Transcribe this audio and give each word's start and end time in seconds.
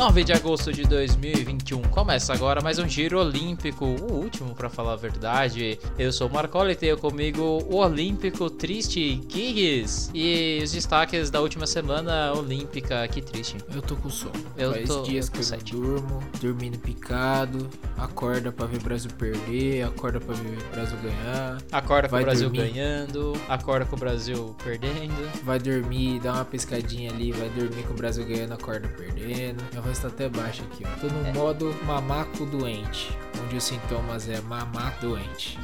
9 0.00 0.24
de 0.24 0.32
agosto 0.32 0.72
de 0.72 0.84
2021. 0.84 1.82
Começa 1.82 2.32
agora 2.32 2.62
mais 2.62 2.78
um 2.78 2.88
Giro 2.88 3.20
Olímpico, 3.20 3.84
o 3.84 4.14
último 4.14 4.54
para 4.54 4.70
falar 4.70 4.94
a 4.94 4.96
verdade. 4.96 5.78
Eu 5.98 6.10
sou 6.10 6.26
o 6.26 6.32
Marcola 6.32 6.72
e 6.72 6.74
tenho 6.74 6.96
comigo 6.96 7.42
o 7.70 7.76
Olímpico 7.76 8.48
Triste 8.48 9.20
Kiggs 9.28 10.10
e 10.14 10.58
os 10.64 10.72
destaques 10.72 11.28
da 11.28 11.42
última 11.42 11.66
semana 11.66 12.32
olímpica. 12.32 13.06
Que 13.08 13.20
triste. 13.20 13.58
Eu 13.74 13.82
tô 13.82 13.94
com 13.94 14.08
sono. 14.08 14.32
Eu 14.56 14.72
Faz 14.72 14.88
tô- 14.88 15.02
dias 15.02 15.26
eu 15.26 15.32
tô 15.32 15.34
que 15.36 15.40
eu 15.40 15.44
sete. 15.44 15.72
durmo, 15.76 16.22
dormindo 16.40 16.78
picado, 16.78 17.68
acorda 17.98 18.50
pra 18.50 18.64
ver 18.64 18.78
o 18.78 18.82
Brasil 18.82 19.10
perder, 19.18 19.82
acorda 19.82 20.18
pra 20.18 20.34
ver 20.34 20.56
o 20.66 20.70
Brasil 20.72 20.96
ganhar, 21.02 21.58
Acorda 21.70 22.08
com 22.08 22.16
o 22.16 22.20
Brasil 22.22 22.48
dormir. 22.48 22.70
ganhando, 22.72 23.32
acorda 23.50 23.84
com 23.84 23.96
o 23.96 23.98
Brasil 23.98 24.56
perdendo. 24.64 25.30
vai 25.44 25.58
dormir, 25.58 26.20
dá 26.20 26.32
uma 26.32 26.44
pescadinha 26.46 27.10
ali, 27.12 27.32
vai 27.32 27.50
dormir 27.50 27.82
com 27.82 27.92
o 27.92 27.96
Brasil 27.96 28.24
ganhando, 28.26 28.54
acorda 28.54 28.88
perdendo. 28.88 29.62
Minha 29.70 29.89
voz 29.90 29.98
tá 29.98 30.08
até 30.08 30.28
baixa 30.28 30.62
aqui, 30.62 30.84
ó. 30.86 31.00
Tô 31.00 31.08
no 31.08 31.26
É. 31.26 31.32
modo 31.32 31.74
mamaco 31.84 32.46
doente, 32.46 33.16
onde 33.44 33.56
os 33.56 33.64
sintomas 33.64 34.28
é 34.28 34.40
mamaco 34.40 35.00
doente. 35.08 35.58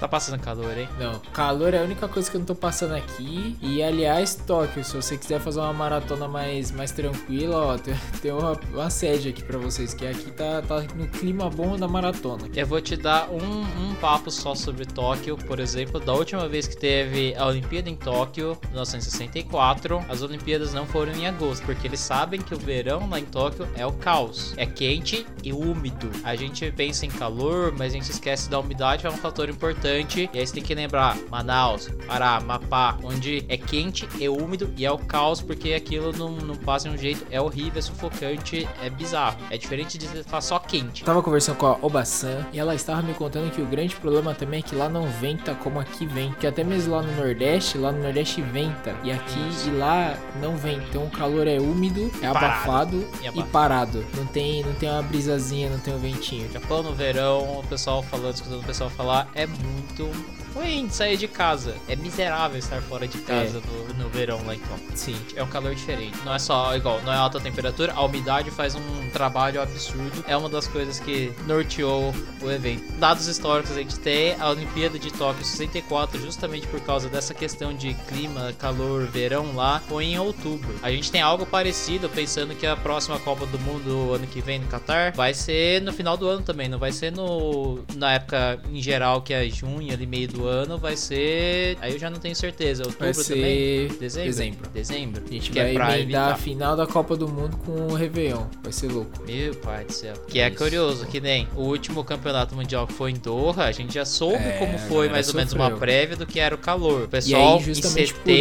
Tá 0.00 0.08
passando 0.08 0.40
calor, 0.40 0.78
hein? 0.78 0.88
Não, 0.98 1.20
calor 1.34 1.74
é 1.74 1.78
a 1.78 1.82
única 1.82 2.08
coisa 2.08 2.30
que 2.30 2.34
eu 2.34 2.38
não 2.38 2.46
tô 2.46 2.54
passando 2.54 2.94
aqui. 2.94 3.54
E 3.60 3.82
aliás, 3.82 4.34
Tóquio, 4.34 4.82
se 4.82 4.96
você 4.96 5.18
quiser 5.18 5.38
fazer 5.40 5.60
uma 5.60 5.74
maratona 5.74 6.26
mais, 6.26 6.70
mais 6.70 6.90
tranquila, 6.90 7.74
ó, 7.74 7.78
tem, 7.78 7.94
tem 8.22 8.32
uma, 8.32 8.58
uma 8.72 8.88
sede 8.88 9.28
aqui 9.28 9.42
pra 9.44 9.58
vocês, 9.58 9.92
que 9.92 10.06
aqui 10.06 10.30
tá, 10.30 10.62
tá 10.62 10.80
no 10.94 11.06
clima 11.06 11.50
bom 11.50 11.76
da 11.76 11.86
maratona. 11.86 12.48
Eu 12.56 12.66
vou 12.66 12.80
te 12.80 12.96
dar 12.96 13.28
um, 13.28 13.90
um 13.90 13.94
papo 13.96 14.30
só 14.30 14.54
sobre 14.54 14.86
Tóquio, 14.86 15.36
por 15.36 15.60
exemplo. 15.60 16.00
Da 16.00 16.14
última 16.14 16.48
vez 16.48 16.66
que 16.66 16.78
teve 16.78 17.34
a 17.36 17.44
Olimpíada 17.44 17.90
em 17.90 17.94
Tóquio, 17.94 18.56
1964, 18.68 20.02
as 20.08 20.22
Olimpíadas 20.22 20.72
não 20.72 20.86
foram 20.86 21.12
em 21.12 21.26
agosto, 21.26 21.62
porque 21.66 21.86
eles 21.86 22.00
sabem 22.00 22.40
que 22.40 22.54
o 22.54 22.58
verão 22.58 23.06
lá 23.10 23.20
em 23.20 23.26
Tóquio 23.26 23.68
é 23.76 23.84
o 23.84 23.92
caos. 23.92 24.54
É 24.56 24.64
quente 24.64 25.26
e 25.44 25.52
úmido. 25.52 26.10
A 26.24 26.34
gente 26.34 26.72
pensa 26.72 27.04
em 27.04 27.10
calor, 27.10 27.70
mas 27.76 27.92
a 27.92 27.96
gente 27.96 28.10
esquece 28.10 28.48
da 28.48 28.58
umidade, 28.58 29.06
é 29.06 29.10
um 29.10 29.16
fator 29.18 29.50
importante. 29.50 29.89
E 30.32 30.38
aí 30.38 30.46
você 30.46 30.54
tem 30.54 30.62
que 30.62 30.74
lembrar: 30.74 31.16
Manaus, 31.30 31.88
Pará, 32.06 32.36
Amapá, 32.36 32.96
onde 33.02 33.44
é 33.48 33.56
quente, 33.56 34.08
é 34.20 34.28
úmido 34.28 34.72
e 34.76 34.84
é 34.84 34.90
o 34.92 34.98
caos, 34.98 35.40
porque 35.40 35.72
aquilo 35.74 36.12
não, 36.12 36.30
não 36.32 36.56
passa 36.56 36.88
de 36.88 36.94
um 36.94 36.98
jeito. 36.98 37.26
É 37.30 37.40
horrível, 37.40 37.78
é 37.78 37.82
sufocante, 37.82 38.68
é 38.82 38.90
bizarro. 38.90 39.38
É 39.50 39.56
diferente 39.58 39.98
de 39.98 40.06
falar 40.24 40.40
só 40.42 40.58
quente. 40.58 41.02
Eu 41.02 41.06
tava 41.06 41.22
conversando 41.22 41.56
com 41.56 41.66
a 41.66 41.78
Obasan 41.82 42.46
e 42.52 42.58
ela 42.58 42.74
estava 42.74 43.02
me 43.02 43.14
contando 43.14 43.50
que 43.50 43.60
o 43.60 43.66
grande 43.66 43.94
problema 43.96 44.34
também 44.34 44.60
é 44.60 44.62
que 44.62 44.74
lá 44.74 44.88
não 44.88 45.06
venta 45.06 45.54
como 45.54 45.80
aqui 45.80 46.06
vem. 46.06 46.32
Que 46.34 46.46
até 46.46 46.62
mesmo 46.64 46.92
lá 46.94 47.02
no 47.02 47.12
Nordeste, 47.16 47.78
lá 47.78 47.92
no 47.92 48.02
Nordeste 48.02 48.40
venta. 48.42 48.94
E 49.04 49.10
aqui 49.10 49.40
e 49.66 49.70
lá 49.70 50.16
não 50.40 50.56
vem. 50.56 50.76
Então 50.88 51.04
o 51.04 51.10
calor 51.10 51.46
é 51.46 51.58
úmido, 51.58 52.10
é 52.22 52.32
Parado. 52.32 52.46
abafado 52.46 53.08
E 53.20 53.24
e, 53.24 53.28
abafado. 53.28 53.50
parado. 53.50 54.06
Não 54.16 54.26
tem, 54.26 54.62
não 54.64 54.74
tem 54.74 54.88
uma 54.90 55.02
brisazinha, 55.02 55.68
não 55.68 55.78
tem 55.78 55.94
um 55.94 55.98
ventinho. 55.98 56.50
Japão 56.52 56.82
no 56.82 56.94
verão, 56.94 57.58
o 57.58 57.64
pessoal 57.68 58.02
falando, 58.02 58.34
escutando 58.34 58.60
o 58.60 58.64
pessoal 58.64 58.90
falar, 58.90 59.28
é 59.34 59.46
muito 59.46 59.79
muito 59.80 60.39
ruim 60.54 60.86
de 60.86 60.94
sair 60.94 61.16
de 61.16 61.28
casa. 61.28 61.74
É 61.88 61.96
miserável 61.96 62.58
estar 62.58 62.80
fora 62.82 63.06
de 63.06 63.18
casa 63.18 63.60
no, 63.60 63.94
no 63.94 64.08
verão 64.08 64.40
lá 64.44 64.54
então. 64.54 64.78
Sim. 64.94 65.16
É 65.34 65.42
um 65.42 65.48
calor 65.48 65.74
diferente. 65.74 66.16
Não 66.24 66.34
é 66.34 66.38
só 66.38 66.74
igual, 66.76 67.00
não 67.02 67.12
é 67.12 67.16
alta 67.16 67.40
temperatura, 67.40 67.92
a 67.92 68.02
umidade 68.02 68.50
faz 68.50 68.74
um 68.74 69.10
trabalho 69.12 69.60
absurdo. 69.60 70.24
É 70.26 70.36
uma 70.36 70.48
das 70.48 70.66
coisas 70.66 70.98
que 70.98 71.32
norteou 71.46 72.14
o 72.42 72.50
evento. 72.50 72.92
Dados 72.98 73.26
históricos 73.26 73.72
a 73.72 73.80
gente 73.80 73.98
tem 73.98 74.34
a 74.38 74.50
Olimpíada 74.50 74.98
de 74.98 75.12
Tóquio 75.12 75.44
64, 75.44 76.20
justamente 76.20 76.66
por 76.66 76.80
causa 76.80 77.08
dessa 77.08 77.34
questão 77.34 77.74
de 77.74 77.94
clima, 78.08 78.52
calor, 78.58 79.06
verão 79.06 79.54
lá, 79.54 79.80
foi 79.88 80.04
em 80.04 80.18
outubro. 80.18 80.74
A 80.82 80.90
gente 80.90 81.10
tem 81.10 81.20
algo 81.20 81.46
parecido, 81.46 82.08
pensando 82.08 82.54
que 82.54 82.66
a 82.66 82.76
próxima 82.76 83.18
Copa 83.18 83.46
do 83.46 83.58
Mundo 83.58 84.14
ano 84.14 84.26
que 84.26 84.40
vem 84.40 84.58
no 84.58 84.66
Qatar 84.68 85.14
vai 85.14 85.34
ser 85.34 85.82
no 85.82 85.92
final 85.92 86.16
do 86.16 86.28
ano 86.28 86.42
também, 86.42 86.68
não 86.68 86.78
vai 86.78 86.92
ser 86.92 87.12
no 87.12 87.80
na 87.94 88.14
época 88.14 88.60
em 88.70 88.80
geral 88.80 89.22
que 89.22 89.32
é 89.32 89.48
junho, 89.48 89.92
ali 89.92 90.06
meio 90.06 90.28
do 90.28 90.39
ano, 90.46 90.78
vai 90.78 90.96
ser, 90.96 91.76
aí 91.80 91.92
eu 91.92 91.98
já 91.98 92.08
não 92.10 92.18
tenho 92.18 92.34
certeza, 92.36 92.82
outubro 92.84 93.12
Vai 93.12 93.24
também. 93.24 93.88
ser 93.88 93.98
Dezembro. 93.98 94.26
dezembro. 94.30 94.70
Dezembro. 94.72 95.22
A 95.28 95.32
gente 95.32 95.50
que 95.50 95.58
vai 95.60 95.70
é 95.70 95.74
pra 95.74 95.98
emendar 95.98 96.22
a 96.22 96.28
evitar. 96.30 96.38
final 96.42 96.76
da 96.76 96.86
Copa 96.86 97.16
do 97.16 97.28
Mundo 97.28 97.56
com 97.58 97.72
o 97.88 97.94
Réveillon. 97.94 98.44
Vai 98.62 98.72
ser 98.72 98.90
louco. 98.90 99.10
Meu 99.26 99.54
pai 99.56 99.84
do 99.84 99.92
céu. 99.92 100.14
Que 100.28 100.40
é 100.40 100.48
Isso. 100.48 100.56
curioso, 100.58 101.06
que 101.06 101.20
nem 101.20 101.46
o 101.56 101.62
último 101.62 102.02
campeonato 102.04 102.54
mundial 102.54 102.86
que 102.86 102.92
foi 102.92 103.10
em 103.10 103.14
Doha, 103.18 103.64
a 103.64 103.72
gente 103.72 103.94
já 103.94 104.04
soube 104.04 104.36
É, 104.36 104.58
como 104.58 104.74
a 104.74 104.78
foi 104.78 105.08
mais 105.08 105.28
ou 105.28 105.34
menos 105.34 105.52
uma 105.52 105.70
prévia 105.70 106.16
do 106.16 106.26
que 106.26 106.38
era 106.40 106.54
o 106.54 106.58
calor. 106.58 107.02
O 107.04 107.08
pessoal 107.08 107.58
aí, 107.58 107.62
em 107.62 107.64
por 107.64 107.74
setembro 107.74 108.32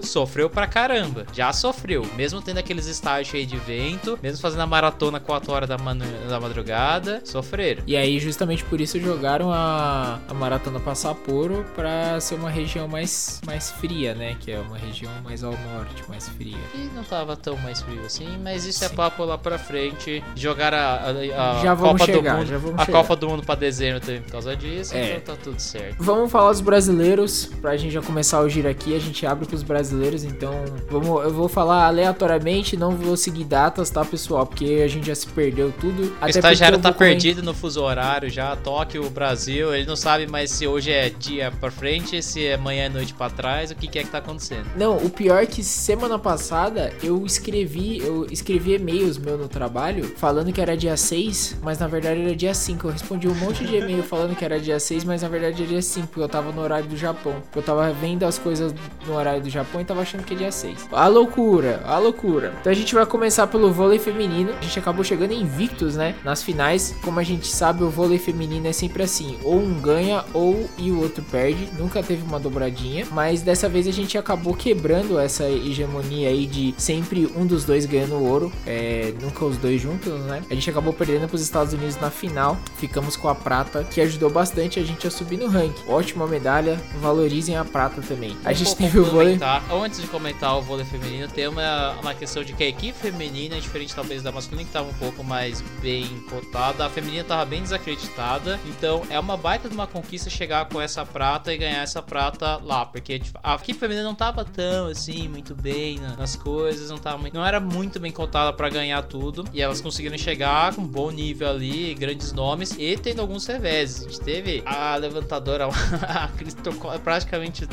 isso- 0.00 0.02
sofreu 0.06 0.48
pra 0.50 0.66
caramba. 0.66 1.26
Já 1.32 1.52
sofreu. 1.52 2.04
Mesmo 2.16 2.40
tendo 2.42 2.58
aqueles 2.58 2.86
estágios 2.86 3.28
cheios 3.28 3.46
de 3.48 3.56
vento, 3.56 4.18
mesmo 4.22 4.40
fazendo 4.40 4.60
a 4.60 4.66
maratona 4.66 5.20
4 5.20 5.52
horas 5.52 5.68
da, 5.68 5.78
manu- 5.78 6.04
da 6.28 6.40
madrugada, 6.40 7.20
sofreram. 7.24 7.82
E 7.86 7.96
aí, 7.96 8.18
justamente 8.18 8.64
por 8.64 8.80
isso, 8.80 8.98
jogaram 9.00 9.52
a, 9.52 10.18
a 10.28 10.34
Maratona 10.34 10.80
pra 10.80 10.94
Sapporo 11.44 11.64
pra 11.74 12.18
ser 12.20 12.34
uma 12.36 12.50
região 12.50 12.88
mais, 12.88 13.40
mais 13.46 13.70
fria, 13.70 14.14
né? 14.14 14.36
Que 14.40 14.52
é 14.52 14.58
uma 14.58 14.78
região 14.78 15.10
mais 15.22 15.44
ao 15.44 15.52
norte, 15.52 16.02
mais 16.08 16.28
fria. 16.28 16.56
E 16.74 16.90
não 16.94 17.04
tava 17.04 17.36
tão 17.36 17.56
mais 17.58 17.82
frio 17.82 18.00
assim, 18.04 18.26
mas 18.42 18.64
isso 18.64 18.84
é 18.84 18.88
Sim. 18.88 18.94
papo 18.94 19.24
lá 19.24 19.36
pra 19.36 19.58
frente. 19.58 20.22
Jogar 20.34 20.72
a, 20.72 20.94
a- 21.10 21.58
a 21.58 21.62
Já 21.62 21.74
vamos 21.74 22.00
Copa 22.00 22.12
chegar, 22.12 22.32
do 22.32 22.38
Mundo. 22.38 22.46
já 22.48 22.58
vamos 22.58 22.80
a 22.80 22.84
chegar. 22.86 22.98
Copa 22.98 23.16
do 23.16 23.28
Mundo 23.28 23.42
pra 23.44 23.54
dezembro 23.54 24.00
também 24.00 24.22
por 24.22 24.32
causa 24.32 24.56
disso, 24.56 24.94
É. 24.94 25.16
então 25.16 25.34
tá 25.34 25.40
tudo 25.42 25.58
certo. 25.60 25.96
Vamos 26.02 26.30
falar 26.32 26.50
dos 26.50 26.60
brasileiros, 26.60 27.46
pra 27.60 27.76
gente 27.76 27.92
já 27.92 28.00
começar 28.02 28.40
o 28.40 28.48
giro 28.48 28.68
aqui, 28.68 28.94
a 28.96 28.98
gente 28.98 29.26
abre 29.26 29.46
com 29.46 29.54
os 29.54 29.62
brasileiros, 29.62 30.24
então 30.24 30.52
vamos, 30.90 31.24
eu 31.24 31.32
vou 31.32 31.48
falar 31.48 31.86
aleatoriamente, 31.86 32.76
não 32.76 32.92
vou 32.96 33.16
seguir 33.16 33.44
datas, 33.44 33.90
tá, 33.90 34.04
pessoal? 34.04 34.46
Porque 34.46 34.80
a 34.84 34.88
gente 34.88 35.06
já 35.06 35.14
se 35.14 35.26
perdeu 35.26 35.72
tudo. 35.80 36.14
O 36.22 36.26
estagiário 36.28 36.78
porque 36.78 36.88
eu 36.88 36.92
tá 36.92 36.98
perdido 36.98 37.42
no 37.42 37.52
fuso 37.54 37.82
horário 37.82 38.30
já, 38.30 38.56
Tóquio, 38.56 39.08
Brasil, 39.10 39.74
ele 39.74 39.86
não 39.86 39.96
sabe 39.96 40.26
mais 40.26 40.50
se 40.50 40.66
hoje 40.66 40.90
é 40.90 41.10
dia 41.10 41.33
pra 41.60 41.70
frente, 41.70 42.22
se 42.22 42.46
é 42.46 42.56
manhã 42.56 42.84
é 42.84 42.88
noite 42.88 43.14
pra 43.14 43.30
trás, 43.30 43.70
o 43.70 43.74
que, 43.74 43.86
que 43.86 43.98
é 43.98 44.04
que 44.04 44.10
tá 44.10 44.18
acontecendo. 44.18 44.66
Não, 44.76 44.96
o 44.96 45.10
pior 45.10 45.42
é 45.42 45.46
que 45.46 45.62
semana 45.62 46.18
passada 46.18 46.92
eu 47.02 47.24
escrevi, 47.24 47.98
eu 47.98 48.26
escrevi 48.30 48.74
e-mails 48.74 49.18
meu 49.18 49.38
no 49.38 49.48
trabalho 49.48 50.04
falando 50.16 50.52
que 50.52 50.60
era 50.60 50.76
dia 50.76 50.96
6, 50.96 51.58
mas 51.62 51.78
na 51.78 51.86
verdade 51.86 52.20
era 52.20 52.36
dia 52.36 52.54
5. 52.54 52.86
Eu 52.86 52.92
respondi 52.92 53.28
um 53.28 53.34
monte 53.34 53.64
de 53.64 53.76
e-mail 53.76 54.02
falando 54.02 54.36
que 54.36 54.44
era 54.44 54.60
dia 54.60 54.78
6, 54.78 55.04
mas 55.04 55.22
na 55.22 55.28
verdade 55.28 55.62
era 55.62 55.66
dia 55.66 55.82
5, 55.82 56.08
porque 56.08 56.20
eu 56.20 56.28
tava 56.28 56.52
no 56.52 56.60
horário 56.60 56.88
do 56.88 56.96
Japão. 56.96 57.42
Eu 57.54 57.62
tava 57.62 57.92
vendo 57.92 58.24
as 58.24 58.38
coisas 58.38 58.74
no 59.06 59.14
horário 59.14 59.42
do 59.42 59.50
Japão 59.50 59.80
e 59.80 59.84
tava 59.84 60.02
achando 60.02 60.24
que 60.24 60.34
é 60.34 60.36
dia 60.36 60.52
6. 60.52 60.88
A 60.92 61.08
loucura, 61.08 61.82
a 61.84 61.98
loucura. 61.98 62.54
Então 62.60 62.70
a 62.70 62.76
gente 62.76 62.94
vai 62.94 63.06
começar 63.06 63.46
pelo 63.46 63.72
vôlei 63.72 63.98
feminino. 63.98 64.52
A 64.58 64.62
gente 64.62 64.78
acabou 64.78 65.04
chegando 65.04 65.32
invictos, 65.32 65.96
né? 65.96 66.14
Nas 66.24 66.42
finais. 66.42 66.94
Como 67.02 67.18
a 67.18 67.22
gente 67.22 67.48
sabe, 67.48 67.82
o 67.82 67.90
vôlei 67.90 68.18
feminino 68.18 68.66
é 68.66 68.72
sempre 68.72 69.02
assim: 69.02 69.38
ou 69.42 69.58
um 69.58 69.80
ganha 69.80 70.24
ou 70.32 70.68
e 70.78 70.90
o 70.90 71.00
outro 71.00 71.23
perde. 71.24 71.68
Nunca 71.78 72.02
teve 72.02 72.22
uma 72.22 72.38
dobradinha. 72.38 73.06
Mas 73.10 73.42
dessa 73.42 73.68
vez 73.68 73.86
a 73.86 73.92
gente 73.92 74.16
acabou 74.16 74.54
quebrando 74.54 75.18
essa 75.18 75.44
hegemonia 75.44 76.28
aí 76.28 76.46
de 76.46 76.74
sempre 76.76 77.26
um 77.36 77.46
dos 77.46 77.64
dois 77.64 77.86
ganhando 77.86 78.22
ouro. 78.22 78.52
É, 78.66 79.12
nunca 79.20 79.44
os 79.44 79.56
dois 79.56 79.80
juntos, 79.80 80.12
né? 80.24 80.42
A 80.50 80.54
gente 80.54 80.68
acabou 80.70 80.92
perdendo 80.92 81.26
para 81.26 81.36
os 81.36 81.42
Estados 81.42 81.72
Unidos 81.72 81.96
na 81.96 82.10
final. 82.10 82.56
Ficamos 82.76 83.16
com 83.16 83.28
a 83.28 83.34
prata, 83.34 83.84
que 83.84 84.00
ajudou 84.00 84.30
bastante 84.30 84.78
a 84.78 84.84
gente 84.84 85.06
a 85.06 85.10
subir 85.10 85.36
no 85.36 85.48
ranking. 85.48 85.82
Ótima 85.88 86.26
medalha. 86.26 86.80
Valorizem 87.00 87.56
a 87.56 87.64
prata 87.64 88.00
também. 88.02 88.36
A 88.44 88.52
gente 88.52 88.76
teve 88.76 88.98
o 88.98 89.04
vôlei. 89.04 89.38
Antes 89.84 90.00
de 90.00 90.06
comentar 90.06 90.56
o 90.56 90.62
vôlei 90.62 90.84
feminino, 90.84 91.28
tem 91.28 91.48
uma, 91.48 91.92
uma 92.00 92.14
questão 92.14 92.42
de 92.42 92.52
que 92.52 92.62
a 92.62 92.68
equipe 92.68 92.98
feminina 92.98 93.60
diferente 93.60 93.94
talvez 93.94 94.22
da 94.22 94.30
masculina, 94.30 94.64
que 94.66 94.72
tava 94.72 94.88
um 94.88 94.94
pouco 94.94 95.22
mais 95.22 95.62
bem 95.80 96.06
cotada. 96.28 96.86
A 96.86 96.90
feminina 96.90 97.24
tava 97.24 97.44
bem 97.44 97.62
desacreditada. 97.62 98.58
Então 98.66 99.02
é 99.10 99.18
uma 99.18 99.36
baita 99.36 99.68
de 99.68 99.74
uma 99.74 99.86
conquista 99.86 100.30
chegar 100.30 100.66
com 100.66 100.80
essa 100.80 101.04
prata 101.14 101.54
e 101.54 101.56
ganhar 101.56 101.80
essa 101.82 102.02
prata 102.02 102.56
lá. 102.64 102.84
Porque 102.84 103.20
tipo, 103.20 103.38
a 103.42 103.54
equipe 103.54 103.78
feminina 103.78 104.04
não 104.04 104.14
tava 104.16 104.44
tão 104.44 104.88
assim, 104.88 105.28
muito 105.28 105.54
bem 105.54 105.98
na- 106.00 106.16
nas 106.16 106.34
coisas, 106.34 106.90
não, 106.90 106.98
tava 106.98 107.18
muito- 107.18 107.34
não 107.34 107.46
era 107.46 107.60
muito 107.60 108.00
bem 108.00 108.10
cotada 108.10 108.52
pra 108.52 108.68
ganhar 108.68 109.00
tudo. 109.04 109.44
E 109.52 109.62
elas 109.62 109.80
conseguiram 109.80 110.18
chegar 110.18 110.74
com 110.74 110.82
um 110.82 110.86
bom 110.86 111.10
nível 111.12 111.48
ali, 111.48 111.94
grandes 111.94 112.32
nomes 112.32 112.74
e 112.78 112.96
tendo 112.96 113.20
alguns 113.20 113.46
reveses. 113.46 114.00
A 114.06 114.08
gente 114.10 114.20
teve 114.20 114.62
a 114.66 114.96
levantadora, 114.96 115.68
a 116.02 116.28
Cris 116.36 116.54
tocou- 116.54 116.90
praticamente 116.98 117.62
o 117.64 117.68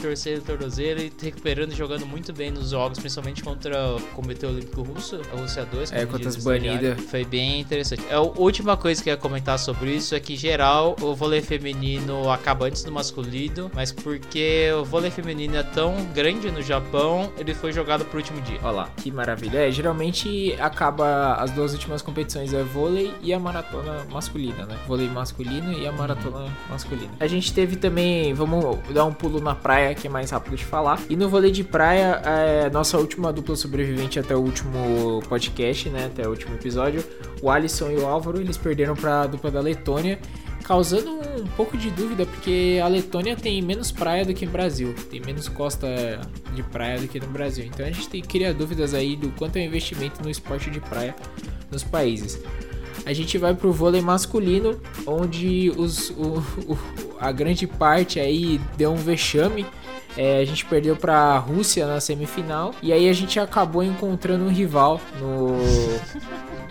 tornozelo 0.45 1.00
e 1.01 1.12
recuperando 1.21 1.71
e 1.71 1.75
jogando 1.75 2.06
muito 2.06 2.31
bem 2.31 2.51
nos 2.51 2.69
jogos, 2.69 3.00
principalmente 3.00 3.42
contra 3.44 3.95
o 3.95 4.01
Comitê 4.13 4.45
Olímpico 4.45 4.83
Russo, 4.83 5.19
a 5.33 5.39
Rússia 5.39 5.65
2. 5.65 5.92
É, 5.92 6.06
contra 6.06 6.30
as 6.30 6.36
banidas. 6.38 7.01
Foi 7.06 7.25
bem 7.25 7.60
interessante. 7.60 8.04
É, 8.10 8.13
A 8.15 8.21
última 8.21 8.77
coisa 8.77 9.01
que 9.01 9.10
eu 9.10 9.13
ia 9.13 9.18
comentar 9.18 9.57
sobre 9.57 9.95
isso 9.95 10.13
é 10.13 10.19
que, 10.19 10.33
em 10.33 10.38
geral, 10.38 10.95
o 11.01 11.15
vôlei 11.15 11.42
feminino 11.42 12.30
acaba 12.30 12.65
antes 12.68 12.83
do 12.83 12.92
masculino 12.92 13.31
abolido, 13.31 13.72
mas 13.74 13.92
porque 13.92 14.69
o 14.80 14.83
vôlei 14.83 15.10
feminino 15.10 15.56
é 15.56 15.63
tão 15.63 15.95
grande 16.13 16.51
no 16.51 16.62
Japão, 16.62 17.31
ele 17.38 17.54
foi 17.54 17.72
jogado 17.72 18.04
pro 18.06 18.18
último 18.18 18.42
dia. 18.42 18.60
Olha 18.62 18.72
lá, 18.72 18.89
que 18.98 19.10
maravilha. 19.10 19.68
É, 19.68 19.72
geralmente 19.72 20.54
acaba 20.60 21.36
as 21.36 21.51
duas 21.51 21.72
últimas 21.72 22.01
competições 22.01 22.54
é 22.54 22.62
vôlei 22.62 23.13
e 23.22 23.33
a 23.33 23.39
maratona 23.39 24.06
masculina, 24.12 24.66
né? 24.66 24.78
Vôlei 24.86 25.07
masculino 25.07 25.72
e 25.72 25.88
a 25.88 25.92
maratona 25.92 26.45
masculina. 26.69 27.12
A 27.19 27.28
gente 27.28 27.54
teve 27.54 27.78
também, 27.78 28.33
vamos 28.33 28.78
dar 28.89 29.06
um 29.06 29.13
pulo 29.13 29.39
na 29.39 29.56
praia, 29.56 29.95
que 29.95 30.07
é 30.07 30.10
mais 30.10 30.30
rápido 30.31 30.57
de 30.57 30.66
falar. 30.66 31.00
E 31.10 31.16
no 31.16 31.30
vôlei 31.30 31.51
de 31.51 31.63
praia, 31.63 32.22
é, 32.25 32.69
nossa 32.69 32.98
última 32.98 33.31
dupla 33.31 33.56
sobrevivente 33.56 34.19
até 34.19 34.36
o 34.36 34.39
último 34.39 35.22
podcast, 35.30 35.89
né? 35.89 36.07
Até 36.07 36.27
o 36.27 36.31
último 36.31 36.56
episódio, 36.56 37.04
o 37.42 37.50
Alisson 37.50 37.92
e 37.92 37.95
o 37.95 38.06
Álvaro, 38.06 38.42
eles 38.42 38.57
perderam 38.57 38.95
pra 38.95 39.25
dupla 39.25 39.50
da 39.50 39.62
Letônia 39.62 40.19
causando 40.62 41.12
um 41.12 41.48
pouco 41.56 41.78
de 41.78 41.90
dúvida, 41.92 42.25
porque 42.25 42.80
a 42.84 42.88
Letônia 42.88 43.36
tem 43.36 43.62
menos 43.62 43.92
praia 43.92 44.25
do 44.25 44.34
que 44.34 44.46
o 44.46 44.50
Brasil, 44.50 44.96
tem 45.10 45.22
menos 45.22 45.48
costa 45.48 45.88
de 46.54 46.63
praia 46.63 47.00
do 47.00 47.08
que 47.08 47.19
no 47.19 47.28
Brasil. 47.28 47.66
Então 47.66 47.86
a 47.86 47.92
gente 47.92 48.08
tem, 48.08 48.22
cria 48.22 48.54
dúvidas 48.54 48.94
aí 48.94 49.16
do 49.16 49.30
quanto 49.31 49.58
é 49.58 49.62
o 49.62 49.66
investimento 49.66 50.22
no 50.24 50.30
esporte 50.30 50.69
de 50.69 50.80
praia 50.80 51.16
nos 51.72 51.84
países. 51.84 52.42
A 53.06 53.13
gente 53.13 53.38
vai 53.38 53.54
pro 53.56 53.72
vôlei 53.72 54.02
masculino, 54.02 54.80
onde 55.08 55.72
os, 55.75 56.12
o, 56.12 56.44
o, 56.68 56.78
a 57.19 57.31
grande 57.31 57.66
parte 57.66 58.19
aí 58.19 58.60
deu 58.78 58.92
um 58.92 58.96
vexame. 58.96 59.66
É, 60.16 60.40
a 60.40 60.46
gente 60.46 60.66
perdeu 60.66 60.96
para 60.96 61.16
a 61.16 61.38
Rússia 61.38 61.88
na 61.88 62.02
semifinal 62.02 62.75
e 62.84 62.92
aí 62.92 63.08
a 63.08 63.13
gente 63.13 63.40
acabou 63.40 63.81
encontrando 63.81 64.44
um 64.44 64.50
rival 64.50 65.00
no 65.19 65.58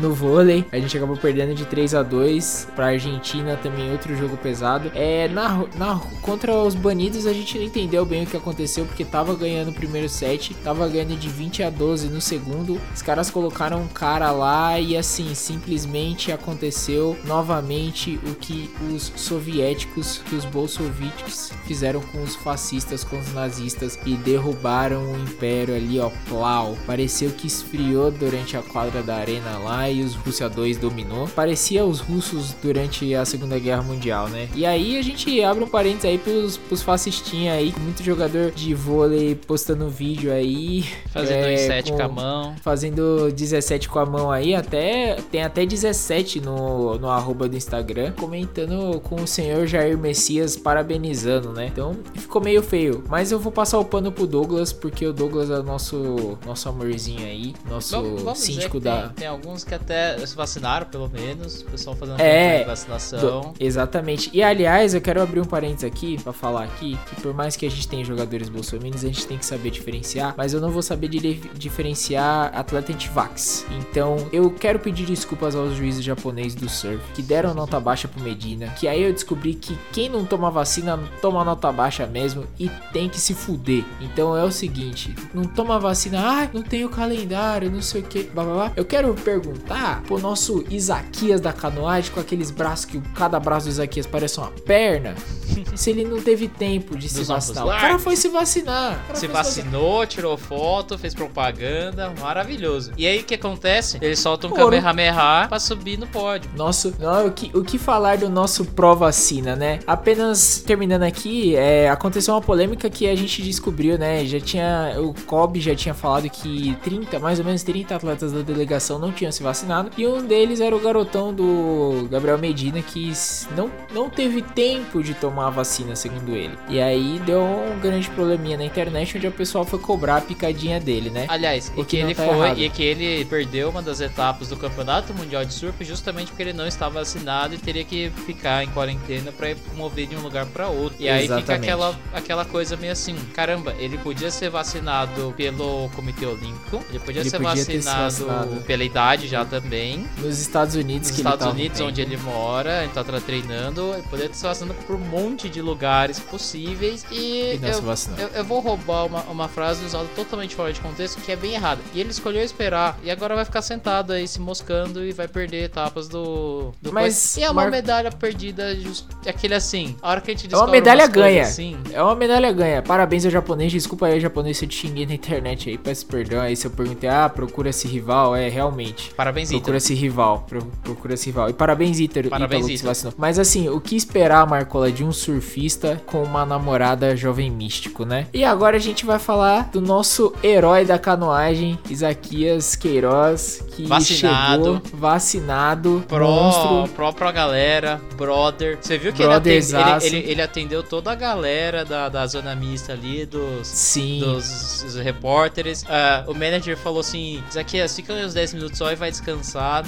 no 0.01 0.13
vôlei. 0.15 0.65
A 0.73 0.79
gente 0.79 0.97
acabou 0.97 1.17
perdendo 1.17 1.55
de 1.55 1.65
3 1.65 1.95
a 1.95 2.03
2 2.03 2.69
para 2.75 2.87
Argentina, 2.87 3.57
também 3.57 3.93
outro 3.93 4.17
jogo 4.17 4.37
pesado. 4.37 4.91
É, 4.95 5.29
na, 5.29 5.65
na, 5.77 6.01
contra 6.23 6.53
os 6.55 6.75
banidos 6.75 7.27
a 7.27 7.33
gente 7.33 7.59
não 7.59 7.65
entendeu 7.65 8.05
bem 8.05 8.25
o 8.25 8.27
que 8.27 8.37
aconteceu, 8.37 8.85
porque 8.87 9.05
tava 9.05 9.35
ganhando 9.35 9.71
o 9.71 9.75
primeiro 9.75 10.09
set, 10.09 10.55
tava 10.65 10.89
ganhando 10.89 11.19
de 11.19 11.29
20 11.29 11.63
a 11.63 11.71
12 11.71 12.09
no 12.09 12.21
segundo. 12.21 12.81
Os 12.95 13.03
caras 13.03 13.31
colocaram 13.31 13.83
um 13.83 13.89
cara 13.89 14.31
lá 14.31 14.79
e 14.79 14.97
assim, 14.97 15.35
simplesmente 15.35 16.33
aconteceu 16.33 17.17
novamente 17.25 18.19
o 18.27 18.35
que 18.35 18.71
os 18.93 19.13
soviéticos, 19.17 20.23
que 20.25 20.35
os 20.35 20.45
bolsoviques 20.45 21.53
fizeram 21.67 22.01
com 22.01 22.23
os 22.23 22.35
fascistas, 22.37 23.05
com 23.05 23.19
os 23.19 23.33
nazistas 23.33 23.99
e 24.07 24.17
derrubaram 24.17 25.13
o 25.13 25.19
império 25.19 25.75
ali, 25.75 25.99
ó, 25.99 26.11
plau. 26.29 26.77
Pareceu 26.87 27.31
que 27.31 27.47
esfriou 27.47 28.11
durante 28.11 28.57
a 28.57 28.63
quadra 28.63 29.03
da 29.03 29.17
arena 29.17 29.59
lá 29.59 29.90
e 29.91 30.03
os 30.03 30.15
Rússia 30.15 30.49
2 30.49 30.77
dominou. 30.77 31.29
Parecia 31.29 31.85
os 31.85 32.01
russos 32.01 32.55
durante 32.63 33.15
a 33.15 33.25
Segunda 33.25 33.59
Guerra 33.59 33.83
Mundial, 33.83 34.29
né? 34.29 34.49
E 34.55 34.65
aí 34.67 34.99
a 34.99 35.03
gente 35.03 35.43
abre 35.43 35.65
um 35.65 35.69
parênteses 35.69 36.05
aí 36.05 36.19
pros, 36.19 36.57
pros 36.57 36.83
fascistinhas 36.83 37.57
aí, 37.57 37.75
muito 37.81 38.03
jogador 38.03 38.51
de 38.51 38.75
vôlei 38.75 39.35
postando 39.35 39.89
vídeo 39.89 40.33
aí. 40.33 40.85
Fazendo 41.13 41.45
é, 41.47 41.57
17 41.57 41.91
com, 41.91 41.97
com 41.97 42.03
a 42.03 42.09
mão. 42.09 42.57
Fazendo 42.63 43.33
17 43.33 43.89
com 43.89 43.99
a 43.99 44.07
mão 44.07 44.31
aí, 44.31 44.55
até 44.55 45.17
tem 45.31 45.43
até 45.43 45.67
17 45.67 46.41
no, 46.41 46.99
no 46.99 47.09
arroba 47.09 47.49
do 47.49 47.57
Instagram, 47.57 48.13
comentando 48.13 49.01
com 49.01 49.17
o 49.17 49.27
senhor 49.27 49.67
Jair 49.67 49.99
Messias 49.99 50.57
parabenizando, 50.57 51.53
né? 51.53 51.67
Então 51.67 51.97
ficou 52.15 52.43
meio 52.43 52.63
feio. 52.63 53.03
Mas 53.09 53.33
eu 53.33 53.39
vou 53.39 53.53
passar 53.53 53.79
o 53.79 53.85
pano 53.85 54.13
pro 54.13 54.27
Douglas, 54.27 54.73
porque 54.73 55.07
o 55.07 55.13
Douglas 55.13 55.51
é 55.51 55.63
nosso, 55.63 56.39
nosso 56.47 56.69
amorzinho 56.69 57.27
aí, 57.27 57.55
nosso 57.69 57.97
vamos, 57.97 58.23
vamos 58.23 58.39
síndico 58.39 58.81
da. 58.81 59.09
Tem, 59.09 59.15
tem 59.15 59.29
alguns 59.29 59.65
que 59.71 59.75
até 59.75 60.19
se 60.27 60.35
vacinaram, 60.35 60.87
pelo 60.87 61.09
menos. 61.09 61.63
O 61.63 61.67
pessoal 61.67 61.95
fazendo 61.95 62.21
é, 62.21 62.65
vacinação. 62.65 63.41
Do, 63.41 63.55
exatamente. 63.61 64.29
E 64.33 64.43
aliás, 64.43 64.95
eu 64.95 65.01
quero 65.01 65.23
abrir 65.23 65.41
um 65.41 65.45
parênteses 65.45 65.85
aqui 65.85 66.21
para 66.21 66.33
falar 66.33 66.65
aqui 66.65 66.99
que 67.07 67.21
por 67.21 67.33
mais 67.33 67.57
que 67.57 67.65
a 67.65 67.71
gente 67.71 67.87
tenha 67.87 68.05
jogadores 68.05 68.49
bolsominions, 68.49 69.05
a 69.05 69.07
gente 69.07 69.27
tem 69.27 69.39
que 69.39 69.47
saber 69.47 69.71
diferenciar, 69.71 70.35
mas 70.37 70.53
eu 70.53 70.61
não 70.61 70.71
vou 70.71 70.83
saber 70.83 71.09
diferenciar 71.09 72.51
atleta 72.53 72.93
antivax. 72.93 73.65
Então, 73.71 74.29
eu 74.33 74.51
quero 74.51 74.81
pedir 74.81 75.07
desculpas 75.07 75.55
aos 75.55 75.77
juízes 75.77 76.05
japoneses 76.05 76.55
do 76.55 76.69
surf 76.69 77.01
que 77.15 77.23
deram 77.23 77.55
nota 77.55 77.79
baixa 77.79 78.09
pro 78.09 78.21
Medina, 78.23 78.69
que 78.71 78.89
aí 78.89 79.03
eu 79.03 79.13
descobri 79.13 79.55
que 79.55 79.79
quem 79.93 80.09
não 80.09 80.25
toma 80.25 80.51
vacina 80.51 80.99
toma 81.23 81.45
nota 81.45 81.71
baixa 81.71 82.07
mesmo 82.07 82.45
e 82.59 82.69
tem 82.93 83.09
que 83.09 83.21
se 83.21 83.35
fuder. 83.35 83.85
Então 84.01 84.37
é 84.37 84.43
o 84.43 84.51
seguinte, 84.51 85.15
não 85.33 85.45
toma 85.45 85.79
vacina, 85.79 86.19
ah, 86.21 86.51
não 86.53 86.63
tenho 86.63 86.89
calendário, 86.89 87.71
não 87.71 87.83
sei 87.83 88.01
o 88.01 88.05
que, 88.05 88.25
blá 88.25 88.43
blá 88.43 88.55
blá. 88.55 88.73
Eu 88.75 88.85
quero 88.85 89.15
perguntar 89.15 89.60
perguntar 89.61 90.03
pro 90.03 90.19
nosso 90.19 90.65
Isaquias 90.71 91.41
da 91.41 91.53
canoagem, 91.53 92.11
com 92.13 92.21
aqueles 92.21 92.51
braços 92.51 92.85
que 92.85 93.01
cada 93.15 93.39
braço 93.39 93.67
do 93.67 93.71
Isaquias 93.71 94.07
parece 94.07 94.39
uma 94.39 94.51
perna, 94.51 95.15
se 95.75 95.91
ele 95.91 96.05
não 96.05 96.21
teve 96.21 96.49
tempo 96.49 96.97
de 96.97 97.09
se 97.09 97.25
vacinar. 97.25 97.67
O 97.67 97.69
cara 97.69 97.99
foi 97.99 98.17
se 98.17 98.29
vacinar. 98.29 99.05
Se 99.15 99.27
vacinou, 99.27 100.07
tirou 100.07 100.37
foto, 100.37 100.99
fez 100.99 101.15
propaganda, 101.15 102.13
maravilhoso. 102.21 102.93
E 102.97 103.07
aí 103.07 103.21
o 103.21 103.25
que 103.25 103.35
acontece? 103.35 103.99
Ele 104.01 104.17
solta 104.17 104.47
um 104.47 104.51
Kamehameha 104.51 105.47
pra 105.49 105.59
subir 105.59 105.99
no 105.99 106.07
pódio. 106.07 106.51
Nosso, 106.57 106.95
não, 106.99 107.27
o, 107.27 107.33
que, 107.33 107.51
o 107.57 107.63
que 107.63 107.79
falar 107.79 108.19
do 108.19 108.29
nosso 108.29 108.65
pró-vacina, 108.65 109.55
né? 109.55 109.81
Apenas 109.87 110.63
terminando 110.67 111.03
aqui, 111.03 111.55
é, 111.57 111.89
aconteceu 111.89 112.35
uma 112.35 112.41
polêmica 112.41 112.89
que 112.89 113.09
a 113.09 113.15
gente 113.15 113.43
descobriu, 113.43 113.99
né? 113.99 114.25
Já 114.25 114.41
tinha, 114.41 114.95
o 114.99 115.15
Kobe 115.27 115.61
já 115.61 115.75
tinha 115.75 115.95
falado 115.95 116.29
que 116.29 116.77
30, 116.83 117.19
mais 117.19 117.39
ou 117.39 117.45
menos 117.45 117.63
30 117.63 117.95
atletas 117.95 118.33
da 118.33 118.41
delegação 118.41 118.99
não 118.99 119.13
tinham 119.13 119.31
se 119.33 119.43
vacinado. 119.43 119.50
E 119.97 120.07
um 120.07 120.23
deles 120.25 120.61
era 120.61 120.75
o 120.75 120.81
garotão 120.81 121.33
do 121.33 122.09
Gabriel 122.11 122.39
Medina, 122.39 122.81
que 122.83 123.13
não, 123.57 123.71
não 123.93 124.09
teve 124.09 124.43
tempo 124.43 125.03
de 125.03 125.15
tomar 125.15 125.49
a 125.49 125.51
vacina, 125.51 125.95
segundo 125.97 126.35
ele. 126.35 126.57
E 126.69 126.81
aí 126.81 127.21
deu 127.25 127.43
um 127.43 127.79
grande 127.81 128.09
probleminha 128.11 128.57
na 128.57 128.65
internet, 128.65 129.17
onde 129.17 129.27
o 129.27 129.33
pessoal 129.33 129.65
foi 129.65 129.79
cobrar 129.79 130.17
a 130.17 130.21
picadinha 130.21 130.81
dele, 130.81 131.11
né? 131.11 131.27
Aliás, 131.29 131.73
e 131.77 131.85
que 131.85 131.97
ele 131.97 132.15
tá 132.15 132.25
foi, 132.25 132.37
errado. 132.37 132.59
e 132.59 132.69
que 132.69 132.83
ele 132.83 133.25
perdeu 133.25 133.71
uma 133.71 133.83
das 133.83 134.01
etapas 134.01 134.49
do 134.49 134.57
Campeonato 134.57 135.13
Mundial 135.15 135.45
de 135.45 135.53
Surf 135.53 135.85
justamente 135.85 136.29
porque 136.29 136.43
ele 136.43 136.53
não 136.53 136.67
estava 136.67 137.01
vacinado 137.01 137.55
e 137.55 137.59
teria 137.59 137.85
que 137.85 138.11
ficar 138.27 138.65
em 138.65 138.69
quarentena 138.69 139.33
para 139.33 139.55
mover 139.75 140.07
de 140.07 140.17
um 140.17 140.21
lugar 140.21 140.47
para 140.47 140.69
outro. 140.69 140.97
E 141.01 141.09
aí 141.09 141.25
Exatamente. 141.25 141.43
fica 141.43 141.55
aquela, 141.55 141.99
aquela 142.13 142.45
coisa 142.45 142.77
meio 142.77 142.93
assim, 142.93 143.17
caramba, 143.35 143.75
ele 143.79 143.99
podia 143.99 144.31
ser 144.31 144.51
vacinado 144.51 145.35
pelo 145.37 145.89
Comitê 145.91 146.27
Olímpico, 146.27 146.85
ele 146.89 146.99
podia 146.99 147.23
ele 147.23 147.31
ser 147.31 147.39
podia 147.39 147.65
vacinado, 147.65 148.03
vacinado 148.03 148.61
pela 148.63 148.85
idade 148.85 149.29
já 149.29 149.40
também. 149.45 150.07
Nos 150.19 150.41
Estados 150.41 150.75
Unidos, 150.75 151.11
Nos 151.11 151.19
Estados 151.19 151.47
Unidos, 151.47 151.81
onde 151.81 152.01
ele 152.01 152.17
mora, 152.17 152.85
ele 152.85 152.93
tá 152.93 153.05
treinando, 153.21 153.93
ele 153.95 154.03
poderia 154.05 154.31
estar 154.31 154.49
vacinando 154.49 154.75
por 154.87 154.97
um 154.97 154.99
monte 154.99 155.49
de 155.49 155.61
lugares 155.61 156.19
possíveis. 156.19 157.05
E, 157.11 157.15
e 157.15 157.61
eu, 157.63 157.83
eu, 158.19 158.29
eu, 158.35 158.45
vou 158.45 158.61
roubar 158.61 159.07
uma, 159.07 159.23
uma 159.25 159.49
frase 159.49 159.85
usada 159.85 160.07
totalmente 160.15 160.55
fora 160.55 160.73
de 160.73 160.81
contexto, 160.81 161.21
que 161.21 161.33
é 161.33 161.37
bem 161.37 161.55
errada. 161.55 161.81
E 161.95 162.01
ele 162.01 162.11
escolheu 162.11 162.43
esperar, 162.43 162.99
e 163.03 163.11
agora 163.11 163.35
vai 163.35 163.45
ficar 163.45 163.63
sentado 163.63 164.13
aí 164.13 164.27
se 164.27 164.41
moscando 164.41 165.05
e 165.05 165.13
vai 165.13 165.29
perder 165.29 165.65
etapas 165.65 166.09
do. 166.09 166.73
do 166.81 166.93
Mas. 166.93 167.37
E 167.37 167.43
é 167.43 167.51
uma 167.51 167.63
Mar... 167.63 167.71
medalha 167.71 168.11
perdida, 168.11 168.75
just... 168.77 169.07
é 169.25 169.31
aquele 169.31 169.55
assim. 169.55 169.97
A 170.03 170.11
hora 170.11 170.21
que 170.21 170.31
a 170.31 170.35
gente 170.35 170.53
É 170.53 170.57
uma 170.57 170.69
medalha 170.69 171.07
ganha. 171.07 171.43
Assim... 171.43 171.79
É 171.93 172.03
uma 172.03 172.15
medalha 172.15 172.53
ganha. 172.53 172.83
Parabéns 172.83 173.25
ao 173.25 173.31
japonês. 173.31 173.73
Desculpa 173.73 174.07
aí, 174.07 174.21
japonês, 174.21 174.59
se 174.59 174.65
eu 174.65 174.69
te 174.69 174.77
xinguei 174.77 175.07
na 175.07 175.15
internet 175.15 175.69
aí. 175.69 175.79
Peço 175.79 176.07
perdão 176.07 176.41
aí 176.41 176.57
se 176.57 176.67
eu 176.67 176.71
perguntei, 176.71 177.09
ah, 177.09 177.29
procura 177.29 177.71
esse 177.71 177.87
rival. 177.87 178.35
É, 178.35 178.49
realmente. 178.49 179.13
Parabéns, 179.15 179.30
Procura 179.51 179.77
esse 179.77 179.95
rival. 179.95 180.47
Procura 180.83 181.15
esse 181.15 181.27
rival. 181.27 181.51
E 181.51 181.53
parabéns, 181.53 181.99
Ítalo. 181.99 182.29
Parabéns, 182.29 182.69
Ítalo. 182.69 183.15
Mas 183.17 183.39
assim, 183.39 183.69
o 183.69 183.81
que 183.81 183.97
esperar, 183.97 184.47
Marcola, 184.47 184.91
de 184.91 185.05
um 185.05 185.13
surfista 185.13 186.01
com 186.07 186.23
uma 186.23 186.45
namorada 186.45 187.17
jovem 187.17 187.51
místico, 187.51 188.05
né? 188.05 188.27
E 188.33 188.45
agora 188.45 188.77
a 188.77 188.81
gente 188.81 189.07
vai 189.07 189.19
falar 189.19 189.71
do 189.71 189.81
nosso 189.81 190.33
herói 190.43 190.85
da 190.85 190.99
canoagem, 190.99 191.79
Isaquias 191.89 192.77
Queiroz, 192.77 193.65
que 193.75 193.85
vacinado, 193.85 194.83
chegou 194.83 194.99
vacinado, 194.99 196.05
pro, 196.07 196.27
monstro. 196.27 196.95
Pro, 196.95 197.13
pro 197.13 197.33
galera, 197.33 198.01
brother. 198.17 198.79
Você 198.81 198.99
viu 198.99 199.13
que 199.13 199.23
ele 199.23 199.33
atendeu, 199.33 199.81
ele, 199.81 200.07
ele, 200.07 200.31
ele 200.31 200.43
atendeu, 200.43 200.83
toda 200.83 201.13
a 201.13 201.15
galera 201.15 201.85
da, 201.85 202.09
da 202.09 202.27
zona 202.27 202.55
mista 202.55 202.93
ali, 202.93 203.25
dos, 203.25 203.67
Sim. 203.67 204.21
dos, 204.21 204.83
dos 204.83 204.97
repórteres. 204.97 205.83
Uh, 205.83 206.31
o 206.31 206.35
manager 206.35 206.77
falou 206.77 207.01
assim, 207.01 207.43
Isaquias, 207.49 207.95
fica 207.95 208.13
uns 208.13 208.35
10 208.35 208.55
minutos 208.55 208.79
só 208.79 208.91
e 208.93 208.97
vai 208.97 209.11
descansar 209.11 209.20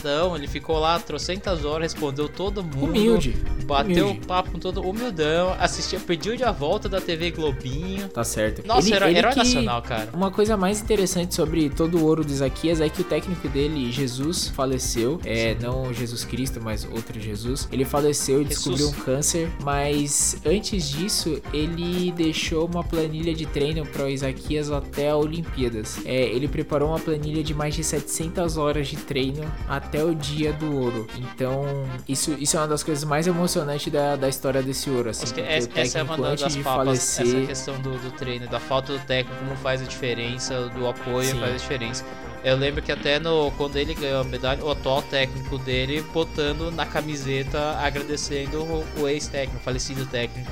não, 0.05 0.37
ele 0.37 0.47
ficou 0.47 0.79
lá 0.79 0.99
trocentas 0.99 1.65
horas, 1.65 1.93
respondeu 1.93 2.29
todo 2.29 2.63
mundo. 2.63 2.85
Humilde. 2.85 3.37
Bateu 3.65 4.09
humilde. 4.09 4.27
papo 4.27 4.53
com 4.53 4.59
todo 4.59 4.81
humildão, 4.81 5.55
assistia, 5.59 5.99
pediu 6.01 6.37
de 6.37 6.45
a 6.45 6.53
volta 6.53 6.89
da 6.89 7.01
TV 7.01 7.31
Globinho. 7.31 8.09
Tá 8.09 8.25
certo. 8.25 8.67
Nossa, 8.67 8.89
ele, 8.89 8.97
herói, 8.97 9.11
ele 9.11 9.19
herói 9.19 9.35
nacional, 9.35 9.83
cara. 9.83 10.11
Uma 10.13 10.31
coisa 10.31 10.57
mais 10.57 10.81
interessante 10.81 11.35
sobre 11.35 11.71
todo 11.71 11.99
o 11.99 12.05
ouro 12.05 12.25
do 12.25 12.31
Isaquias 12.31 12.81
é 12.81 12.89
que 12.89 13.01
o 13.01 13.05
técnico 13.05 13.49
dele, 13.49 13.91
Jesus, 13.91 14.49
faleceu. 14.49 15.21
É, 15.25 15.55
Sim. 15.55 15.59
não 15.61 15.93
Jesus 15.93 16.25
Cristo, 16.25 16.61
mas 16.63 16.85
outro 16.85 17.19
Jesus. 17.21 17.69
Ele 17.73 17.85
faleceu 17.85 18.43
e 18.43 18.45
descobriu 18.45 18.89
um 18.89 18.93
câncer, 18.93 19.51
mas 19.63 20.37
antes 20.45 20.89
disso, 20.89 21.41
ele 21.53 22.13
deixou 22.13 22.67
uma 22.67 22.83
planilha 22.83 23.35
de 23.35 23.47
treino 23.47 23.87
para 23.87 24.05
o 24.05 24.09
Isaquias 24.09 24.71
até 24.71 25.11
a 25.11 25.17
Olimpíadas. 25.17 25.99
É, 26.05 26.25
ele 26.25 26.49
preparou 26.49 26.89
uma 26.89 26.99
planilha 26.99 27.43
de 27.43 27.55
mais 27.55 27.75
de 27.75 27.85
700 27.85 28.57
horas 28.57 28.89
de 28.89 28.97
treino 28.97 29.22
treino 29.23 29.53
até 29.69 30.03
o 30.05 30.15
dia 30.15 30.53
do 30.53 30.77
ouro. 30.77 31.07
Então, 31.17 31.65
isso, 32.09 32.33
isso 32.39 32.57
é 32.57 32.61
uma 32.61 32.69
das 32.69 32.83
coisas 32.83 33.05
mais 33.05 33.27
emocionantes 33.27 33.93
da, 33.93 34.17
da 34.17 34.29
história 34.29 34.63
desse 34.63 34.91
ouro. 34.91 35.11
Assim, 35.11 35.25
Acho 35.25 35.35
que 35.35 35.41
essa, 35.41 35.71
essa 35.75 35.99
é 36.01 36.03
uma 36.03 36.17
das 36.17 36.53
de 36.53 36.63
papas, 36.63 36.87
falecer, 36.87 37.27
essa 37.27 37.47
questão 37.47 37.81
do, 37.81 37.99
do 37.99 38.11
treino, 38.13 38.49
da 38.49 38.59
falta 38.59 38.93
do 38.93 38.99
técnico, 39.07 39.45
não 39.45 39.57
faz 39.57 39.81
a 39.81 39.85
diferença, 39.85 40.69
do 40.71 40.87
apoio 40.87 41.31
Sim. 41.31 41.41
faz 41.41 41.55
a 41.55 41.57
diferença. 41.57 42.05
Eu 42.45 42.57
lembro 42.57 42.83
que 42.83 42.91
até 42.91 43.21
no, 43.21 43.53
quando 43.53 43.77
ele 43.77 43.95
ganhou 43.95 44.21
a 44.21 44.25
medalha, 44.25 44.65
o 44.65 44.71
atual 44.71 45.01
técnico 45.03 45.59
dele 45.59 46.05
botando 46.13 46.73
na 46.73 46.85
camiseta 46.85 47.77
agradecendo 47.79 48.65
o, 48.65 48.85
o 49.01 49.09
ex-técnico, 49.09 49.63
falecido 49.63 50.05
técnico. 50.07 50.51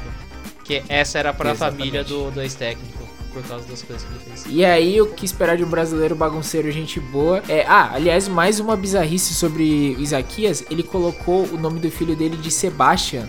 Que 0.65 0.85
essa 0.89 1.19
era 1.19 1.33
pra 1.33 1.51
Exatamente. 1.51 1.79
família 1.79 2.05
do, 2.05 2.31
do 2.31 2.41
ex-técnico, 2.41 3.00
por 3.33 3.43
causa 3.43 3.67
das 3.67 3.83
coisas 3.83 4.07
que 4.07 4.13
ele 4.13 4.21
fez. 4.25 4.45
E 4.49 4.65
aí, 4.65 5.01
o 5.01 5.07
que 5.07 5.25
esperar 5.25 5.57
de 5.57 5.65
um 5.65 5.69
brasileiro 5.69 6.15
bagunceiro, 6.15 6.71
gente 6.71 7.01
boa? 7.01 7.43
É, 7.49 7.65
ah, 7.67 7.91
aliás, 7.95 8.29
mais 8.29 8.61
uma 8.61 8.77
bizarrice 8.77 9.35
sobre 9.35 9.97
o 9.99 10.01
Isaquias. 10.01 10.65
Ele 10.71 10.83
colocou 10.83 11.45
o 11.47 11.57
nome 11.57 11.81
do 11.81 11.91
filho 11.91 12.17
dele 12.17 12.37
de 12.37 12.51
Sebastian, 12.51 13.29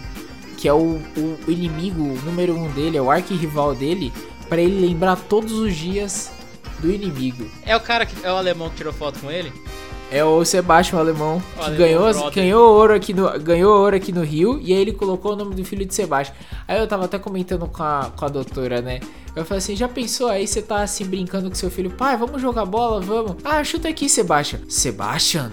que 0.57 0.67
é 0.67 0.73
o, 0.73 1.01
o 1.17 1.51
inimigo 1.51 2.03
número 2.23 2.55
um 2.55 2.69
dele, 2.71 2.97
é 2.97 3.01
o 3.01 3.09
arquirrival 3.09 3.73
dele, 3.73 4.11
pra 4.49 4.61
ele 4.61 4.85
lembrar 4.85 5.15
todos 5.15 5.53
os 5.53 5.75
dias 5.75 6.31
do 6.79 6.91
inimigo. 6.91 7.49
É 7.65 7.75
o 7.75 7.79
cara 7.79 8.05
que 8.05 8.25
é 8.25 8.31
o 8.31 8.35
alemão 8.35 8.69
que 8.69 8.77
tirou 8.77 8.93
foto 8.93 9.19
com 9.19 9.31
ele? 9.31 9.51
É 10.11 10.25
o 10.25 10.43
Sebastian, 10.43 10.97
o 10.97 10.99
alemão, 10.99 11.37
O 11.37 11.39
que 11.39 11.61
alemão 11.61 11.77
ganhou, 11.77 12.13
brother. 12.13 12.33
ganhou, 12.33 12.73
ouro 12.75 12.93
aqui 12.93 13.13
no, 13.13 13.39
ganhou 13.39 13.79
ouro 13.79 13.95
aqui 13.95 14.11
no 14.11 14.21
Rio, 14.21 14.59
e 14.61 14.73
aí 14.73 14.79
ele 14.81 14.91
colocou 14.91 15.31
o 15.31 15.35
nome 15.37 15.55
do 15.55 15.63
filho 15.63 15.85
de 15.85 15.95
Sebastian. 15.95 16.35
Aí 16.67 16.77
eu 16.77 16.85
tava 16.85 17.05
até 17.05 17.17
comentando 17.17 17.65
com 17.65 17.81
a, 17.81 18.11
com 18.15 18.25
a 18.25 18.27
doutora, 18.27 18.81
né? 18.81 18.99
Eu 19.33 19.45
falei 19.45 19.59
assim, 19.59 19.73
já 19.73 19.87
pensou 19.87 20.27
aí 20.27 20.45
você 20.45 20.61
tá 20.61 20.81
assim 20.81 21.05
brincando 21.05 21.47
com 21.47 21.55
seu 21.55 21.71
filho? 21.71 21.89
Pai, 21.91 22.17
vamos 22.17 22.41
jogar 22.41 22.65
bola, 22.65 22.99
vamos. 22.99 23.37
Ah, 23.45 23.63
chuta 23.63 23.87
aqui, 23.87 24.09
Sebastian. 24.09 24.59
Sebastian? 24.67 25.49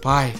Pai, 0.00 0.32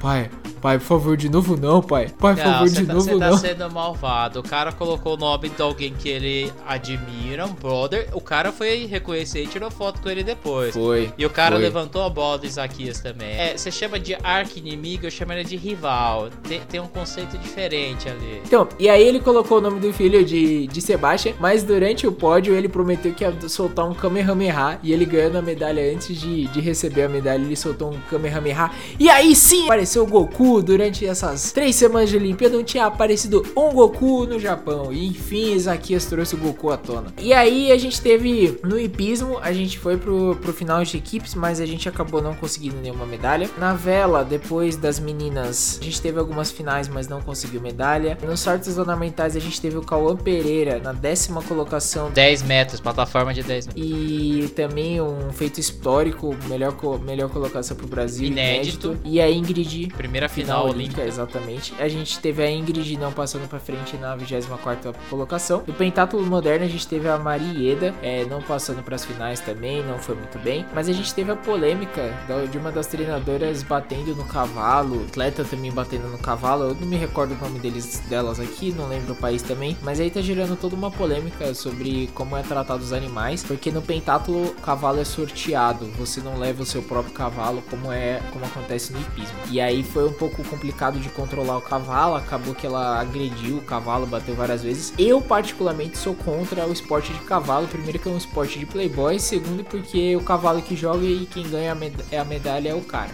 pai, 0.00 0.30
pai, 0.64 0.78
por 0.78 0.84
favor, 0.86 1.14
de 1.14 1.28
novo 1.28 1.58
não, 1.58 1.82
pai. 1.82 2.10
Pai, 2.18 2.34
por 2.34 2.42
Não, 2.42 2.52
favor, 2.52 2.68
você 2.70 2.80
de 2.80 2.86
tá, 2.86 2.94
novo 2.94 3.04
você 3.04 3.18
tá 3.18 3.30
não. 3.30 3.36
sendo 3.36 3.70
malvado. 3.70 4.40
O 4.40 4.42
cara 4.42 4.72
colocou 4.72 5.12
o 5.12 5.16
nome 5.18 5.50
de 5.50 5.60
alguém 5.60 5.92
que 5.92 6.08
ele 6.08 6.50
admira, 6.66 7.44
um 7.44 7.52
brother. 7.52 8.08
O 8.14 8.20
cara 8.20 8.50
foi 8.50 8.86
reconhecer 8.86 9.42
e 9.42 9.46
tirou 9.46 9.70
foto 9.70 10.00
com 10.00 10.08
ele 10.08 10.24
depois. 10.24 10.72
Foi. 10.72 11.12
E 11.18 11.26
o 11.26 11.28
cara 11.28 11.56
foi. 11.56 11.64
levantou 11.64 12.02
a 12.02 12.08
bola 12.08 12.38
do 12.38 12.46
Isaquias 12.46 12.98
também. 12.98 13.28
É, 13.36 13.54
você 13.54 13.70
chama 13.70 14.00
de 14.00 14.16
arqui-inimigo, 14.22 15.04
eu 15.04 15.10
chamaria 15.10 15.44
de 15.44 15.54
rival. 15.54 16.30
Tem, 16.48 16.60
tem 16.60 16.80
um 16.80 16.86
conceito 16.86 17.36
diferente 17.36 18.08
ali. 18.08 18.40
Então, 18.46 18.66
e 18.78 18.88
aí 18.88 19.06
ele 19.06 19.20
colocou 19.20 19.58
o 19.58 19.60
nome 19.60 19.78
do 19.80 19.92
filho 19.92 20.24
de, 20.24 20.66
de 20.66 20.80
Sebastian, 20.80 21.34
mas 21.38 21.62
durante 21.62 22.06
o 22.06 22.12
pódio 22.12 22.54
ele 22.54 22.70
prometeu 22.70 23.12
que 23.12 23.22
ia 23.22 23.48
soltar 23.50 23.86
um 23.86 23.92
Kamehameha 23.92 24.78
e 24.82 24.94
ele 24.94 25.04
ganhando 25.04 25.36
a 25.36 25.42
medalha 25.42 25.92
antes 25.92 26.18
de, 26.18 26.46
de 26.46 26.60
receber 26.62 27.02
a 27.02 27.08
medalha, 27.10 27.42
ele 27.42 27.54
soltou 27.54 27.92
um 27.92 28.00
Kamehameha. 28.08 28.70
E 28.98 29.10
aí 29.10 29.36
sim 29.36 29.64
apareceu 29.64 30.04
o 30.04 30.06
Goku 30.06 30.53
durante 30.62 31.06
essas 31.06 31.52
três 31.52 31.76
semanas 31.76 32.10
de 32.10 32.16
Olimpíada, 32.16 32.56
não 32.56 32.64
tinha 32.64 32.86
aparecido 32.86 33.44
um 33.56 33.70
Goku 33.72 34.26
no 34.26 34.38
Japão. 34.38 34.92
E 34.92 35.06
enfim, 35.06 35.54
Isaquias 35.54 36.06
trouxe 36.06 36.34
o 36.34 36.38
Goku 36.38 36.70
à 36.70 36.76
tona. 36.76 37.12
E 37.20 37.32
aí 37.32 37.70
a 37.72 37.78
gente 37.78 38.00
teve 38.00 38.58
no 38.62 38.78
hipismo, 38.78 39.38
a 39.38 39.52
gente 39.52 39.78
foi 39.78 39.96
pro, 39.96 40.36
pro 40.40 40.52
final 40.52 40.82
de 40.84 40.96
equipes, 40.96 41.34
mas 41.34 41.60
a 41.60 41.66
gente 41.66 41.88
acabou 41.88 42.22
não 42.22 42.34
conseguindo 42.34 42.76
nenhuma 42.76 43.06
medalha. 43.06 43.50
Na 43.58 43.74
vela, 43.74 44.24
depois 44.24 44.76
das 44.76 44.98
meninas, 44.98 45.78
a 45.80 45.84
gente 45.84 46.00
teve 46.00 46.18
algumas 46.18 46.50
finais, 46.50 46.88
mas 46.88 47.08
não 47.08 47.20
conseguiu 47.20 47.60
medalha. 47.60 48.16
Nos 48.22 48.40
saltos 48.40 48.76
ornamentais, 48.78 49.36
a 49.36 49.40
gente 49.40 49.60
teve 49.60 49.76
o 49.76 49.82
Cauã 49.82 50.16
Pereira 50.16 50.78
na 50.78 50.92
décima 50.92 51.42
colocação. 51.42 52.10
10 52.10 52.42
metros, 52.42 52.80
plataforma 52.80 53.32
de 53.32 53.42
10 53.42 53.66
metros. 53.68 53.84
E 53.84 54.48
também 54.54 55.00
um 55.00 55.30
feito 55.32 55.58
histórico, 55.58 56.36
melhor, 56.48 56.74
melhor 57.00 57.28
colocação 57.30 57.76
pro 57.76 57.86
Brasil, 57.86 58.26
Inédito. 58.26 58.88
inédito. 58.88 59.00
E 59.04 59.20
a 59.20 59.30
Ingrid, 59.30 59.88
Primeira 59.96 60.28
final, 60.28 60.43
olímpica. 60.52 61.02
exatamente. 61.02 61.74
A 61.78 61.88
gente 61.88 62.18
teve 62.18 62.42
a 62.42 62.50
Ingrid 62.50 62.96
não 62.96 63.12
passando 63.12 63.48
pra 63.48 63.58
frente 63.58 63.96
na 63.96 64.14
24 64.16 64.94
colocação. 65.08 65.62
No 65.66 65.74
pentátulo 65.74 66.24
moderno, 66.26 66.64
a 66.64 66.68
gente 66.68 66.86
teve 66.86 67.08
a 67.08 67.18
Marieda, 67.18 67.94
é, 68.02 68.24
não 68.24 68.42
passando 68.42 68.82
pras 68.82 69.04
finais 69.04 69.40
também, 69.40 69.82
não 69.82 69.98
foi 69.98 70.14
muito 70.14 70.38
bem. 70.38 70.64
Mas 70.74 70.88
a 70.88 70.92
gente 70.92 71.12
teve 71.14 71.30
a 71.30 71.36
polêmica 71.36 72.12
de 72.50 72.58
uma 72.58 72.70
das 72.70 72.86
treinadoras 72.86 73.62
batendo 73.62 74.14
no 74.14 74.24
cavalo, 74.24 75.04
atleta 75.08 75.44
também 75.44 75.72
batendo 75.72 76.08
no 76.08 76.18
cavalo. 76.18 76.64
Eu 76.64 76.74
não 76.74 76.86
me 76.86 76.96
recordo 76.96 77.34
o 77.34 77.44
nome 77.44 77.58
deles, 77.58 78.00
delas 78.08 78.40
aqui, 78.40 78.72
não 78.72 78.88
lembro 78.88 79.12
o 79.12 79.16
país 79.16 79.42
também. 79.42 79.76
Mas 79.82 80.00
aí 80.00 80.10
tá 80.10 80.20
gerando 80.20 80.56
toda 80.56 80.74
uma 80.74 80.90
polêmica 80.90 81.54
sobre 81.54 82.08
como 82.14 82.36
é 82.36 82.42
tratado 82.42 82.82
os 82.82 82.92
animais, 82.92 83.42
porque 83.42 83.70
no 83.70 83.82
pentátulo 83.82 84.46
o 84.46 84.54
cavalo 84.54 85.00
é 85.00 85.04
sorteado, 85.04 85.86
você 85.98 86.20
não 86.20 86.38
leva 86.38 86.62
o 86.62 86.66
seu 86.66 86.82
próprio 86.82 87.14
cavalo, 87.14 87.62
como 87.70 87.92
é 87.92 88.20
como 88.32 88.44
acontece 88.44 88.92
no 88.92 89.00
hipismo. 89.00 89.36
E 89.50 89.60
aí 89.60 89.82
foi 89.82 90.08
um 90.08 90.12
pouco 90.12 90.23
complicado 90.28 90.98
de 90.98 91.08
controlar 91.08 91.58
o 91.58 91.62
cavalo, 91.62 92.16
acabou 92.16 92.54
que 92.54 92.66
ela 92.66 93.00
agrediu 93.00 93.58
o 93.58 93.62
cavalo, 93.62 94.06
bateu 94.06 94.34
várias 94.34 94.62
vezes. 94.62 94.92
Eu 94.98 95.20
particularmente 95.20 95.98
sou 95.98 96.14
contra 96.14 96.66
o 96.66 96.72
esporte 96.72 97.12
de 97.12 97.20
cavalo, 97.20 97.68
primeiro 97.68 97.98
que 97.98 98.08
é 98.08 98.12
um 98.12 98.16
esporte 98.16 98.58
de 98.58 98.66
playboy, 98.66 99.18
segundo 99.18 99.64
porque 99.64 100.16
o 100.16 100.22
cavalo 100.22 100.62
que 100.62 100.76
joga 100.76 101.04
e 101.04 101.26
quem 101.26 101.48
ganha 101.48 101.72
a 101.72 102.14
é 102.14 102.18
a 102.18 102.24
medalha 102.24 102.70
é 102.70 102.74
o 102.74 102.82
cara. 102.82 103.10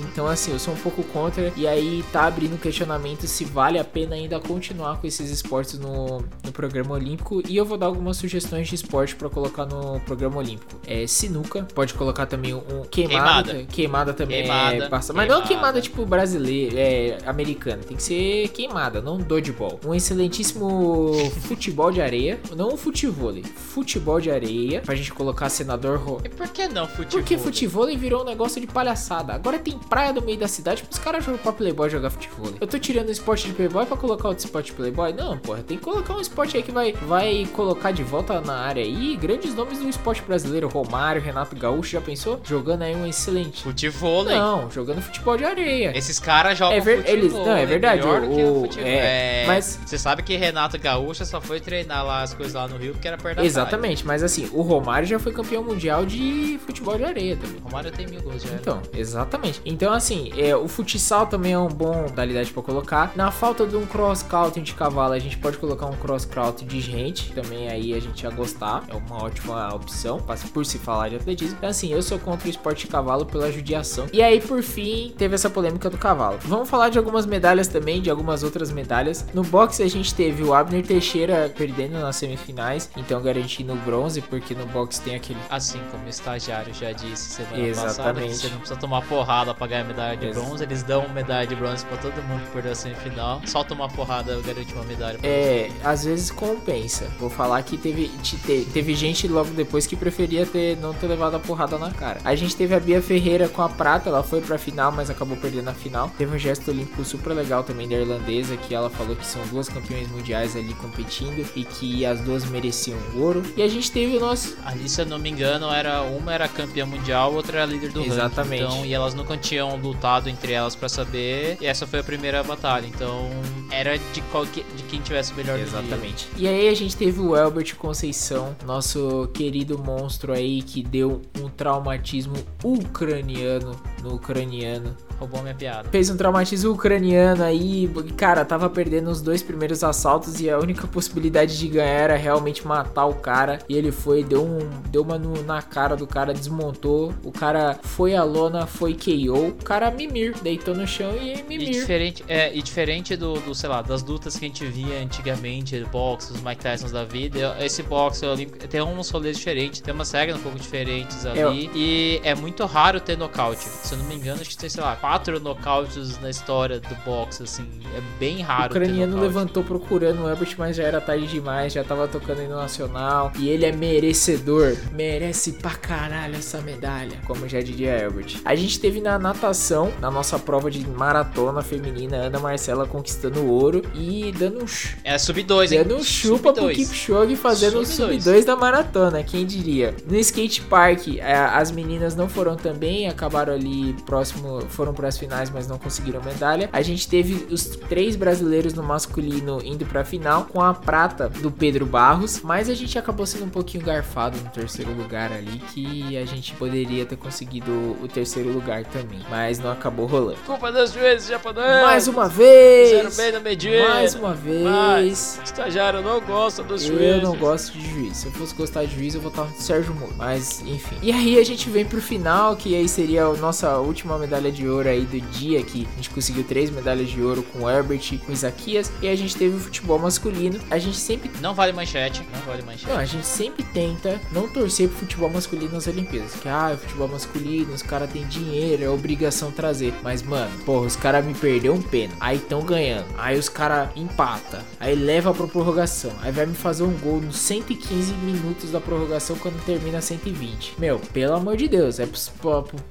Então, 0.00 0.26
assim, 0.26 0.52
eu 0.52 0.58
sou 0.58 0.74
um 0.74 0.76
pouco 0.76 1.02
contra. 1.04 1.52
E 1.56 1.66
aí 1.66 2.04
tá 2.12 2.24
abrindo 2.26 2.58
questionamento 2.60 3.26
se 3.26 3.44
vale 3.44 3.78
a 3.78 3.84
pena 3.84 4.14
ainda 4.14 4.38
continuar 4.40 5.00
com 5.00 5.06
esses 5.06 5.30
esportes 5.30 5.78
no, 5.78 6.22
no 6.44 6.52
programa 6.52 6.94
olímpico. 6.94 7.42
E 7.48 7.56
eu 7.56 7.64
vou 7.64 7.76
dar 7.78 7.86
algumas 7.86 8.16
sugestões 8.16 8.68
de 8.68 8.74
esporte 8.74 9.14
pra 9.16 9.28
colocar 9.28 9.66
no 9.66 10.00
programa 10.00 10.36
olímpico. 10.38 10.80
É 10.86 11.06
sinuca, 11.06 11.66
pode 11.74 11.94
colocar 11.94 12.26
também 12.26 12.54
um 12.54 12.82
queimada. 12.90 13.50
Queimada. 13.52 13.66
Queimada, 13.72 14.14
também 14.14 14.42
Queimada, 14.42 14.84
é. 14.84 14.88
Mas 14.90 15.08
não 15.08 15.14
queimada. 15.14 15.46
queimada 15.46 15.80
tipo 15.80 16.04
brasileira, 16.06 16.78
é 16.78 17.18
americana. 17.26 17.82
Tem 17.86 17.96
que 17.96 18.02
ser 18.02 18.48
queimada, 18.48 19.00
não 19.00 19.18
dodgeball. 19.18 19.80
Um 19.86 19.94
excelentíssimo 19.94 21.12
futebol 21.42 21.90
de 21.90 22.00
areia. 22.00 22.38
Não 22.56 22.74
o 22.74 22.76
futevôlei. 22.76 23.42
Futebol 23.44 24.20
de 24.20 24.30
areia. 24.30 24.80
Pra 24.80 24.94
gente 24.94 25.12
colocar 25.12 25.48
senador 25.48 25.98
Ro- 25.98 26.20
E 26.24 26.28
por 26.28 26.48
que 26.48 26.68
não 26.68 26.86
futebol? 26.86 27.20
porque 27.20 27.38
futebol 27.38 27.86
virou 27.96 28.22
um 28.22 28.24
negócio 28.24 28.60
de 28.60 28.66
palhaçada. 28.66 29.32
Agora 29.32 29.58
tem 29.58 29.78
praia 29.88 30.12
no 30.12 30.20
meio 30.22 30.38
da 30.38 30.48
cidade 30.48 30.82
pros 30.82 30.98
caras 30.98 31.24
jogam 31.24 31.38
pra 31.38 31.52
Playboy 31.52 31.88
jogar 31.90 32.10
futebol. 32.10 32.52
Eu 32.60 32.66
tô 32.66 32.78
tirando 32.78 33.08
o 33.08 33.12
esporte 33.12 33.46
de 33.48 33.52
Playboy 33.54 33.86
pra 33.86 33.96
colocar 33.96 34.28
outro 34.28 34.44
esporte 34.44 34.66
de 34.66 34.72
Playboy? 34.72 35.12
Não, 35.12 35.38
porra, 35.38 35.62
tem 35.62 35.76
que 35.78 35.84
colocar 35.84 36.14
um 36.14 36.20
esporte 36.20 36.56
aí 36.56 36.62
que 36.62 36.72
vai, 36.72 36.92
vai 36.92 37.48
colocar 37.52 37.90
de 37.92 38.02
volta 38.02 38.40
na 38.40 38.54
área 38.56 38.82
aí 38.82 39.16
grandes 39.16 39.54
nomes 39.54 39.78
do 39.78 39.88
esporte 39.88 40.22
brasileiro. 40.22 40.68
Romário, 40.68 41.20
Renato 41.22 41.54
Gaúcho, 41.56 41.90
já 41.92 42.00
pensou? 42.00 42.40
Jogando 42.44 42.82
aí 42.82 42.94
um 42.94 43.06
excelente. 43.06 43.62
Futebol, 43.62 44.24
né? 44.24 44.34
Não, 44.34 44.70
jogando 44.70 45.00
futebol 45.00 45.36
de 45.36 45.44
areia. 45.44 45.96
Esses 45.96 46.18
caras 46.18 46.58
jogam 46.58 46.76
É 46.76 46.80
ver- 46.80 46.96
futebol, 46.98 47.14
eles- 47.18 47.32
não, 47.32 47.42
é 47.52 47.54
né? 47.60 47.66
verdade, 47.66 48.02
Melhor 48.02 48.20
do 48.22 48.28
que 48.34 48.42
o- 48.42 48.52
o 48.56 48.60
futebol. 48.62 48.88
é, 48.88 49.44
mas- 49.46 49.78
Você 49.86 49.98
sabe 49.98 50.22
que 50.22 50.36
Renato 50.36 50.78
Gaúcha 50.78 51.24
só 51.24 51.40
foi 51.40 51.60
treinar 51.60 52.04
lá 52.04 52.22
as 52.22 52.34
coisas 52.34 52.54
lá 52.54 52.66
no 52.66 52.76
Rio 52.76 52.92
porque 52.92 53.06
era 53.08 53.16
perto 53.16 53.28
da 53.28 53.34
praia. 53.36 53.46
Exatamente, 53.46 54.06
mas 54.06 54.22
assim, 54.22 54.48
o 54.52 54.62
Romário 54.62 55.06
já 55.06 55.18
foi 55.18 55.32
campeão 55.32 55.62
mundial 55.62 56.04
de 56.04 56.58
futebol 56.66 56.96
de 56.98 57.04
areia 57.04 57.36
também. 57.36 57.60
Romário 57.62 57.90
tem 57.92 58.06
mil 58.06 58.20
gols 58.22 58.42
já. 58.42 58.48
era. 58.50 58.58
Então, 58.60 58.82
exatamente. 58.94 59.60
Então, 59.76 59.92
assim, 59.92 60.32
é, 60.38 60.56
o 60.56 60.66
futsal 60.66 61.26
também 61.26 61.52
é 61.52 61.58
um 61.58 61.68
bom 61.68 61.94
modalidade 62.04 62.50
pra 62.50 62.62
colocar. 62.62 63.12
Na 63.14 63.30
falta 63.30 63.66
de 63.66 63.76
um 63.76 63.84
cross 63.84 64.22
country 64.22 64.62
de 64.62 64.72
cavalo, 64.72 65.12
a 65.12 65.18
gente 65.18 65.36
pode 65.36 65.58
colocar 65.58 65.84
um 65.84 65.94
cross 65.96 66.24
country 66.24 66.64
de 66.64 66.80
gente. 66.80 67.30
Também 67.34 67.68
aí 67.68 67.92
a 67.92 68.00
gente 68.00 68.22
ia 68.22 68.30
gostar. 68.30 68.84
É 68.88 68.94
uma 68.94 69.22
ótima 69.22 69.74
opção, 69.74 70.18
por 70.54 70.64
se 70.64 70.78
falar 70.78 71.10
de 71.10 71.16
atletismo. 71.16 71.56
Então, 71.58 71.68
assim, 71.68 71.92
eu 71.92 72.00
sou 72.00 72.18
contra 72.18 72.46
o 72.46 72.50
esporte 72.50 72.86
de 72.86 72.90
cavalo 72.90 73.26
pela 73.26 73.52
judiação. 73.52 74.06
E 74.14 74.22
aí, 74.22 74.40
por 74.40 74.62
fim, 74.62 75.12
teve 75.18 75.34
essa 75.34 75.50
polêmica 75.50 75.90
do 75.90 75.98
cavalo. 75.98 76.38
Vamos 76.44 76.70
falar 76.70 76.88
de 76.88 76.96
algumas 76.96 77.26
medalhas 77.26 77.68
também, 77.68 78.00
de 78.00 78.08
algumas 78.08 78.42
outras 78.42 78.72
medalhas. 78.72 79.26
No 79.34 79.42
boxe, 79.42 79.82
a 79.82 79.90
gente 79.90 80.14
teve 80.14 80.42
o 80.42 80.54
Abner 80.54 80.86
Teixeira 80.86 81.52
perdendo 81.54 82.00
nas 82.00 82.16
semifinais, 82.16 82.88
então 82.96 83.20
garantindo 83.20 83.74
o 83.74 83.76
bronze, 83.76 84.22
porque 84.22 84.54
no 84.54 84.64
boxe 84.64 85.02
tem 85.02 85.16
aquele 85.16 85.38
Assim 85.50 85.80
como 85.90 86.06
o 86.06 86.08
estagiário 86.08 86.72
já 86.72 86.92
disse 86.92 87.34
semana 87.34 87.68
passada, 87.68 87.88
Exatamente. 87.88 88.36
você 88.36 88.48
não 88.48 88.58
precisa 88.58 88.80
tomar 88.80 89.02
porrada 89.02 89.54
pra 89.58 89.66
ganhar 89.66 89.84
medalha 89.84 90.16
de 90.16 90.30
bronze. 90.30 90.62
Eles 90.62 90.82
dão 90.82 91.08
medalha 91.08 91.46
de 91.46 91.54
bronze 91.54 91.84
pra 91.86 91.96
todo 91.96 92.22
mundo 92.22 92.42
que 92.44 92.50
perdeu 92.50 92.72
a 92.72 92.74
semifinal. 92.74 93.40
Só 93.46 93.62
tomar 93.64 93.88
porrada 93.88 94.38
garante 94.44 94.72
uma 94.74 94.84
medalha 94.84 95.18
você. 95.18 95.26
É, 95.26 95.70
às 95.84 96.04
vezes 96.04 96.30
compensa. 96.30 97.06
Vou 97.18 97.30
falar 97.30 97.62
que 97.62 97.76
teve, 97.76 98.08
te- 98.22 98.36
te- 98.36 98.66
teve 98.72 98.94
gente 98.94 99.26
logo 99.28 99.50
depois 99.50 99.86
que 99.86 99.96
preferia 99.96 100.46
ter 100.46 100.76
não 100.76 100.92
ter 100.94 101.06
levado 101.06 101.36
a 101.36 101.38
porrada 101.40 101.78
na 101.78 101.90
cara. 101.90 102.20
A 102.24 102.34
gente 102.34 102.54
teve 102.56 102.74
a 102.74 102.80
Bia 102.80 103.00
Ferreira 103.02 103.48
com 103.48 103.62
a 103.62 103.68
prata, 103.68 104.08
ela 104.08 104.22
foi 104.22 104.40
pra 104.40 104.58
final, 104.58 104.92
mas 104.92 105.10
acabou 105.10 105.36
perdendo 105.36 105.68
a 105.68 105.74
final. 105.74 106.10
Teve 106.16 106.34
um 106.34 106.38
gesto 106.38 106.70
olímpico 106.70 107.04
super 107.04 107.32
legal 107.32 107.62
também 107.64 107.88
da 107.88 107.96
irlandesa, 107.96 108.56
que 108.56 108.74
ela 108.74 108.90
falou 108.90 109.16
que 109.16 109.26
são 109.26 109.44
duas 109.48 109.68
campeões 109.68 110.08
mundiais 110.10 110.56
ali 110.56 110.74
competindo 110.74 111.46
e 111.56 111.64
que 111.64 112.04
as 112.04 112.20
duas 112.20 112.44
mereciam 112.44 112.98
ouro. 113.16 113.42
E 113.56 113.62
a 113.62 113.68
gente 113.68 113.90
teve 113.90 114.16
o 114.16 114.20
nosso. 114.20 114.56
Ali, 114.64 114.88
se 114.88 115.00
eu 115.00 115.06
não 115.06 115.18
me 115.18 115.30
engano, 115.30 115.70
era 115.72 116.02
uma 116.02 116.32
era 116.34 116.48
campeã 116.48 116.84
mundial, 116.86 117.32
outra 117.34 117.58
era 117.58 117.66
líder 117.66 117.90
do 117.92 118.02
Exatamente. 118.04 118.62
ranking. 118.62 118.74
Então, 118.76 118.86
e 118.86 118.94
elas 118.94 119.14
nunca 119.14 119.36
tinham 119.46 119.76
lutado 119.76 120.28
entre 120.28 120.52
elas 120.52 120.74
pra 120.74 120.88
saber. 120.88 121.56
E 121.60 121.66
essa 121.66 121.86
foi 121.86 122.00
a 122.00 122.04
primeira 122.04 122.42
batalha. 122.42 122.86
Então, 122.86 123.30
era 123.70 123.98
de, 123.98 124.20
qualquer, 124.32 124.64
de 124.76 124.82
quem 124.84 125.00
tivesse 125.00 125.32
o 125.32 125.36
melhor. 125.36 125.58
Exatamente. 125.58 126.28
E 126.36 126.46
aí 126.46 126.68
a 126.68 126.74
gente 126.74 126.96
teve 126.96 127.20
o 127.20 127.36
Elbert 127.36 127.76
Conceição, 127.76 128.56
nosso 128.64 129.28
querido 129.32 129.78
monstro 129.78 130.32
aí 130.32 130.62
que 130.62 130.82
deu 130.82 131.22
um 131.40 131.48
traumatismo 131.48 132.34
ucraniano 132.62 133.80
no 134.02 134.14
ucraniano. 134.14 134.96
Roubou 135.18 135.42
minha 135.42 135.54
piada. 135.54 135.88
Fez 135.90 136.10
um 136.10 136.16
traumatismo 136.16 136.72
ucraniano 136.72 137.42
aí, 137.42 137.88
cara, 138.16 138.44
tava 138.44 138.68
perdendo 138.68 139.10
os 139.10 139.20
dois 139.22 139.42
primeiros 139.42 139.82
assaltos 139.82 140.40
e 140.40 140.50
a 140.50 140.58
única 140.58 140.86
possibilidade 140.86 141.58
de 141.58 141.68
ganhar 141.68 141.86
era 141.86 142.16
realmente 142.16 142.66
matar 142.66 143.06
o 143.06 143.14
cara. 143.14 143.58
E 143.68 143.76
ele 143.76 143.90
foi, 143.90 144.22
deu, 144.22 144.44
um, 144.44 144.58
deu 144.90 145.02
uma 145.02 145.18
no- 145.18 145.42
na 145.42 145.62
cara 145.62 145.96
do 145.96 146.06
cara, 146.06 146.34
desmontou. 146.34 147.14
O 147.24 147.32
cara 147.32 147.78
foi 147.82 148.14
à 148.14 148.22
lona, 148.24 148.66
foi 148.66 148.94
KO. 148.94 149.48
O 149.48 149.52
cara 149.64 149.90
mimir, 149.90 150.34
deitou 150.42 150.74
no 150.74 150.86
chão 150.86 151.14
e 151.20 151.34
E 151.38 151.42
mimir. 151.42 151.70
diferente, 151.70 152.24
é, 152.28 152.54
e 152.54 152.60
diferente 152.62 153.16
do, 153.16 153.34
do, 153.40 153.54
sei 153.54 153.68
lá, 153.68 153.82
das 153.82 154.02
lutas 154.02 154.36
que 154.36 154.44
a 154.44 154.48
gente 154.48 154.64
via 154.66 155.00
antigamente, 155.02 155.82
boxe, 155.90 156.32
os 156.32 156.42
Mike 156.42 156.62
Tysons 156.62 156.92
da 156.92 157.04
vida, 157.04 157.38
eu- 157.38 157.64
esse 157.64 157.82
boxe 157.82 158.24
olímpico 158.26 158.66
tem 158.68 158.82
uns 158.82 159.08
rolês 159.10 159.36
diferentes, 159.38 159.80
tem 159.80 159.94
umas 159.94 160.10
regras 160.12 160.38
um 160.38 160.42
pouco 160.42 160.58
diferentes 160.58 161.24
ali. 161.24 161.70
E 161.74 162.20
é 162.22 162.34
muito 162.34 162.64
raro 162.66 163.00
ter 163.00 163.16
nocaute. 163.16 163.64
Se 163.64 163.94
eu 163.94 163.98
não 163.98 164.04
me 164.06 164.14
engano, 164.14 164.40
acho 164.40 164.50
que 164.50 164.56
tem, 164.58 164.68
sei 164.68 164.82
lá, 164.82 164.96
quatro 165.06 165.38
nocautes 165.38 166.20
na 166.20 166.28
história 166.28 166.80
do 166.80 166.94
boxe, 167.04 167.44
assim. 167.44 167.64
É 167.96 168.00
bem 168.18 168.38
O 168.38 168.42
raro. 168.42 168.72
ter 168.72 168.80
ucraniano 168.82 169.20
levantou 169.20 169.62
procurando 169.62 170.24
o 170.24 170.28
Elbert, 170.28 170.56
mas 170.58 170.74
já 170.74 170.82
era 170.82 171.00
tarde 171.00 171.28
demais, 171.28 171.72
já 171.72 171.84
tava 171.84 172.08
tocando 172.08 172.42
hino 172.42 172.56
nacional. 172.56 173.30
E 173.38 173.48
ele 173.48 173.64
é 173.64 173.70
merecedor. 173.70 174.76
Merece 174.92 175.52
pra 175.52 175.70
caralho 175.70 176.34
essa 176.34 176.60
medalha, 176.60 177.18
como 177.24 177.48
já 177.48 177.60
diria 177.60 177.92
Elbert. 178.00 178.38
A 178.44 178.56
gente 178.56 178.80
teve 178.80 179.00
na 179.00 179.16
natação, 179.16 179.92
na 180.00 180.10
nossa 180.10 180.40
prova 180.40 180.68
de 180.72 180.84
maratona 180.84 181.62
feminina, 181.62 182.16
Ana 182.16 182.40
Marcela 182.40 182.84
conquistando 182.84 183.38
o 183.42 183.48
ouro 183.48 183.82
e 183.94 184.32
dando 184.36 184.64
um, 184.64 184.66
É 185.04 185.16
sub 185.18 185.40
2, 185.40 185.70
hein? 185.70 185.84
dando 185.84 186.00
um 186.00 186.02
chupa 186.02 186.52
pro 186.52 186.62
Sub-dois. 186.62 186.76
Kipchoge 186.78 187.36
fazendo 187.36 187.78
o 187.78 187.86
Sub 187.86 188.08
dois. 188.08 188.24
sub-2 188.24 188.44
da 188.44 188.56
maratona, 188.56 189.22
quem 189.22 189.46
diria. 189.46 189.94
No 190.10 190.16
skate 190.16 190.62
park, 190.62 191.06
eh, 191.18 191.22
as 191.32 191.70
meninas 191.70 192.16
não 192.16 192.28
foram 192.28 192.56
também, 192.56 193.06
acabaram 193.08 193.52
ali 193.54 193.92
próximo, 194.04 194.62
foram 194.68 194.95
para 194.96 195.08
as 195.08 195.16
finais, 195.18 195.50
mas 195.50 195.68
não 195.68 195.78
conseguiram 195.78 196.20
medalha. 196.22 196.68
A 196.72 196.82
gente 196.82 197.08
teve 197.08 197.46
os 197.52 197.66
três 197.66 198.16
brasileiros 198.16 198.74
no 198.74 198.82
masculino 198.82 199.60
indo 199.64 199.86
pra 199.86 200.04
final, 200.04 200.44
com 200.46 200.60
a 200.60 200.74
prata 200.74 201.28
do 201.28 201.50
Pedro 201.50 201.86
Barros, 201.86 202.40
mas 202.42 202.68
a 202.68 202.74
gente 202.74 202.98
acabou 202.98 203.26
sendo 203.26 203.44
um 203.44 203.48
pouquinho 203.48 203.84
garfado 203.84 204.38
no 204.38 204.50
terceiro 204.50 204.92
lugar 204.92 205.30
ali, 205.30 205.62
que 205.72 206.16
a 206.16 206.24
gente 206.24 206.54
poderia 206.54 207.04
ter 207.06 207.16
conseguido 207.16 207.70
o 208.02 208.08
terceiro 208.08 208.50
lugar 208.52 208.84
também, 208.86 209.20
mas 209.30 209.58
não 209.58 209.70
acabou 209.70 210.06
rolando. 210.06 210.38
Culpa 210.46 210.72
dos 210.72 210.92
juízes 210.92 211.28
japoneses. 211.28 211.82
Mais 211.82 212.08
uma 212.08 212.28
vez! 212.28 212.88
Fizeram 212.90 213.10
bem 213.16 213.32
na 213.32 213.40
medida. 213.40 213.88
Mais 213.88 214.14
uma 214.14 214.34
vez! 214.34 214.62
Mas, 214.64 215.40
estagiário 215.44 216.02
não 216.02 216.20
gosta 216.20 216.62
dos 216.62 216.82
Eu 216.88 216.96
juízes. 216.96 217.22
não 217.22 217.36
gosto 217.36 217.72
de 217.78 217.88
juiz. 217.90 218.16
Se 218.16 218.26
eu 218.26 218.32
fosse 218.32 218.54
gostar 218.54 218.84
de 218.86 218.94
juiz, 218.94 219.14
eu 219.14 219.20
votava 219.20 219.48
no 219.50 219.60
Sérgio 219.60 219.94
Moro. 219.94 220.14
Mas, 220.16 220.62
enfim. 220.62 220.96
E 221.02 221.12
aí 221.12 221.38
a 221.38 221.44
gente 221.44 221.68
vem 221.68 221.84
pro 221.84 222.00
final, 222.00 222.56
que 222.56 222.74
aí 222.74 222.88
seria 222.88 223.24
a 223.24 223.34
nossa 223.34 223.76
última 223.78 224.16
medalha 224.18 224.50
de 224.50 224.66
ouro 224.68 224.85
aí 224.88 225.04
do 225.04 225.20
dia, 225.20 225.62
que 225.62 225.86
a 225.92 225.96
gente 225.96 226.10
conseguiu 226.10 226.44
três 226.44 226.70
medalhas 226.70 227.08
de 227.08 227.20
ouro 227.22 227.42
com 227.42 227.64
o 227.64 227.70
Herbert 227.70 228.02
e 228.12 228.18
com 228.18 228.30
o 228.30 228.34
Isaquias. 228.34 228.92
E 229.02 229.08
a 229.08 229.14
gente 229.14 229.36
teve 229.36 229.56
o 229.56 229.60
futebol 229.60 229.98
masculino. 229.98 230.58
A 230.70 230.78
gente 230.78 230.96
sempre. 230.96 231.30
Não 231.40 231.54
vale 231.54 231.72
manchete, 231.72 232.22
não 232.32 232.40
vale 232.40 232.62
manchete. 232.62 232.88
Não, 232.88 232.98
a 232.98 233.04
gente 233.04 233.26
sempre 233.26 233.62
tenta 233.62 234.20
não 234.32 234.48
torcer 234.48 234.88
pro 234.88 234.98
futebol 234.98 235.30
masculino 235.30 235.72
nas 235.72 235.86
Olimpíadas. 235.86 236.34
Que, 236.34 236.48
ah, 236.48 236.72
o 236.74 236.78
futebol 236.78 237.08
masculino, 237.08 237.72
os 237.72 237.82
caras 237.82 238.10
têm 238.10 238.26
dinheiro, 238.26 238.82
é 238.82 238.88
obrigação 238.88 239.50
trazer. 239.50 239.94
Mas, 240.02 240.22
mano, 240.22 240.50
porra, 240.64 240.86
os 240.86 240.96
caras 240.96 241.24
me 241.24 241.34
perdeu 241.34 241.74
um 241.74 241.82
pênalti. 241.82 242.16
Aí 242.20 242.38
tão 242.38 242.62
ganhando. 242.62 243.06
Aí 243.18 243.38
os 243.38 243.48
caras 243.48 243.90
empata. 243.96 244.62
Aí 244.78 244.94
leva 244.94 245.32
pra 245.32 245.46
prorrogação. 245.46 246.12
Aí 246.22 246.32
vai 246.32 246.46
me 246.46 246.54
fazer 246.54 246.82
um 246.82 246.96
gol 246.98 247.20
nos 247.20 247.36
115 247.36 248.12
minutos 248.14 248.70
da 248.70 248.80
prorrogação 248.80 249.36
quando 249.36 249.62
termina 249.64 250.00
120. 250.00 250.74
Meu, 250.78 250.98
pelo 251.12 251.34
amor 251.34 251.56
de 251.56 251.68
Deus. 251.68 251.98
É, 251.98 252.08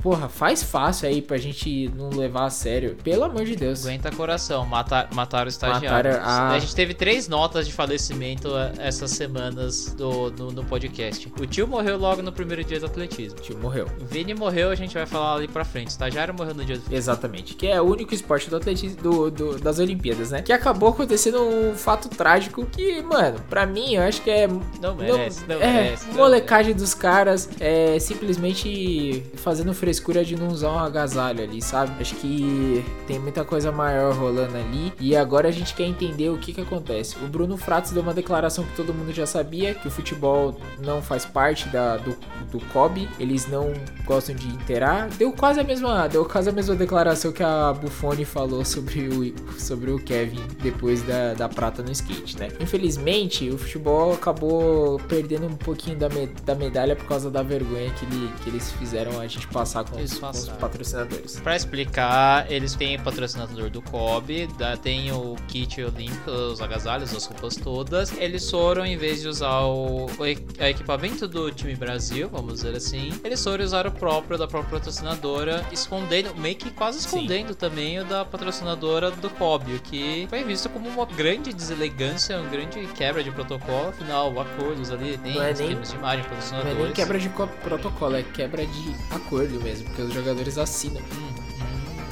porra, 0.01 0.29
faz 0.29 0.63
fácil 0.63 1.07
aí 1.07 1.21
pra 1.21 1.37
gente 1.37 1.84
não 1.87 2.09
levar 2.09 2.45
a 2.45 2.49
sério. 2.49 2.95
Pelo 3.03 3.23
amor 3.23 3.45
de 3.45 3.55
Deus. 3.55 3.85
Aguenta 3.85 4.11
coração, 4.11 4.65
mata, 4.65 5.07
mataram 5.13 5.45
o 5.45 5.49
estagiário. 5.49 6.11
Mataram 6.11 6.25
a- 6.25 6.51
A 6.51 6.59
gente 6.59 6.75
teve 6.75 6.93
três 6.93 7.27
notas 7.27 7.67
de 7.67 7.73
falecimento 7.73 8.49
eh, 8.57 8.73
essas 8.79 9.11
semanas 9.11 9.93
do, 9.93 10.31
no, 10.31 10.51
no 10.51 10.63
podcast. 10.63 11.31
O 11.39 11.45
tio 11.45 11.67
morreu 11.67 11.97
logo 11.97 12.21
no 12.21 12.31
primeiro 12.31 12.63
dia 12.63 12.79
do 12.79 12.85
atletismo. 12.85 13.39
O 13.39 13.41
tio 13.41 13.57
morreu. 13.57 13.87
O 14.01 14.05
Vini 14.05 14.33
morreu, 14.33 14.69
a 14.69 14.75
gente 14.75 14.93
vai 14.93 15.05
falar 15.05 15.35
ali 15.35 15.47
pra 15.47 15.63
frente. 15.65 15.87
O 15.87 15.89
estagiário 15.89 16.33
morreu 16.33 16.53
no 16.55 16.63
dia 16.65 16.77
do 16.77 16.93
Exatamente, 16.93 17.55
que 17.55 17.67
é 17.67 17.81
o 17.81 17.85
único 17.85 18.13
esporte 18.13 18.49
do 18.49 18.55
atletismo 18.57 19.01
do, 19.01 19.29
do- 19.31 19.59
das 19.59 19.79
Olimpíadas, 19.79 20.31
né? 20.31 20.41
Que 20.41 20.53
acabou 20.53 20.89
acontecendo 20.89 21.41
um 21.41 21.75
fato 21.75 22.09
trágico 22.09 22.65
que, 22.65 23.01
mano, 23.01 23.39
pra 23.49 23.65
mim 23.65 23.95
eu 23.95 24.01
acho 24.03 24.21
que 24.21 24.29
é 24.29 24.47
Não 24.81 24.95
merece, 24.95 25.45
não, 25.47 25.55
é, 25.55 25.73
merece. 25.73 26.07
não 26.07 26.15
molecagem 26.15 26.73
dos 26.73 26.93
caras 26.93 27.49
é 27.59 27.97
simplesmente 27.99 29.23
fazendo 29.35 29.73
frescura 29.73 30.23
de 30.23 30.35
não 30.35 30.47
usar 30.47 30.71
um 30.71 30.79
agasalho 30.79 31.43
ali, 31.43 31.61
sabe? 31.61 31.74
Acho 31.75 32.15
que 32.15 32.83
tem 33.07 33.19
muita 33.19 33.43
coisa 33.43 33.71
maior 33.71 34.13
rolando 34.15 34.55
ali 34.57 34.93
e 34.99 35.15
agora 35.15 35.49
a 35.49 35.51
gente 35.51 35.73
quer 35.73 35.83
entender 35.83 36.29
o 36.29 36.37
que 36.37 36.53
que 36.53 36.61
acontece. 36.61 37.15
O 37.23 37.27
Bruno 37.27 37.57
Fratos 37.57 37.91
deu 37.91 38.01
uma 38.01 38.13
declaração 38.13 38.63
que 38.63 38.75
todo 38.75 38.93
mundo 38.93 39.11
já 39.13 39.25
sabia, 39.25 39.73
que 39.75 39.87
o 39.87 39.91
futebol 39.91 40.59
não 40.79 41.01
faz 41.01 41.25
parte 41.25 41.67
da, 41.69 41.97
do, 41.97 42.15
do 42.51 42.59
COB, 42.67 43.07
eles 43.19 43.47
não 43.47 43.73
gostam 44.05 44.35
de 44.35 44.47
interar. 44.47 45.09
Deu 45.17 45.31
quase 45.33 45.59
a 45.59 45.63
mesma, 45.63 46.07
deu 46.07 46.25
quase 46.25 46.49
a 46.49 46.51
mesma 46.53 46.75
declaração 46.75 47.31
que 47.31 47.43
a 47.43 47.73
Buffoni 47.73 48.25
falou 48.25 48.63
sobre 48.63 49.07
o, 49.07 49.59
sobre 49.59 49.91
o 49.91 49.99
Kevin 49.99 50.41
depois 50.61 51.01
da, 51.03 51.33
da 51.33 51.49
prata 51.49 51.81
no 51.83 51.91
skate, 51.91 52.37
né? 52.39 52.49
Infelizmente, 52.59 53.49
o 53.49 53.57
futebol 53.57 54.13
acabou 54.13 54.99
perdendo 55.07 55.47
um 55.47 55.55
pouquinho 55.55 55.97
da, 55.97 56.09
me- 56.09 56.27
da 56.45 56.55
medalha 56.55 56.95
por 56.95 57.05
causa 57.05 57.29
da 57.29 57.41
vergonha 57.43 57.89
que, 57.91 58.05
ele- 58.05 58.29
que 58.43 58.49
eles 58.49 58.71
fizeram 58.73 59.19
a 59.19 59.27
gente 59.27 59.47
passar 59.47 59.83
com, 59.83 60.01
os, 60.01 60.17
com 60.17 60.29
os 60.29 60.47
patrocinadores. 60.49 61.39
Pra 61.39 61.55
explicar, 61.65 62.49
eles 62.51 62.75
têm 62.75 62.97
patrocinador 62.99 63.69
do 63.69 63.81
COB, 63.81 64.47
da- 64.57 64.77
tem 64.77 65.11
o 65.11 65.35
kit 65.47 65.81
olímpico, 65.81 66.29
os 66.31 66.61
agasalhos, 66.61 67.13
as 67.15 67.25
roupas 67.25 67.55
todas. 67.55 68.11
Eles 68.17 68.49
foram, 68.49 68.85
em 68.85 68.95
vez 68.97 69.21
de 69.21 69.27
usar 69.27 69.61
o, 69.61 70.05
o 70.05 70.25
equipamento 70.25 71.27
do 71.27 71.51
time 71.51 71.75
Brasil, 71.75 72.29
vamos 72.29 72.55
dizer 72.55 72.75
assim, 72.75 73.11
eles 73.23 73.43
foram 73.43 73.63
usar 73.65 73.87
o 73.87 73.91
próprio 73.91 74.37
da 74.37 74.47
própria 74.47 74.79
patrocinadora, 74.79 75.65
escondendo, 75.71 76.35
meio 76.35 76.55
que 76.55 76.69
quase 76.69 76.99
Sim. 77.01 77.05
escondendo 77.07 77.55
também 77.55 77.99
o 77.99 78.05
da 78.05 78.23
patrocinadora 78.23 79.11
do 79.11 79.29
COB, 79.31 79.75
o 79.75 79.79
que 79.79 80.27
foi 80.29 80.43
visto 80.43 80.69
como 80.69 80.87
uma 80.87 81.05
grande 81.05 81.51
deselegância, 81.53 82.37
uma 82.39 82.49
grande 82.49 82.85
quebra 82.95 83.23
de 83.23 83.31
protocolo. 83.31 83.89
Afinal, 83.89 84.39
acordos 84.39 84.91
ali, 84.91 85.17
Não 85.23 85.41
é 85.41 85.53
nem- 85.53 85.79
de 85.79 85.95
imagem, 85.95 85.99
Não 85.99 86.09
é 86.09 86.23
patrocinadores. 86.23 86.77
nem 86.83 86.91
quebra 86.93 87.19
de 87.19 87.29
co- 87.29 87.47
protocolo, 87.47 88.15
é 88.15 88.23
quebra 88.23 88.65
de 88.65 88.95
acordo 89.11 89.61
mesmo, 89.61 89.85
porque 89.85 90.01
os 90.03 90.13
jogadores 90.13 90.57
assinam. 90.57 91.01
Hum, 91.01 91.34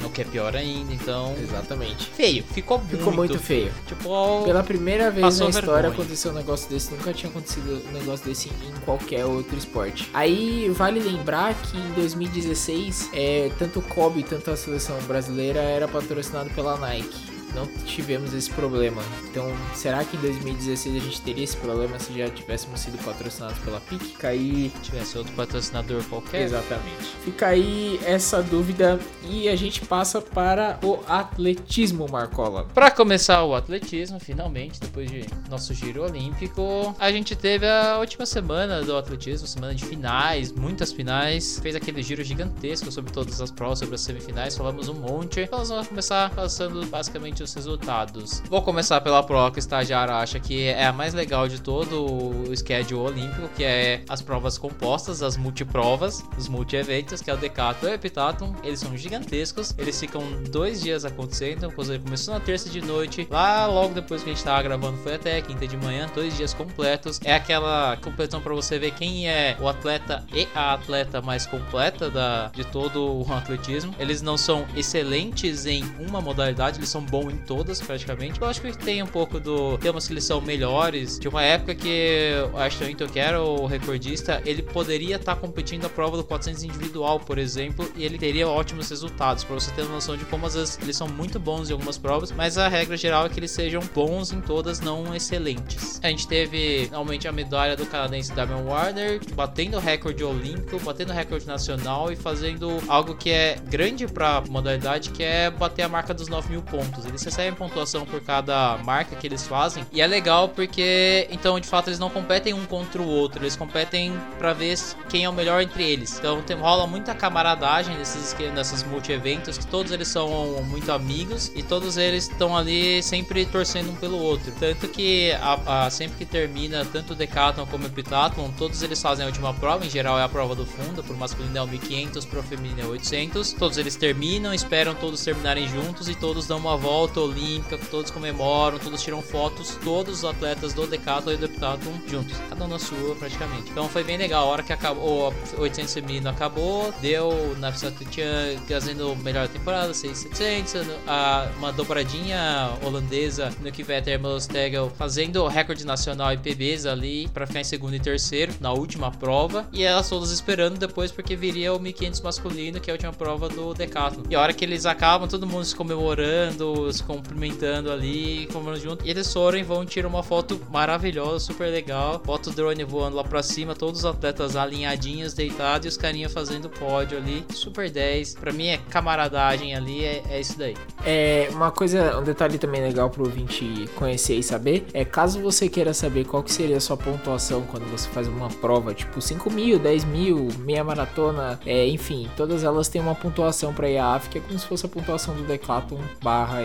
o 0.06 0.10
que 0.10 0.22
é 0.22 0.24
pior 0.24 0.54
ainda, 0.56 0.92
então. 0.92 1.34
Exatamente. 1.40 2.06
Feio, 2.10 2.44
ficou, 2.44 2.80
Ficou 2.80 3.12
muito 3.12 3.38
feio. 3.38 3.72
Tipo, 3.86 4.42
Pela 4.44 4.62
primeira 4.62 5.10
vez 5.10 5.38
na 5.38 5.48
história 5.48 5.70
vergonha. 5.72 5.88
aconteceu 5.92 6.30
um 6.30 6.34
negócio 6.34 6.68
desse, 6.68 6.92
nunca 6.92 7.12
tinha 7.12 7.30
acontecido 7.30 7.82
um 7.88 7.92
negócio 7.92 8.24
desse 8.26 8.48
em 8.48 8.80
qualquer 8.84 9.24
outro 9.24 9.56
esporte. 9.56 10.10
Aí 10.14 10.68
vale 10.70 11.00
lembrar 11.00 11.54
que 11.54 11.76
em 11.76 11.92
2016, 11.92 13.10
é, 13.12 13.50
tanto 13.58 13.78
o 13.80 13.82
Kobe 13.82 14.22
tanto 14.22 14.50
a 14.50 14.56
seleção 14.56 14.96
brasileira 15.02 15.60
era 15.60 15.86
patrocinado 15.88 16.50
pela 16.50 16.76
Nike. 16.76 17.33
Não 17.54 17.66
tivemos 17.84 18.34
esse 18.34 18.50
problema. 18.50 19.02
Então, 19.30 19.52
será 19.74 20.04
que 20.04 20.16
em 20.16 20.20
2016 20.20 20.96
a 20.96 20.98
gente 20.98 21.22
teria 21.22 21.44
esse 21.44 21.56
problema 21.56 21.98
se 21.98 22.16
já 22.16 22.28
tivéssemos 22.28 22.80
sido 22.80 22.98
patrocinados 23.04 23.58
pela 23.60 23.80
PIC? 23.80 24.04
Fica 24.04 24.28
aí 24.28 24.72
se 24.74 24.82
tivesse 24.82 25.18
outro 25.18 25.32
patrocinador 25.34 26.02
qualquer. 26.04 26.42
Exatamente. 26.42 27.04
Fica 27.24 27.48
aí 27.48 28.00
essa 28.04 28.42
dúvida 28.42 28.98
e 29.22 29.48
a 29.48 29.56
gente 29.56 29.84
passa 29.86 30.20
para 30.20 30.78
o 30.82 30.98
atletismo, 31.06 32.06
Marcola. 32.10 32.66
Pra 32.74 32.90
começar 32.90 33.44
o 33.44 33.54
atletismo, 33.54 34.18
finalmente, 34.18 34.80
depois 34.80 35.10
de 35.10 35.24
nosso 35.48 35.72
giro 35.74 36.02
olímpico, 36.02 36.94
a 36.98 37.10
gente 37.12 37.36
teve 37.36 37.66
a 37.66 37.98
última 37.98 38.26
semana 38.26 38.82
do 38.82 38.96
atletismo, 38.96 39.46
semana 39.46 39.74
de 39.74 39.84
finais, 39.84 40.50
muitas 40.50 40.92
finais. 40.92 41.58
Fez 41.60 41.76
aquele 41.76 42.02
giro 42.02 42.24
gigantesco 42.24 42.90
sobre 42.90 43.12
todas 43.12 43.40
as 43.40 43.50
provas, 43.50 43.78
sobre 43.78 43.94
as 43.94 44.00
semifinais, 44.00 44.56
falamos 44.56 44.88
um 44.88 44.94
monte. 44.94 45.40
Então 45.40 45.58
nós 45.60 45.68
vamos 45.68 45.88
começar 45.88 46.30
passando 46.30 46.84
basicamente 46.86 47.43
os 47.44 47.54
resultados. 47.54 48.42
Vou 48.48 48.62
começar 48.62 49.00
pela 49.00 49.22
prova 49.22 49.50
que 49.50 49.58
o 49.58 49.60
estagiário 49.60 50.14
acha 50.14 50.40
que 50.40 50.64
é 50.64 50.86
a 50.86 50.92
mais 50.92 51.14
legal 51.14 51.46
de 51.46 51.60
todo 51.60 52.04
o 52.04 52.56
schedule 52.56 53.00
olímpico, 53.00 53.48
que 53.54 53.64
é 53.64 54.02
as 54.08 54.20
provas 54.22 54.58
compostas, 54.58 55.22
as 55.22 55.36
multiprovas, 55.36 56.24
os 56.36 56.48
multi-eventos, 56.48 57.20
que 57.20 57.30
é 57.30 57.34
o 57.34 57.36
Decathlon 57.36 57.90
e 57.90 57.92
o 57.92 57.94
Epitatlon. 57.94 58.52
Eles 58.62 58.80
são 58.80 58.96
gigantescos, 58.96 59.74
eles 59.78 59.98
ficam 59.98 60.22
dois 60.50 60.80
dias 60.80 61.04
acontecendo, 61.04 61.72
ele 61.78 61.98
começou 61.98 62.34
na 62.34 62.40
terça 62.40 62.68
de 62.68 62.80
noite, 62.80 63.28
lá 63.30 63.66
logo 63.66 63.94
depois 63.94 64.22
que 64.22 64.30
a 64.30 64.34
gente 64.34 64.44
tava 64.44 64.62
gravando 64.62 64.96
foi 64.98 65.14
até 65.14 65.40
quinta 65.40 65.66
de 65.66 65.76
manhã, 65.76 66.10
dois 66.14 66.36
dias 66.36 66.54
completos. 66.54 67.20
É 67.22 67.34
aquela 67.34 67.96
competição 67.98 68.40
para 68.40 68.54
você 68.54 68.78
ver 68.78 68.92
quem 68.92 69.28
é 69.28 69.56
o 69.60 69.68
atleta 69.68 70.24
e 70.32 70.48
a 70.54 70.74
atleta 70.74 71.20
mais 71.20 71.46
completa 71.46 72.10
da, 72.10 72.48
de 72.48 72.64
todo 72.64 73.22
o 73.22 73.32
atletismo. 73.32 73.94
Eles 73.98 74.22
não 74.22 74.36
são 74.36 74.64
excelentes 74.74 75.66
em 75.66 75.84
uma 76.00 76.20
modalidade, 76.20 76.78
eles 76.78 76.88
são 76.88 77.02
bons 77.02 77.33
em 77.34 77.38
todas 77.38 77.80
praticamente. 77.80 78.40
Eu 78.40 78.46
acho 78.46 78.60
que 78.60 78.76
tem 78.78 79.02
um 79.02 79.06
pouco 79.06 79.40
do. 79.40 79.76
Tem 79.78 79.90
umas 79.90 80.06
que 80.06 80.12
eles 80.12 80.24
são 80.24 80.40
melhores. 80.40 81.18
De 81.18 81.28
uma 81.28 81.42
época 81.42 81.74
que 81.74 82.32
o 82.52 82.56
Ashton 82.56 82.84
Hinton, 82.84 83.06
que 83.08 83.18
era 83.18 83.42
o 83.42 83.66
recordista, 83.66 84.42
ele 84.46 84.62
poderia 84.62 85.16
estar 85.16 85.34
tá 85.34 85.40
competindo 85.40 85.84
a 85.84 85.88
prova 85.88 86.16
do 86.16 86.24
400 86.24 86.64
individual, 86.64 87.20
por 87.20 87.38
exemplo, 87.38 87.90
e 87.96 88.04
ele 88.04 88.18
teria 88.18 88.48
ótimos 88.48 88.88
resultados. 88.88 89.44
Para 89.44 89.54
você 89.54 89.70
ter 89.72 89.82
uma 89.82 89.94
noção 89.94 90.16
de 90.16 90.24
como 90.24 90.46
às 90.46 90.54
vezes 90.54 90.78
eles 90.82 90.96
são 90.96 91.08
muito 91.08 91.38
bons 91.38 91.70
em 91.70 91.72
algumas 91.72 91.98
provas, 91.98 92.32
mas 92.32 92.58
a 92.58 92.68
regra 92.68 92.96
geral 92.96 93.26
é 93.26 93.28
que 93.28 93.38
eles 93.38 93.50
sejam 93.50 93.82
bons 93.94 94.32
em 94.32 94.40
todas, 94.40 94.80
não 94.80 95.14
excelentes. 95.14 96.00
A 96.02 96.08
gente 96.08 96.26
teve 96.26 96.86
realmente 96.90 97.26
a 97.26 97.32
medalha 97.32 97.76
do 97.76 97.86
canadense 97.86 98.32
Damian 98.32 98.62
Warner, 98.64 99.20
batendo 99.34 99.78
recorde 99.78 100.22
olímpico, 100.22 100.78
batendo 100.80 101.12
recorde 101.12 101.46
nacional 101.46 102.12
e 102.12 102.16
fazendo 102.16 102.78
algo 102.88 103.14
que 103.14 103.30
é 103.30 103.56
grande 103.68 104.06
para 104.06 104.42
modalidade, 104.48 105.10
que 105.10 105.22
é 105.22 105.50
bater 105.50 105.82
a 105.82 105.88
marca 105.88 106.14
dos 106.14 106.28
9 106.28 106.50
mil 106.50 106.62
pontos. 106.62 107.06
Eles 107.14 107.22
recebem 107.22 107.54
pontuação 107.54 108.04
por 108.04 108.20
cada 108.20 108.76
marca 108.78 109.14
que 109.14 109.24
eles 109.24 109.46
fazem 109.46 109.86
e 109.92 110.00
é 110.00 110.06
legal 110.06 110.48
porque 110.48 111.28
então 111.30 111.60
de 111.60 111.68
fato 111.68 111.88
eles 111.88 111.98
não 112.00 112.10
competem 112.10 112.52
um 112.52 112.66
contra 112.66 113.00
o 113.00 113.06
outro, 113.06 113.40
eles 113.40 113.54
competem 113.54 114.12
para 114.36 114.52
ver 114.52 114.76
quem 115.08 115.22
é 115.24 115.28
o 115.28 115.32
melhor 115.32 115.62
entre 115.62 115.84
eles. 115.84 116.18
Então 116.18 116.42
tem, 116.42 116.56
rola 116.56 116.88
muita 116.88 117.14
camaradagem 117.14 117.96
nesses, 117.96 118.34
nesses 118.52 118.82
multi-eventos, 118.82 119.56
que 119.56 119.66
todos 119.66 119.92
eles 119.92 120.08
são 120.08 120.60
muito 120.64 120.90
amigos 120.90 121.52
e 121.54 121.62
todos 121.62 121.96
eles 121.96 122.28
estão 122.28 122.56
ali 122.56 123.00
sempre 123.00 123.46
torcendo 123.46 123.92
um 123.92 123.94
pelo 123.94 124.18
outro. 124.18 124.52
Tanto 124.58 124.88
que 124.88 125.30
a, 125.40 125.84
a, 125.84 125.90
sempre 125.90 126.18
que 126.18 126.24
termina 126.24 126.84
tanto 126.84 127.12
o 127.12 127.16
Decathlon 127.16 127.64
como 127.66 127.84
o 127.84 127.86
Epitatlon, 127.86 128.50
todos 128.58 128.82
eles 128.82 129.00
fazem 129.00 129.24
a 129.24 129.28
última 129.28 129.54
prova, 129.54 129.86
em 129.86 129.90
geral 129.90 130.18
é 130.18 130.24
a 130.24 130.28
prova 130.28 130.56
do 130.56 130.66
fundo, 130.66 131.04
pro 131.04 131.16
masculino 131.16 131.56
é 131.56 131.62
o 131.62 131.66
1500, 131.68 132.24
pro 132.24 132.42
feminino 132.42 132.80
é 132.80 132.86
800. 132.86 133.52
Todos 133.52 133.78
eles 133.78 133.94
terminam, 133.94 134.52
esperam 134.52 134.96
todos 134.96 135.22
terminarem 135.22 135.68
juntos 135.68 136.08
e 136.08 136.14
todos 136.16 136.48
dão 136.48 136.58
uma 136.58 136.76
volta 136.76 137.03
olímpica, 137.20 137.78
todos 137.90 138.10
comemoram, 138.10 138.78
todos 138.78 139.02
tiram 139.02 139.22
fotos, 139.22 139.78
todos 139.82 140.18
os 140.18 140.24
atletas 140.24 140.72
do 140.72 140.86
Decathlon 140.86 141.34
e 141.34 141.36
do 141.36 141.46
Epitatlon 141.46 141.92
juntos, 142.06 142.36
cada 142.48 142.64
um 142.64 142.68
na 142.68 142.78
sua 142.78 143.14
praticamente. 143.16 143.70
Então 143.70 143.88
foi 143.88 144.04
bem 144.04 144.16
legal, 144.16 144.46
a 144.46 144.50
hora 144.50 144.62
que 144.62 144.72
acabou, 144.72 145.32
o 145.56 145.60
800 145.60 145.94
feminino 145.94 146.28
acabou, 146.28 146.92
deu 147.00 147.56
na 147.58 147.72
Tchan 147.72 148.58
fazendo 148.68 149.16
melhor 149.16 149.48
temporada, 149.48 149.92
6700, 149.92 150.86
a, 151.06 151.48
uma 151.58 151.72
dobradinha 151.72 152.70
holandesa 152.82 153.52
no 153.60 153.70
que 153.70 153.82
Vetter 153.82 154.20
Mostegel 154.20 154.90
fazendo 154.96 155.46
recorde 155.46 155.84
nacional 155.84 156.32
e 156.32 156.38
PBs 156.38 156.86
ali 156.86 157.28
para 157.28 157.46
ficar 157.46 157.60
em 157.60 157.64
segundo 157.64 157.94
e 157.94 158.00
terceiro 158.00 158.52
na 158.60 158.72
última 158.72 159.10
prova 159.10 159.68
e 159.72 159.82
elas 159.82 160.08
todas 160.08 160.30
esperando 160.30 160.78
depois 160.78 161.10
porque 161.10 161.36
viria 161.36 161.72
o 161.72 161.78
1500 161.78 162.20
masculino 162.20 162.80
que 162.80 162.90
é 162.90 162.92
a 162.92 162.94
última 162.94 163.12
prova 163.12 163.48
do 163.48 163.74
Decathlon. 163.74 164.24
E 164.30 164.34
a 164.34 164.40
hora 164.40 164.52
que 164.52 164.64
eles 164.64 164.86
acabam, 164.86 165.28
todo 165.28 165.46
mundo 165.46 165.64
se 165.64 165.74
comemorando, 165.74 166.92
se 166.94 167.02
cumprimentando 167.02 167.90
ali, 167.90 168.46
comemorando 168.52 168.82
junto. 168.82 169.06
E 169.06 169.10
eles 169.10 169.32
foram 169.32 169.58
e 169.58 169.62
vão 169.62 169.84
tirar 169.84 170.08
uma 170.08 170.22
foto 170.22 170.60
maravilhosa, 170.70 171.40
super 171.40 171.68
legal. 171.68 172.20
Foto 172.24 172.50
drone 172.50 172.84
voando 172.84 173.16
lá 173.16 173.24
pra 173.24 173.42
cima, 173.42 173.74
todos 173.74 174.00
os 174.00 174.06
atletas 174.06 174.56
alinhadinhos, 174.56 175.34
deitados 175.34 175.86
e 175.86 175.88
os 175.88 175.96
carinhas 175.96 176.32
fazendo 176.32 176.68
pódio 176.68 177.18
ali. 177.18 177.44
Super 177.52 177.90
10. 177.90 178.34
Pra 178.34 178.52
mim 178.52 178.68
é 178.68 178.78
camaradagem 178.78 179.74
ali, 179.74 180.04
é, 180.04 180.22
é 180.30 180.40
isso 180.40 180.58
daí. 180.58 180.76
É 181.04 181.48
uma 181.52 181.70
coisa, 181.70 182.18
um 182.18 182.22
detalhe 182.22 182.58
também 182.58 182.80
legal 182.80 183.10
pro 183.10 183.24
ouvinte 183.24 183.88
conhecer 183.96 184.36
e 184.36 184.42
saber 184.42 184.86
é 184.92 185.04
caso 185.04 185.40
você 185.40 185.68
queira 185.68 185.92
saber 185.92 186.24
qual 186.24 186.42
que 186.42 186.52
seria 186.52 186.76
a 186.76 186.80
sua 186.80 186.96
pontuação 186.96 187.62
quando 187.62 187.84
você 187.90 188.08
faz 188.08 188.28
uma 188.28 188.48
prova, 188.48 188.94
tipo 188.94 189.20
5 189.20 189.50
mil, 189.50 189.78
10 189.78 190.04
mil, 190.04 190.48
meia 190.58 190.84
maratona, 190.84 191.58
é, 191.66 191.86
enfim, 191.88 192.28
todas 192.36 192.64
elas 192.64 192.88
têm 192.88 193.00
uma 193.00 193.14
pontuação 193.14 193.72
para 193.72 193.88
IAF 193.88 194.28
que 194.28 194.38
é 194.38 194.40
como 194.40 194.58
se 194.58 194.66
fosse 194.66 194.86
a 194.86 194.88
pontuação 194.88 195.34
do 195.34 195.42
Decathlon 195.42 196.00
barra 196.22 196.62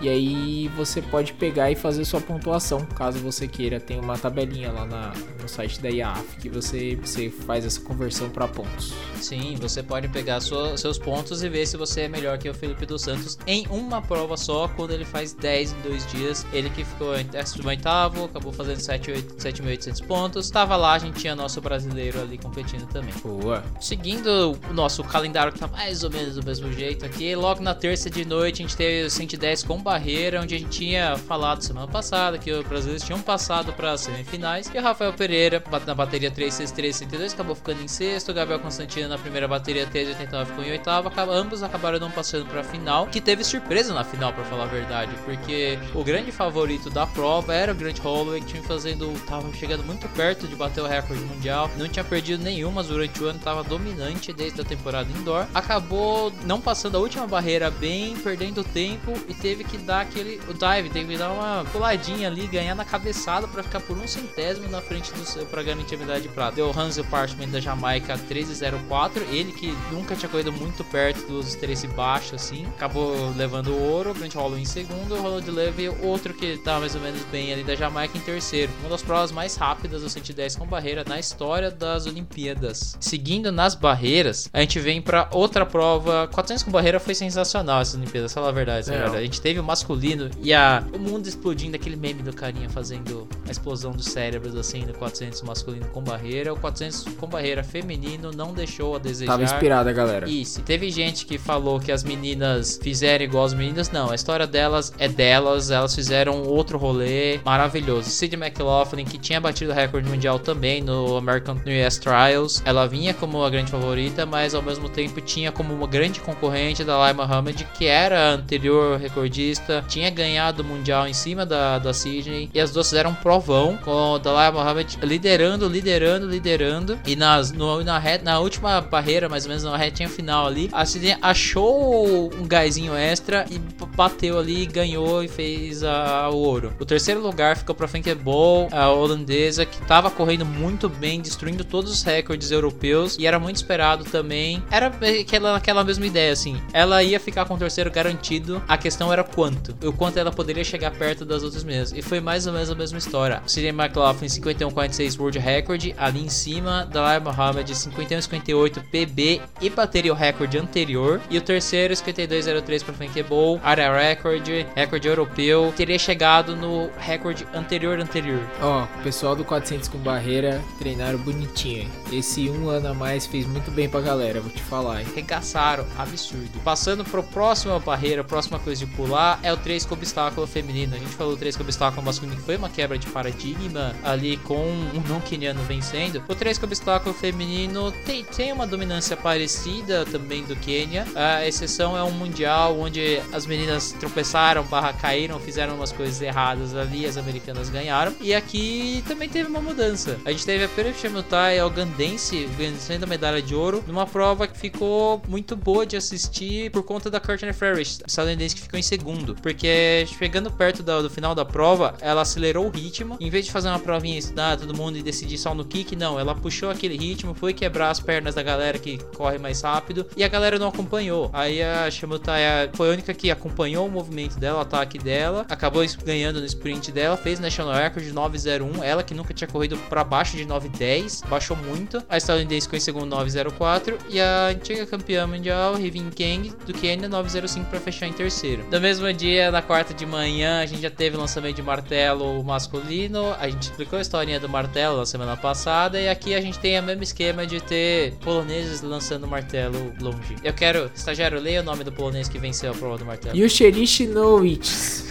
E 0.00 0.08
aí 0.08 0.68
você 0.76 1.02
pode 1.02 1.32
pegar 1.34 1.70
e 1.70 1.74
fazer 1.74 2.04
sua 2.04 2.20
pontuação, 2.20 2.84
caso 2.86 3.18
você 3.18 3.46
queira. 3.46 3.80
Tem 3.80 3.98
uma 3.98 4.16
tabelinha 4.16 4.70
lá 4.72 4.86
na, 4.86 5.12
no 5.40 5.48
site 5.48 5.80
da 5.80 5.88
IAF 5.88 6.36
que 6.36 6.48
você, 6.48 6.96
você 6.96 7.30
faz 7.30 7.64
essa 7.64 7.80
conversão 7.80 8.30
para 8.30 8.46
pontos. 8.48 8.92
Sim, 9.20 9.56
você 9.60 9.82
pode 9.82 10.08
pegar 10.08 10.40
sua, 10.40 10.76
seus 10.76 10.98
pontos 10.98 11.42
e 11.42 11.48
ver 11.48 11.66
se 11.66 11.76
você 11.76 12.02
é 12.02 12.08
melhor 12.08 12.38
que 12.38 12.48
o 12.48 12.54
Felipe 12.54 12.86
dos 12.86 13.02
Santos 13.02 13.38
em 13.46 13.66
uma 13.68 14.00
prova 14.00 14.36
só, 14.36 14.68
quando 14.68 14.92
ele 14.92 15.04
faz 15.04 15.32
10 15.32 15.72
em 15.72 15.80
dois 15.80 16.06
dias. 16.06 16.46
Ele 16.52 16.70
que 16.70 16.84
ficou 16.84 17.16
em 17.16 17.26
18 17.26 17.88
acabou 18.24 18.52
fazendo 18.52 18.78
7.800 18.78 20.06
pontos. 20.06 20.50
Tava 20.50 20.76
lá, 20.76 20.94
a 20.94 20.98
gente 20.98 21.20
tinha 21.20 21.34
nosso 21.34 21.60
brasileiro 21.60 22.20
ali 22.20 22.38
competindo 22.38 22.86
também. 22.86 23.12
Boa. 23.22 23.62
Seguindo 23.80 24.58
o 24.68 24.72
nosso 24.72 25.02
calendário 25.04 25.52
que 25.52 25.58
tá 25.58 25.66
mais 25.66 26.02
ou 26.04 26.10
menos 26.10 26.36
do 26.36 26.44
mesmo 26.44 26.72
jeito 26.72 27.04
aqui, 27.04 27.34
logo 27.34 27.62
na 27.62 27.74
terça 27.74 28.08
de 28.08 28.24
noite 28.24 28.62
a 28.62 28.66
gente 28.66 28.76
teve 28.76 29.06
o 29.06 29.10
110 29.10 29.39
com 29.66 29.82
barreira, 29.82 30.40
onde 30.40 30.54
a 30.54 30.58
gente 30.58 30.70
tinha 30.70 31.16
falado 31.16 31.62
semana 31.62 31.88
passada 31.88 32.36
que 32.38 32.52
os 32.52 32.66
brasileiros 32.66 33.02
tinham 33.02 33.20
passado 33.20 33.72
para 33.72 33.96
semifinais. 33.96 34.70
E 34.72 34.78
o 34.78 34.82
Rafael 34.82 35.12
Pereira 35.14 35.62
na 35.86 35.94
bateria 35.94 36.30
363 36.30 36.96
62 36.96 37.32
acabou 37.32 37.54
ficando 37.54 37.82
em 37.82 37.88
sexto, 37.88 38.30
o 38.30 38.34
Gabriel 38.34 38.60
Constantino 38.60 39.08
na 39.08 39.18
primeira 39.18 39.48
bateria 39.48 39.86
389 39.86 40.50
ficou 40.50 40.64
em 40.64 40.72
oitavo, 40.72 41.10
ambos 41.30 41.62
acabaram 41.62 41.98
não 41.98 42.10
passando 42.10 42.46
para 42.46 42.60
a 42.60 42.64
final, 42.64 43.06
que 43.06 43.20
teve 43.20 43.42
surpresa 43.42 43.94
na 43.94 44.04
final 44.04 44.32
para 44.32 44.44
falar 44.44 44.64
a 44.64 44.66
verdade, 44.66 45.12
porque 45.24 45.78
o 45.94 46.04
grande 46.04 46.30
favorito 46.30 46.90
da 46.90 47.06
prova 47.06 47.54
era 47.54 47.72
o 47.72 47.74
Grant 47.74 47.98
Holloway, 47.98 48.40
que 48.40 48.48
tinha 48.48 48.62
fazendo, 48.62 49.12
tava 49.26 49.50
chegando 49.54 49.82
muito 49.84 50.06
perto 50.10 50.46
de 50.46 50.54
bater 50.54 50.82
o 50.82 50.86
recorde 50.86 51.22
mundial, 51.24 51.70
não 51.78 51.88
tinha 51.88 52.04
perdido 52.04 52.42
nenhuma 52.42 52.82
durante 52.82 53.22
o 53.22 53.26
ano, 53.26 53.38
tava 53.38 53.64
dominante 53.64 54.32
desde 54.32 54.60
a 54.60 54.64
temporada 54.64 55.10
indoor, 55.18 55.46
acabou 55.54 56.32
não 56.44 56.60
passando 56.60 56.96
a 56.96 57.00
última 57.00 57.26
barreira 57.26 57.70
bem, 57.70 58.16
perdendo 58.16 58.62
tempo 58.62 59.12
e 59.30 59.34
teve 59.34 59.62
que 59.62 59.78
dar 59.78 60.00
aquele 60.00 60.40
o 60.48 60.52
dive, 60.52 60.90
teve 60.90 61.12
que 61.12 61.18
dar 61.18 61.30
uma 61.30 61.64
puladinha 61.70 62.26
ali, 62.26 62.48
ganhar 62.48 62.74
na 62.74 62.84
cabeçada 62.84 63.46
para 63.46 63.62
ficar 63.62 63.80
por 63.80 63.96
um 63.96 64.06
centésimo 64.06 64.68
na 64.68 64.80
frente 64.80 65.12
do 65.12 65.24
seu 65.24 65.46
para 65.46 65.62
garantir 65.62 65.94
a 65.94 65.98
medalha 65.98 66.20
de 66.20 66.28
prata. 66.28 66.56
Deu 66.56 66.70
Hansel 66.76 67.04
Parchment 67.04 67.48
da 67.48 67.60
Jamaica 67.60 68.16
1304, 68.16 69.22
ele 69.30 69.52
que 69.52 69.72
nunca 69.92 70.16
tinha 70.16 70.28
corrido 70.28 70.52
muito 70.52 70.82
perto 70.84 71.24
dos 71.28 71.54
três 71.54 71.84
baixos 71.84 72.34
assim, 72.34 72.66
acabou 72.66 73.32
levando 73.36 73.68
o 73.68 73.80
ouro, 73.80 74.12
Grant 74.14 74.34
Holloway 74.34 74.62
em 74.62 74.64
segundo, 74.64 75.14
o 75.14 75.22
Ronald 75.22 75.48
Levy 75.48 75.88
outro 76.02 76.34
que 76.34 76.58
tá 76.58 76.80
mais 76.80 76.94
ou 76.96 77.00
menos 77.00 77.22
bem 77.24 77.52
ali 77.52 77.62
da 77.62 77.76
Jamaica 77.76 78.18
em 78.18 78.20
terceiro. 78.20 78.72
Uma 78.80 78.90
das 78.90 79.02
provas 79.02 79.30
mais 79.30 79.54
rápidas 79.54 80.02
do 80.02 80.10
110 80.10 80.56
com 80.56 80.66
barreira 80.66 81.04
na 81.06 81.20
história 81.20 81.70
das 81.70 82.06
Olimpíadas. 82.06 82.96
Seguindo 82.98 83.52
nas 83.52 83.76
barreiras, 83.76 84.48
a 84.52 84.60
gente 84.60 84.80
vem 84.80 85.00
para 85.00 85.28
outra 85.30 85.64
prova. 85.64 86.28
400 86.32 86.64
com 86.64 86.70
barreira 86.70 86.98
foi 86.98 87.14
sensacional 87.14 87.80
essas 87.80 87.94
Olimpíadas, 87.94 88.32
fala 88.32 88.48
a 88.48 88.52
verdade, 88.52 88.92
é. 88.92 89.19
A 89.20 89.24
gente 89.24 89.40
teve 89.40 89.60
o 89.60 89.64
masculino 89.64 90.30
e 90.42 90.52
a, 90.52 90.82
o 90.94 90.98
mundo 90.98 91.26
explodindo, 91.26 91.76
aquele 91.76 91.96
meme 91.96 92.22
do 92.22 92.32
carinha 92.32 92.68
fazendo 92.68 93.28
a 93.46 93.50
explosão 93.50 93.92
dos 93.92 94.06
cérebros 94.06 94.56
assim 94.56 94.84
no 94.84 94.94
400 94.94 95.42
masculino 95.42 95.86
com 95.88 96.02
barreira. 96.02 96.52
O 96.52 96.56
400 96.56 97.04
com 97.18 97.26
barreira 97.26 97.62
feminino 97.62 98.30
não 98.32 98.52
deixou 98.54 98.96
a 98.96 98.98
desejar. 98.98 99.32
Tava 99.32 99.44
inspirada, 99.44 99.92
galera. 99.92 100.28
Isso. 100.28 100.62
Teve 100.62 100.90
gente 100.90 101.26
que 101.26 101.38
falou 101.38 101.78
que 101.78 101.92
as 101.92 102.02
meninas 102.02 102.78
fizeram 102.82 103.24
igual 103.24 103.44
as 103.44 103.54
meninas. 103.54 103.90
Não, 103.90 104.10
a 104.10 104.14
história 104.14 104.46
delas 104.46 104.92
é 104.98 105.08
delas. 105.08 105.70
Elas 105.70 105.94
fizeram 105.94 106.42
outro 106.44 106.78
rolê 106.78 107.38
maravilhoso. 107.44 108.08
Sid 108.08 108.34
McLaughlin, 108.36 109.04
que 109.04 109.18
tinha 109.18 109.40
batido 109.40 109.72
o 109.72 109.74
recorde 109.74 110.08
mundial 110.08 110.38
também 110.38 110.82
no 110.82 111.16
American 111.16 111.56
US 111.56 111.98
Trials. 111.98 112.62
Ela 112.64 112.86
vinha 112.86 113.12
como 113.12 113.44
a 113.44 113.50
grande 113.50 113.70
favorita, 113.70 114.24
mas 114.24 114.54
ao 114.54 114.62
mesmo 114.62 114.88
tempo 114.88 115.20
tinha 115.20 115.52
como 115.52 115.74
uma 115.74 115.86
grande 115.86 116.20
concorrente 116.20 116.84
da 116.84 116.96
Lai 116.96 117.12
Muhammad, 117.12 117.62
que 117.74 117.86
era 117.86 118.30
a 118.30 118.32
anterior 118.32 118.98
recordista, 119.10 119.84
tinha 119.88 120.08
ganhado 120.10 120.62
o 120.62 120.64
mundial 120.64 121.06
em 121.06 121.12
cima 121.12 121.44
da, 121.44 121.78
da 121.78 121.92
Sidney. 121.92 122.50
E 122.54 122.60
as 122.60 122.70
duas 122.70 122.88
fizeram 122.88 123.10
um 123.10 123.14
provão 123.14 123.76
com 123.76 124.12
o 124.12 124.18
Dalai 124.18 124.50
Muhammad 124.50 124.96
liderando, 125.02 125.68
liderando, 125.68 126.26
liderando. 126.26 126.98
E 127.06 127.16
nas, 127.16 127.52
no, 127.52 127.82
na, 127.84 127.98
reta, 127.98 128.24
na 128.24 128.38
última 128.38 128.80
barreira, 128.80 129.28
mais 129.28 129.44
ou 129.44 129.48
menos 129.48 129.64
na 129.64 129.76
retinha 129.76 130.08
final 130.08 130.46
ali, 130.46 130.70
a 130.72 130.84
Sidney 130.86 131.16
achou 131.20 132.32
um 132.34 132.46
gásinho 132.46 132.94
extra 132.94 133.44
e 133.50 133.58
bateu 133.96 134.38
ali, 134.38 134.64
ganhou 134.66 135.22
e 135.22 135.28
fez 135.28 135.82
a, 135.82 136.28
o 136.30 136.36
ouro. 136.36 136.72
O 136.78 136.84
terceiro 136.84 137.20
lugar 137.20 137.56
ficou 137.56 137.74
para 137.74 137.88
Frankie 137.88 138.14
Ball, 138.14 138.68
a 138.72 138.88
holandesa, 138.88 139.66
que 139.66 139.80
estava 139.82 140.10
correndo 140.10 140.44
muito 140.44 140.88
bem, 140.88 141.20
destruindo 141.20 141.64
todos 141.64 141.90
os 141.90 142.02
recordes 142.02 142.50
europeus 142.50 143.16
e 143.18 143.26
era 143.26 143.38
muito 143.38 143.56
esperado 143.56 144.04
também. 144.04 144.62
Era 144.70 144.86
aquela, 145.20 145.56
aquela 145.56 145.84
mesma 145.84 146.06
ideia, 146.06 146.32
assim. 146.32 146.60
Ela 146.72 147.02
ia 147.02 147.18
ficar 147.18 147.44
com 147.44 147.54
o 147.54 147.58
terceiro 147.58 147.90
garantido. 147.90 148.62
A 148.68 148.78
questão 148.78 148.89
questão 148.90 149.12
era 149.12 149.22
quanto. 149.22 149.72
O 149.86 149.92
quanto 149.92 150.18
ela 150.18 150.32
poderia 150.32 150.64
chegar 150.64 150.90
perto 150.90 151.24
das 151.24 151.44
outras 151.44 151.62
meninas. 151.62 151.92
E 151.92 152.02
foi 152.02 152.18
mais 152.18 152.48
ou 152.48 152.52
menos 152.52 152.68
a 152.70 152.74
mesma 152.74 152.98
história. 152.98 153.40
Sidney 153.46 153.70
McLaughlin 153.70 154.26
51,46 154.26 155.16
World 155.16 155.38
Record, 155.38 155.92
ali 155.96 156.24
em 156.24 156.28
cima. 156.28 156.84
Dalai 156.90 157.20
Muhammad 157.20 157.70
51,58 157.70 158.82
PB 158.90 159.40
e 159.60 159.70
bateria 159.70 160.12
o 160.12 160.16
recorde 160.16 160.58
anterior. 160.58 161.20
E 161.30 161.38
o 161.38 161.40
terceiro 161.40 161.94
52,03 161.94 162.82
para 162.82 162.94
Frank 162.94 163.22
Bowl, 163.22 163.60
área 163.62 163.96
record, 163.96 164.48
recorde 164.74 165.06
europeu. 165.06 165.72
Teria 165.76 165.98
chegado 165.98 166.56
no 166.56 166.90
recorde 166.98 167.46
anterior 167.54 168.00
anterior. 168.00 168.40
Ó, 168.60 168.82
o 168.82 169.02
pessoal 169.04 169.36
do 169.36 169.44
400 169.44 169.86
com 169.86 169.98
barreira 169.98 170.60
treinaram 170.80 171.18
bonitinho. 171.18 171.88
Esse 172.10 172.50
um 172.50 172.68
ano 172.68 172.88
a 172.88 172.94
mais 172.94 173.24
fez 173.24 173.46
muito 173.46 173.70
bem 173.70 173.88
pra 173.88 174.00
galera, 174.00 174.40
vou 174.40 174.50
te 174.50 174.62
falar. 174.62 175.02
Hein? 175.02 175.06
Regaçaram, 175.14 175.86
absurdo. 175.96 176.58
Passando 176.64 177.04
pro 177.04 177.22
próxima 177.22 177.78
barreira, 177.78 178.24
próxima 178.24 178.58
coisa 178.58 178.79
de 178.80 178.86
pular, 178.86 179.38
é 179.42 179.52
o 179.52 179.56
3 179.56 179.84
com 179.84 179.94
obstáculo 179.94 180.46
feminino. 180.46 180.96
A 180.96 180.98
gente 180.98 181.12
falou 181.12 181.36
3 181.36 181.56
com 181.56 181.62
obstáculo 181.62 182.04
masculino, 182.04 182.36
que 182.36 182.42
foi 182.42 182.56
uma 182.56 182.68
quebra 182.68 182.98
de 182.98 183.06
paradigma 183.08 183.94
ali 184.02 184.36
com 184.38 184.66
um 184.66 185.02
não 185.08 185.20
queniano 185.20 185.62
vencendo. 185.64 186.22
O 186.28 186.34
3 186.34 186.58
com 186.58 186.66
obstáculo 186.66 187.14
feminino 187.14 187.92
tem, 188.04 188.24
tem 188.24 188.52
uma 188.52 188.66
dominância 188.66 189.16
parecida 189.16 190.04
também 190.06 190.42
do 190.44 190.56
Quênia. 190.56 191.06
A 191.14 191.46
exceção 191.46 191.96
é 191.96 192.02
um 192.02 192.10
mundial 192.10 192.78
onde 192.78 193.20
as 193.32 193.46
meninas 193.46 193.92
tropeçaram, 193.92 194.64
barra 194.64 194.92
caíram, 194.92 195.38
fizeram 195.38 195.76
umas 195.76 195.92
coisas 195.92 196.20
erradas 196.20 196.74
ali, 196.74 197.06
as 197.06 197.16
americanas 197.16 197.68
ganharam. 197.68 198.14
E 198.20 198.34
aqui 198.34 199.04
também 199.06 199.28
teve 199.28 199.48
uma 199.48 199.60
mudança. 199.60 200.18
A 200.24 200.30
gente 200.30 200.46
teve 200.46 200.64
a 200.64 200.68
Perif 200.68 201.00
Chemutai 201.00 201.58
Algandense 201.58 202.46
vencendo 202.46 203.04
a 203.04 203.06
medalha 203.06 203.42
de 203.42 203.54
ouro 203.54 203.84
numa 203.86 204.06
prova 204.06 204.46
que 204.46 204.58
ficou 204.58 205.20
muito 205.28 205.54
boa 205.54 205.84
de 205.84 205.96
assistir 205.96 206.70
por 206.70 206.82
conta 206.82 207.10
da 207.10 207.20
Courtney 207.20 207.52
Ferris, 207.52 208.00
estadunidense 208.06 208.56
que 208.56 208.62
ficou 208.70 208.78
em 208.78 208.82
segundo. 208.82 209.34
Porque 209.34 210.06
chegando 210.06 210.50
perto 210.50 210.82
do, 210.82 211.02
do, 211.02 211.10
final 211.10 211.34
da 211.34 211.44
prova, 211.44 211.94
ela 212.00 212.22
acelerou 212.22 212.66
o 212.66 212.70
ritmo. 212.70 213.16
Em 213.20 213.28
vez 213.28 213.44
de 213.44 213.50
fazer 213.50 213.68
uma 213.68 213.80
provinha 213.80 214.18
estudar 214.18 214.56
todo 214.56 214.76
mundo 214.76 214.96
e 214.96 215.02
decidir 215.02 215.36
só 215.36 215.54
no 215.54 215.64
kick, 215.64 215.96
não. 215.96 216.18
Ela 216.18 216.34
puxou 216.34 216.70
aquele 216.70 216.96
ritmo, 216.96 217.34
foi 217.34 217.52
quebrar 217.52 217.90
as 217.90 217.98
pernas 217.98 218.36
da 218.36 218.42
galera 218.42 218.78
que 218.78 218.98
corre 219.16 219.38
mais 219.38 219.60
rápido 219.60 220.06
e 220.16 220.22
a 220.22 220.28
galera 220.28 220.58
não 220.58 220.68
acompanhou. 220.68 221.30
Aí 221.32 221.60
a 221.60 221.90
Shimutaya 221.90 222.70
foi 222.74 222.88
a 222.88 222.92
única 222.92 223.12
que 223.12 223.30
acompanhou 223.30 223.86
o 223.86 223.90
movimento 223.90 224.38
dela, 224.38 224.58
o 224.58 224.60
ataque 224.60 224.98
dela, 224.98 225.44
acabou 225.48 225.84
ganhando 226.04 226.40
no 226.40 226.46
sprint 226.46 226.92
dela, 226.92 227.16
fez 227.16 227.40
National 227.40 227.74
Record 227.74 228.04
de 228.04 228.12
901. 228.12 228.84
Ela 228.84 229.02
que 229.02 229.14
nunca 229.14 229.34
tinha 229.34 229.48
corrido 229.48 229.76
para 229.88 230.04
baixo 230.04 230.36
de 230.36 230.44
910, 230.44 231.22
baixou 231.28 231.56
muito. 231.56 232.02
A 232.08 232.16
estadunidense 232.16 232.66
ficou 232.66 232.76
em 232.76 232.80
segundo 232.80 233.06
904 233.06 233.98
e 234.08 234.20
a 234.20 234.48
antiga 234.48 234.86
campeã 234.86 235.26
mundial, 235.26 235.74
Rivin 235.74 236.10
Kang, 236.10 236.52
do 236.64 236.72
Quênia 236.72 237.08
905 237.08 237.68
para 237.68 237.80
fechar 237.80 238.06
em 238.06 238.12
terceiro. 238.12 238.59
No 238.70 238.80
mesmo 238.80 239.12
dia, 239.12 239.50
na 239.50 239.62
quarta 239.62 239.94
de 239.94 240.04
manhã, 240.06 240.60
a 240.60 240.66
gente 240.66 240.82
já 240.82 240.90
teve 240.90 241.16
o 241.16 241.20
lançamento 241.20 241.56
de 241.56 241.62
martelo 241.62 242.42
masculino. 242.44 243.34
A 243.38 243.48
gente 243.48 243.62
explicou 243.62 243.98
a 243.98 244.02
historinha 244.02 244.38
do 244.38 244.48
martelo 244.48 244.98
na 244.98 245.06
semana 245.06 245.36
passada 245.36 246.00
e 246.00 246.08
aqui 246.08 246.34
a 246.34 246.40
gente 246.40 246.58
tem 246.58 246.78
o 246.78 246.82
mesmo 246.82 247.02
esquema 247.02 247.46
de 247.46 247.60
ter 247.60 248.14
poloneses 248.16 248.82
lançando 248.82 249.26
martelo 249.26 249.92
longe. 250.00 250.36
Eu 250.42 250.52
quero, 250.52 250.90
estagiário, 250.94 251.40
leia 251.40 251.60
o 251.60 251.64
nome 251.64 251.84
do 251.84 251.92
polonês 251.92 252.28
que 252.28 252.38
venceu 252.38 252.72
a 252.72 252.74
prova 252.74 252.98
do 252.98 253.04
martelo. 253.04 253.36
Yusherishi 253.36 254.06
Nowicz. 254.06 255.10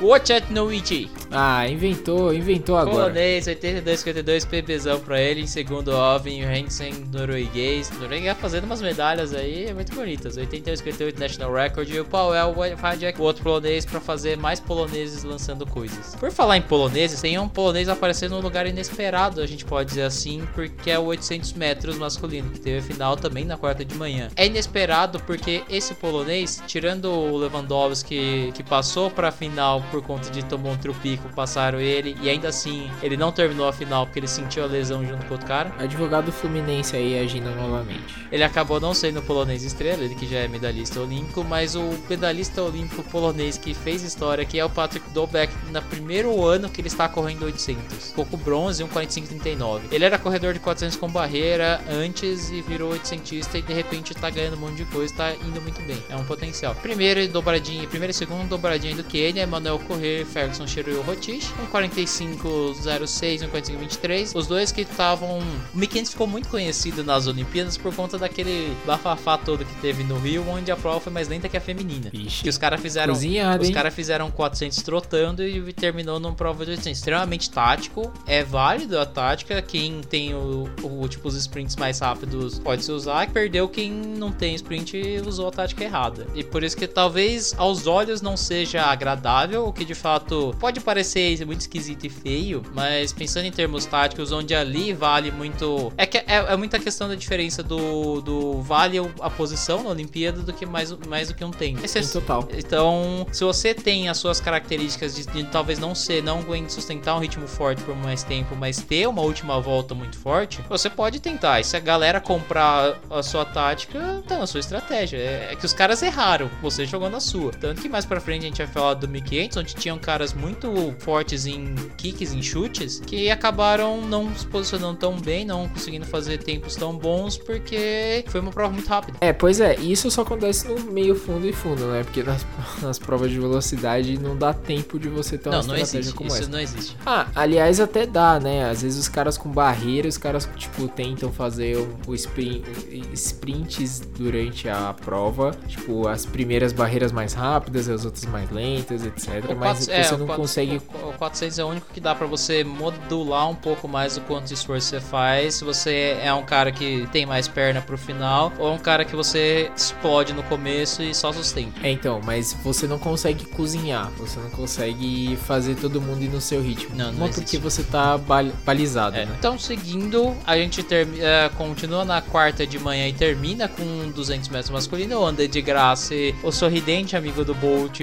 Wochet 0.00 0.50
Noichi. 0.50 1.10
Ah, 1.30 1.68
inventou, 1.68 2.32
inventou 2.32 2.76
agora. 2.76 2.96
Polonês, 2.96 3.46
82-52, 3.46 4.46
PBzão 4.46 5.00
pra 5.00 5.20
ele. 5.20 5.42
Em 5.42 5.46
segundo, 5.46 5.88
Ovin 5.88 6.42
Hansen, 6.42 6.92
norueguês. 7.12 7.90
Norueguês 7.98 8.36
fazendo 8.38 8.64
umas 8.64 8.80
medalhas 8.80 9.34
aí 9.34 9.72
muito 9.74 9.94
bonitas. 9.94 10.36
81-58 10.36 11.18
National 11.18 11.52
Record. 11.52 11.90
E 11.90 12.00
o 12.00 12.04
Powell 12.04 12.54
Wajek, 12.76 13.20
o 13.20 13.24
outro 13.24 13.42
polonês, 13.42 13.84
pra 13.84 14.00
fazer 14.00 14.36
mais 14.36 14.60
poloneses 14.60 15.24
lançando 15.24 15.66
coisas. 15.66 16.14
Por 16.16 16.30
falar 16.30 16.56
em 16.56 16.62
poloneses, 16.62 17.20
tem 17.20 17.38
um 17.38 17.48
polonês 17.48 17.88
aparecendo 17.88 18.32
num 18.32 18.40
lugar 18.40 18.66
inesperado, 18.66 19.40
a 19.40 19.46
gente 19.46 19.64
pode 19.64 19.90
dizer 19.90 20.02
assim, 20.02 20.46
porque 20.54 20.90
é 20.90 20.98
o 20.98 21.04
800 21.04 21.52
metros 21.54 21.96
masculino, 21.96 22.50
que 22.50 22.60
teve 22.60 22.78
a 22.78 22.82
final 22.82 23.16
também 23.16 23.44
na 23.44 23.56
quarta 23.56 23.84
de 23.84 23.94
manhã. 23.94 24.28
É 24.36 24.46
inesperado 24.46 25.20
porque 25.20 25.62
esse 25.68 25.94
polonês, 25.94 26.62
tirando 26.66 27.06
o 27.06 27.36
Lewandowski, 27.36 28.52
que 28.54 28.62
passou 28.62 29.10
pra 29.10 29.30
final 29.30 29.82
por 29.90 30.02
conta 30.02 30.30
de 30.30 30.44
tomar 30.44 30.70
um 30.70 30.76
trupico, 30.76 31.28
passaram 31.34 31.80
ele, 31.80 32.16
e 32.22 32.28
ainda 32.28 32.48
assim 32.48 32.90
ele 33.02 33.16
não 33.16 33.32
terminou 33.32 33.68
a 33.68 33.72
final 33.72 34.06
porque 34.06 34.18
ele 34.18 34.28
sentiu 34.28 34.62
a 34.64 34.66
lesão 34.66 35.04
junto 35.06 35.26
com 35.26 35.34
outro 35.34 35.46
cara. 35.46 35.72
Advogado 35.78 36.30
Fluminense 36.32 36.96
aí 36.96 37.18
agindo 37.18 37.50
novamente. 37.50 38.14
Ele 38.30 38.44
acabou 38.44 38.80
não 38.80 38.94
sendo 38.94 39.22
polonês 39.22 39.62
estrela, 39.62 40.02
ele 40.02 40.14
que 40.14 40.26
já 40.26 40.38
é 40.38 40.48
medalhista 40.48 41.00
olímpico, 41.00 41.44
mas 41.44 41.74
o 41.74 41.94
medalhista 42.08 42.57
olímpico 42.62 43.02
polonês 43.04 43.58
que 43.58 43.74
fez 43.74 44.02
história 44.02 44.42
aqui 44.42 44.58
é 44.58 44.64
o 44.64 44.70
Patrick 44.70 45.08
Dobek 45.10 45.52
no 45.70 45.82
primeiro 45.82 46.44
ano 46.44 46.68
que 46.68 46.80
ele 46.80 46.88
está 46.88 47.08
correndo 47.08 47.44
800. 47.44 48.08
Ficou 48.08 48.26
com 48.26 48.36
bronze 48.36 48.82
e 48.82 48.84
um 48.84 48.88
45,39. 48.88 49.82
Ele 49.90 50.04
era 50.04 50.18
corredor 50.18 50.52
de 50.52 50.60
400 50.60 50.96
com 50.96 51.08
barreira 51.08 51.80
antes 51.88 52.50
e 52.50 52.60
virou 52.62 52.92
800 52.92 53.54
e 53.54 53.62
de 53.62 53.72
repente 53.72 54.14
tá 54.14 54.30
ganhando 54.30 54.56
um 54.56 54.60
monte 54.60 54.76
de 54.76 54.84
coisa, 54.86 55.14
tá 55.14 55.34
indo 55.34 55.60
muito 55.60 55.80
bem. 55.82 56.02
É 56.08 56.16
um 56.16 56.24
potencial. 56.24 56.74
Primeiro 56.74 57.26
dobradinha, 57.28 57.86
primeiro 57.86 58.10
e 58.10 58.14
segundo 58.14 58.48
dobradinha 58.48 58.94
do 58.94 59.04
Quênia, 59.04 59.46
Manuel 59.46 59.78
Correr, 59.80 60.24
Ferguson 60.26 60.66
Cheruyo 60.66 61.02
Rotish, 61.02 61.52
um 61.60 61.66
45,06 61.66 63.42
e 63.42 63.44
um 63.44 63.50
45,23. 63.50 64.34
Os 64.34 64.46
dois 64.46 64.72
que 64.72 64.82
estavam. 64.82 65.38
O 65.38 65.78
Mickens 65.78 66.10
ficou 66.10 66.26
muito 66.26 66.48
conhecido 66.48 67.04
nas 67.04 67.26
Olimpíadas 67.26 67.76
por 67.76 67.94
conta 67.94 68.18
daquele 68.18 68.76
bafafá 68.86 69.38
todo 69.38 69.64
que 69.64 69.74
teve 69.80 70.02
no 70.04 70.18
Rio, 70.18 70.48
onde 70.48 70.70
a 70.70 70.76
prova 70.76 71.00
foi 71.00 71.12
mais 71.12 71.28
lenta 71.28 71.48
que 71.48 71.56
a 71.56 71.60
feminina. 71.60 72.10
Ixi. 72.12 72.47
Que 72.48 72.50
os 72.50 72.56
caras 72.56 72.80
fizeram. 72.80 73.12
Cozinhado, 73.12 73.62
os 73.62 73.68
caras 73.70 73.92
fizeram 73.92 74.30
400 74.30 74.82
trotando 74.82 75.44
e 75.44 75.70
terminou 75.74 76.18
numa 76.18 76.32
prova 76.34 76.64
de 76.64 76.70
800. 76.70 76.98
Extremamente 76.98 77.50
tático. 77.50 78.10
É 78.26 78.42
válido 78.42 78.98
a 78.98 79.04
tática. 79.04 79.60
Quem 79.60 80.00
tem 80.00 80.34
o, 80.34 80.66
o 80.82 81.06
tipo 81.06 81.28
os 81.28 81.34
sprints 81.34 81.76
mais 81.76 81.98
rápidos 81.98 82.58
pode 82.58 82.84
se 82.84 82.90
usar. 82.90 83.28
Perdeu 83.30 83.68
quem 83.68 83.90
não 83.92 84.32
tem 84.32 84.54
sprint 84.54 84.96
e 84.96 85.20
usou 85.20 85.48
a 85.48 85.50
tática 85.50 85.84
errada. 85.84 86.26
E 86.34 86.42
por 86.42 86.64
isso 86.64 86.74
que 86.74 86.86
talvez 86.86 87.54
aos 87.58 87.86
olhos 87.86 88.22
não 88.22 88.34
seja 88.34 88.82
agradável, 88.82 89.66
o 89.66 89.72
que 89.72 89.84
de 89.84 89.94
fato 89.94 90.54
pode 90.58 90.80
parecer 90.80 91.44
muito 91.44 91.60
esquisito 91.60 92.06
e 92.06 92.08
feio, 92.08 92.62
mas 92.74 93.12
pensando 93.12 93.44
em 93.44 93.52
termos 93.52 93.84
táticos, 93.84 94.32
onde 94.32 94.54
ali 94.54 94.94
vale 94.94 95.30
muito. 95.30 95.92
É 95.98 96.06
que 96.06 96.16
é, 96.16 96.24
é 96.26 96.56
muita 96.56 96.78
questão 96.78 97.08
da 97.08 97.14
diferença 97.14 97.62
do, 97.62 98.22
do 98.22 98.62
vale 98.62 98.98
a 99.20 99.28
posição 99.28 99.82
na 99.82 99.90
Olimpíada 99.90 100.40
do 100.40 100.52
que 100.52 100.64
mais, 100.64 100.90
mais 101.06 101.28
do 101.28 101.34
que 101.34 101.44
um 101.44 101.50
tempo. 101.50 101.84
Esse 101.84 101.98
é- 101.98 102.00
Em 102.00 102.04
total. 102.42 102.58
então, 102.58 103.26
se 103.32 103.44
você 103.44 103.74
tem 103.74 104.08
as 104.08 104.18
suas 104.18 104.40
características 104.40 105.14
de, 105.14 105.26
de 105.26 105.44
talvez 105.44 105.78
não 105.78 105.94
ser, 105.94 106.22
não 106.22 106.40
aguente 106.40 106.72
sustentar 106.72 107.16
um 107.16 107.18
ritmo 107.18 107.46
forte 107.46 107.82
por 107.82 107.96
mais 107.96 108.22
tempo, 108.22 108.54
mas 108.56 108.78
ter 108.78 109.06
uma 109.06 109.22
última 109.22 109.60
volta 109.60 109.94
muito 109.94 110.18
forte, 110.18 110.62
você 110.68 110.88
pode 110.88 111.20
tentar. 111.20 111.60
E 111.60 111.64
se 111.64 111.76
a 111.76 111.80
galera 111.80 112.20
comprar 112.20 112.98
a 113.10 113.22
sua 113.22 113.44
tática, 113.44 114.22
então 114.24 114.42
a 114.42 114.46
sua 114.46 114.60
estratégia. 114.60 115.16
É, 115.16 115.48
é 115.52 115.56
que 115.56 115.64
os 115.64 115.72
caras 115.72 116.02
erraram, 116.02 116.50
você 116.62 116.86
jogou 116.86 117.10
na 117.10 117.20
sua. 117.20 117.52
Tanto 117.52 117.80
que 117.80 117.88
mais 117.88 118.04
pra 118.04 118.20
frente 118.20 118.42
a 118.42 118.48
gente 118.48 118.58
vai 118.58 118.66
falar 118.66 118.94
do 118.94 119.08
1500, 119.08 119.56
onde 119.56 119.74
tinham 119.74 119.98
caras 119.98 120.32
muito 120.32 120.94
fortes 120.98 121.46
em 121.46 121.74
kicks, 121.96 122.32
em 122.32 122.42
chutes, 122.42 123.00
que 123.00 123.30
acabaram 123.30 124.00
não 124.02 124.34
se 124.34 124.46
posicionando 124.46 124.98
tão 124.98 125.18
bem, 125.18 125.44
não 125.44 125.68
conseguindo 125.68 126.06
fazer 126.06 126.38
tempos 126.38 126.76
tão 126.76 126.96
bons, 126.96 127.36
porque 127.36 128.24
foi 128.28 128.40
uma 128.40 128.50
prova 128.50 128.72
muito 128.72 128.88
rápida. 128.88 129.18
É, 129.20 129.32
pois 129.32 129.60
é, 129.60 129.76
e 129.78 129.92
isso 129.92 130.10
só 130.10 130.22
acontece 130.22 130.68
no 130.68 130.92
meio 130.92 131.14
fundo 131.14 131.46
e 131.46 131.52
fundo, 131.52 131.86
né? 131.86 132.02
Porque 132.04 132.17
nas, 132.22 132.46
nas 132.82 132.98
provas 132.98 133.30
de 133.30 133.38
velocidade 133.38 134.18
não 134.18 134.36
dá 134.36 134.52
tempo 134.52 134.98
de 134.98 135.08
você 135.08 135.36
ter 135.38 135.48
uma 135.48 135.58
Não, 135.58 135.66
não 135.68 135.74
estratégia 135.74 135.98
existe. 136.00 136.14
como 136.16 136.28
Isso 136.28 136.38
essa. 136.42 136.50
não 136.50 136.60
existe. 136.60 136.96
Ah, 137.04 137.26
aliás, 137.34 137.80
até 137.80 138.06
dá, 138.06 138.38
né? 138.40 138.68
Às 138.70 138.82
vezes 138.82 138.98
os 138.98 139.08
caras 139.08 139.36
com 139.38 139.48
barreira, 139.50 140.08
os 140.08 140.18
caras, 140.18 140.48
tipo, 140.56 140.88
tentam 140.88 141.32
fazer 141.32 141.76
o, 141.76 141.98
o 142.06 142.14
sprint, 142.14 142.64
sprints 143.12 144.00
durante 144.00 144.68
a 144.68 144.94
prova. 144.94 145.52
Tipo, 145.66 146.08
as 146.08 146.24
primeiras 146.26 146.72
barreiras 146.72 147.12
mais 147.12 147.32
rápidas, 147.32 147.88
as 147.88 148.04
outras 148.04 148.24
mais 148.26 148.50
lentas, 148.50 149.04
etc. 149.04 149.44
O 149.50 149.56
Mas 149.56 149.86
400 149.86 149.88
é, 149.88 150.02
você 150.02 150.14
o 150.14 150.18
não 150.18 150.26
400 150.26 150.36
consegue. 150.36 150.82
O, 151.04 151.08
o 151.10 151.12
400 151.14 151.58
é 151.58 151.64
o 151.64 151.68
único 151.68 151.86
que 151.92 152.00
dá 152.00 152.14
pra 152.14 152.26
você 152.26 152.64
modular 152.64 153.48
um 153.48 153.54
pouco 153.54 153.88
mais 153.88 154.16
o 154.16 154.20
quanto 154.22 154.46
de 154.46 154.54
esforço 154.54 154.88
você 154.88 155.00
faz. 155.00 155.54
Se 155.54 155.64
você 155.64 156.18
é 156.22 156.32
um 156.32 156.44
cara 156.44 156.70
que 156.72 157.08
tem 157.12 157.26
mais 157.26 157.48
perna 157.48 157.80
pro 157.80 157.96
final, 157.98 158.52
ou 158.58 158.72
um 158.74 158.78
cara 158.78 159.04
que 159.04 159.14
você 159.14 159.70
explode 159.76 160.32
no 160.32 160.42
começo 160.44 161.02
e 161.02 161.14
só 161.14 161.32
sustenta. 161.32 161.86
É, 161.86 161.90
então, 161.90 162.07
mas 162.24 162.56
você 162.64 162.86
não 162.86 162.98
consegue 162.98 163.44
cozinhar, 163.46 164.10
você 164.18 164.38
não 164.40 164.50
consegue 164.50 165.36
fazer 165.46 165.74
todo 165.76 166.00
mundo 166.00 166.22
ir 166.22 166.28
no 166.28 166.40
seu 166.40 166.62
ritmo. 166.62 166.94
Não, 166.96 167.06
não 167.06 167.12
Uma 167.18 167.28
existe. 167.28 167.42
porque 167.44 167.58
você 167.58 167.82
tá 167.82 168.16
bal- 168.16 168.50
balizado, 168.64 169.16
É. 169.16 169.26
né? 169.26 169.34
Então, 169.38 169.58
seguindo, 169.58 170.34
a 170.46 170.56
gente 170.56 170.84
é, 171.20 171.50
continua 171.56 172.04
na 172.04 172.20
quarta 172.22 172.66
de 172.66 172.78
manhã 172.78 173.06
e 173.08 173.12
termina 173.12 173.68
com 173.68 174.10
200 174.14 174.48
metros 174.48 174.70
masculino. 174.70 175.18
O 175.20 175.26
André 175.26 175.46
de 175.46 175.60
Graça, 175.60 176.14
o 176.42 176.50
sorridente 176.50 177.16
amigo 177.16 177.44
do 177.44 177.54
Bolt, 177.54 178.00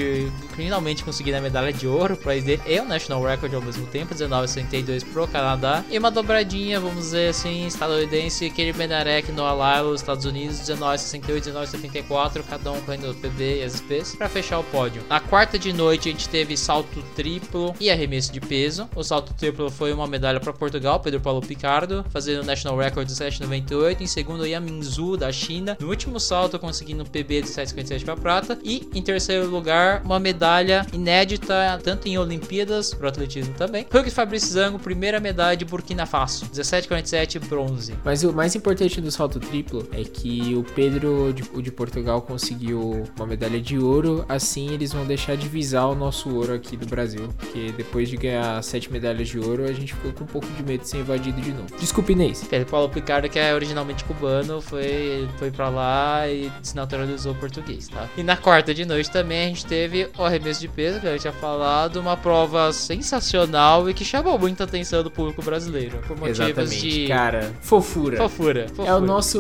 finalmente 0.56 1.04
conseguindo 1.04 1.38
a 1.38 1.42
medalha 1.42 1.72
de 1.74 1.88
ouro 1.88 2.16
para 2.16 2.36
ele 2.36 2.60
e 2.68 2.80
o 2.80 2.86
National 2.86 3.24
Record 3.24 3.54
ao 3.54 3.62
mesmo 3.62 3.86
tempo, 3.88 4.14
19,62 4.14 5.04
pro 5.04 5.28
Canadá. 5.28 5.84
E 5.90 5.98
uma 5.98 6.12
dobradinha, 6.12 6.80
vamos 6.80 7.06
dizer 7.06 7.30
assim, 7.30 7.66
estadunidense, 7.66 8.50
Kelly 8.50 8.74
Benarek 8.74 9.32
no 9.32 9.44
Alailo, 9.44 9.94
Estados 9.96 10.26
Unidos, 10.26 10.60
19,68, 10.60 11.42
19,74, 11.52 12.44
cada 12.50 12.72
um 12.72 12.80
correndo 12.82 13.14
PB 13.16 13.44
e 13.62 13.64
SSP. 13.64 13.95
Para 14.18 14.30
fechar 14.30 14.60
o 14.60 14.64
pódio. 14.64 15.04
Na 15.10 15.20
quarta 15.20 15.58
de 15.58 15.72
noite 15.72 16.10
a 16.10 16.12
gente 16.12 16.28
teve 16.30 16.58
salto 16.58 17.02
triplo 17.16 17.74
e 17.80 17.90
arremesso 17.90 18.32
de 18.32 18.40
peso. 18.40 18.90
O 18.96 19.04
salto 19.04 19.34
triplo 19.34 19.70
foi 19.70 19.94
uma 19.94 20.08
medalha 20.08 20.40
para 20.40 20.54
Portugal, 20.54 21.00
Pedro 21.00 21.20
Paulo 21.20 21.42
Picardo, 21.42 22.06
fazendo 22.10 22.42
o 22.42 22.46
National 22.46 22.78
Record 22.78 23.08
de 23.08 23.14
7,98. 23.14 24.02
Em 24.02 24.08
segundo, 24.08 24.46
Yamin 24.46 24.82
Zhu, 24.82 25.18
da 25.18 25.32
China. 25.32 25.78
No 25.80 25.90
último 25.90 26.20
salto, 26.20 26.60
conseguindo 26.60 27.04
um 27.04 27.06
PB 27.06 27.44
de 27.44 27.48
7,57 27.48 28.04
para 28.04 28.18
prata. 28.18 28.60
E 28.64 28.88
em 28.94 29.02
terceiro 29.02 29.48
lugar, 29.48 30.02
uma 30.04 30.20
medalha 30.20 30.86
inédita, 30.94 31.80
tanto 31.84 32.08
em 32.08 32.18
Olimpíadas, 32.18 32.94
pro 32.94 33.08
atletismo 33.08 33.54
também. 33.54 33.86
Hugh 33.94 34.10
Fabrício 34.12 34.50
Zango, 34.50 34.80
primeira 34.80 35.20
medalha 35.20 35.56
de 35.56 35.66
Burkina 35.66 36.06
Faso, 36.06 36.46
17,47 36.48 37.40
bronze. 37.48 37.96
Mas 38.04 38.24
o 38.24 38.34
mais 38.34 38.56
importante 38.56 39.00
do 39.02 39.12
salto 39.12 39.40
triplo 39.40 39.88
é 39.92 40.04
que 40.04 40.56
o 40.56 40.64
Pedro, 40.64 41.34
de, 41.34 41.44
o 41.54 41.62
de 41.62 41.72
Portugal, 41.72 42.22
conseguiu 42.22 43.04
uma 43.16 43.26
medalha 43.26 43.60
de 43.62 43.78
ouro. 43.86 44.26
Assim, 44.28 44.72
eles 44.74 44.94
vão 44.94 45.06
deixar 45.06 45.36
de 45.36 45.48
visar 45.48 45.86
o 45.86 45.96
nosso 45.96 46.34
ouro 46.34 46.54
aqui 46.54 46.76
do 46.76 46.86
Brasil. 46.86 47.30
Porque 47.38 47.72
depois 47.76 48.10
de 48.10 48.18
ganhar 48.18 48.62
sete 48.64 48.92
medalhas 48.92 49.28
de 49.28 49.40
ouro, 49.40 49.66
a 49.66 49.74
gente 49.74 49.94
ficou 49.94 50.12
com 50.14 50.24
um 50.24 50.28
pouco 50.28 50.48
de 50.48 50.64
medo 50.64 50.82
de 50.82 50.90
ser 50.90 50.98
invadido 50.98 51.42
de 51.42 51.52
novo. 51.52 51.68
Desculpe, 51.80 52.14
Inês. 52.14 52.44
Pedro 52.50 52.70
Paulo 52.70 52.90
Picardo, 52.90 53.30
que 53.30 53.40
é 53.40 53.54
originalmente 53.54 54.04
cubano, 54.04 54.62
foi, 54.62 55.28
foi 55.38 55.52
pra 55.52 55.70
lá 55.70 56.28
e 56.30 56.52
se 56.62 56.76
naturalizou 56.76 57.34
português, 57.36 57.88
tá? 57.88 58.08
E 58.18 58.24
na 58.24 58.38
quarta 58.38 58.74
de 58.74 58.86
noite 58.86 59.12
também 59.12 59.46
a 59.46 59.48
gente 59.48 59.66
teve 59.66 60.10
o 60.18 60.24
arremesso 60.24 60.62
de 60.62 60.68
peso, 60.68 61.00
que 61.00 61.08
eu 61.08 61.20
tinha 61.20 61.34
falado, 61.34 61.98
uma 61.98 62.18
prova 62.18 62.72
sensacional 62.72 63.90
e 63.90 63.94
que 63.94 64.06
chamou 64.06 64.38
muita 64.38 64.64
atenção 64.64 65.04
do 65.04 65.12
público 65.12 65.42
brasileiro. 65.42 65.98
Por 66.00 66.18
motivos 66.18 66.40
Exatamente, 66.40 66.90
de. 66.90 67.08
cara. 67.08 67.54
Fofura. 67.62 68.18
Fofura, 68.18 68.68
fofura. 68.70 68.90
É 68.90 68.94
o 68.94 69.00
nosso 69.02 69.40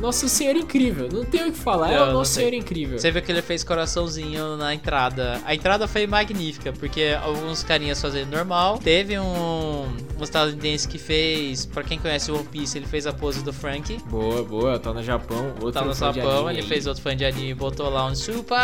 nosso 0.00 0.28
senhor 0.28 0.56
incrível. 0.56 1.08
Não 1.12 1.24
tem 1.24 1.48
o 1.48 1.52
que 1.52 1.58
falar, 1.58 1.92
é 1.92 1.96
Não, 1.96 2.02
o 2.02 2.06
não 2.06 2.12
nosso 2.14 2.32
senhor 2.32 2.52
incrível. 2.52 2.98
Você 2.98 3.10
viu 3.10 3.22
que 3.22 3.30
ele 3.30 3.42
fez 3.42 3.62
coraçãozinho 3.68 4.56
na 4.56 4.74
entrada. 4.74 5.40
A 5.44 5.54
entrada 5.54 5.86
foi 5.86 6.06
magnífica, 6.06 6.72
porque 6.72 7.16
alguns 7.22 7.62
carinhas 7.62 8.00
fazendo 8.00 8.30
normal. 8.34 8.78
Teve 8.78 9.18
um, 9.18 9.84
um 10.18 10.22
estadunidense 10.24 10.88
que 10.88 10.98
fez, 10.98 11.66
pra 11.66 11.82
quem 11.82 11.98
conhece 11.98 12.32
One 12.32 12.44
Piece, 12.44 12.78
ele 12.78 12.86
fez 12.86 13.06
a 13.06 13.12
pose 13.12 13.42
do 13.44 13.52
Frank. 13.52 13.98
Boa, 14.08 14.42
boa, 14.42 14.78
tá 14.78 14.92
no 14.92 15.02
Japão. 15.02 15.52
Outro 15.62 15.72
Tá 15.72 15.84
no 15.84 15.94
Japão, 15.94 16.50
ele 16.50 16.62
fez 16.62 16.86
outro 16.86 17.02
fã 17.02 17.14
de 17.14 17.24
anime, 17.24 17.54
botou 17.54 17.88
lá 17.88 18.06
um 18.06 18.14
super 18.14 18.56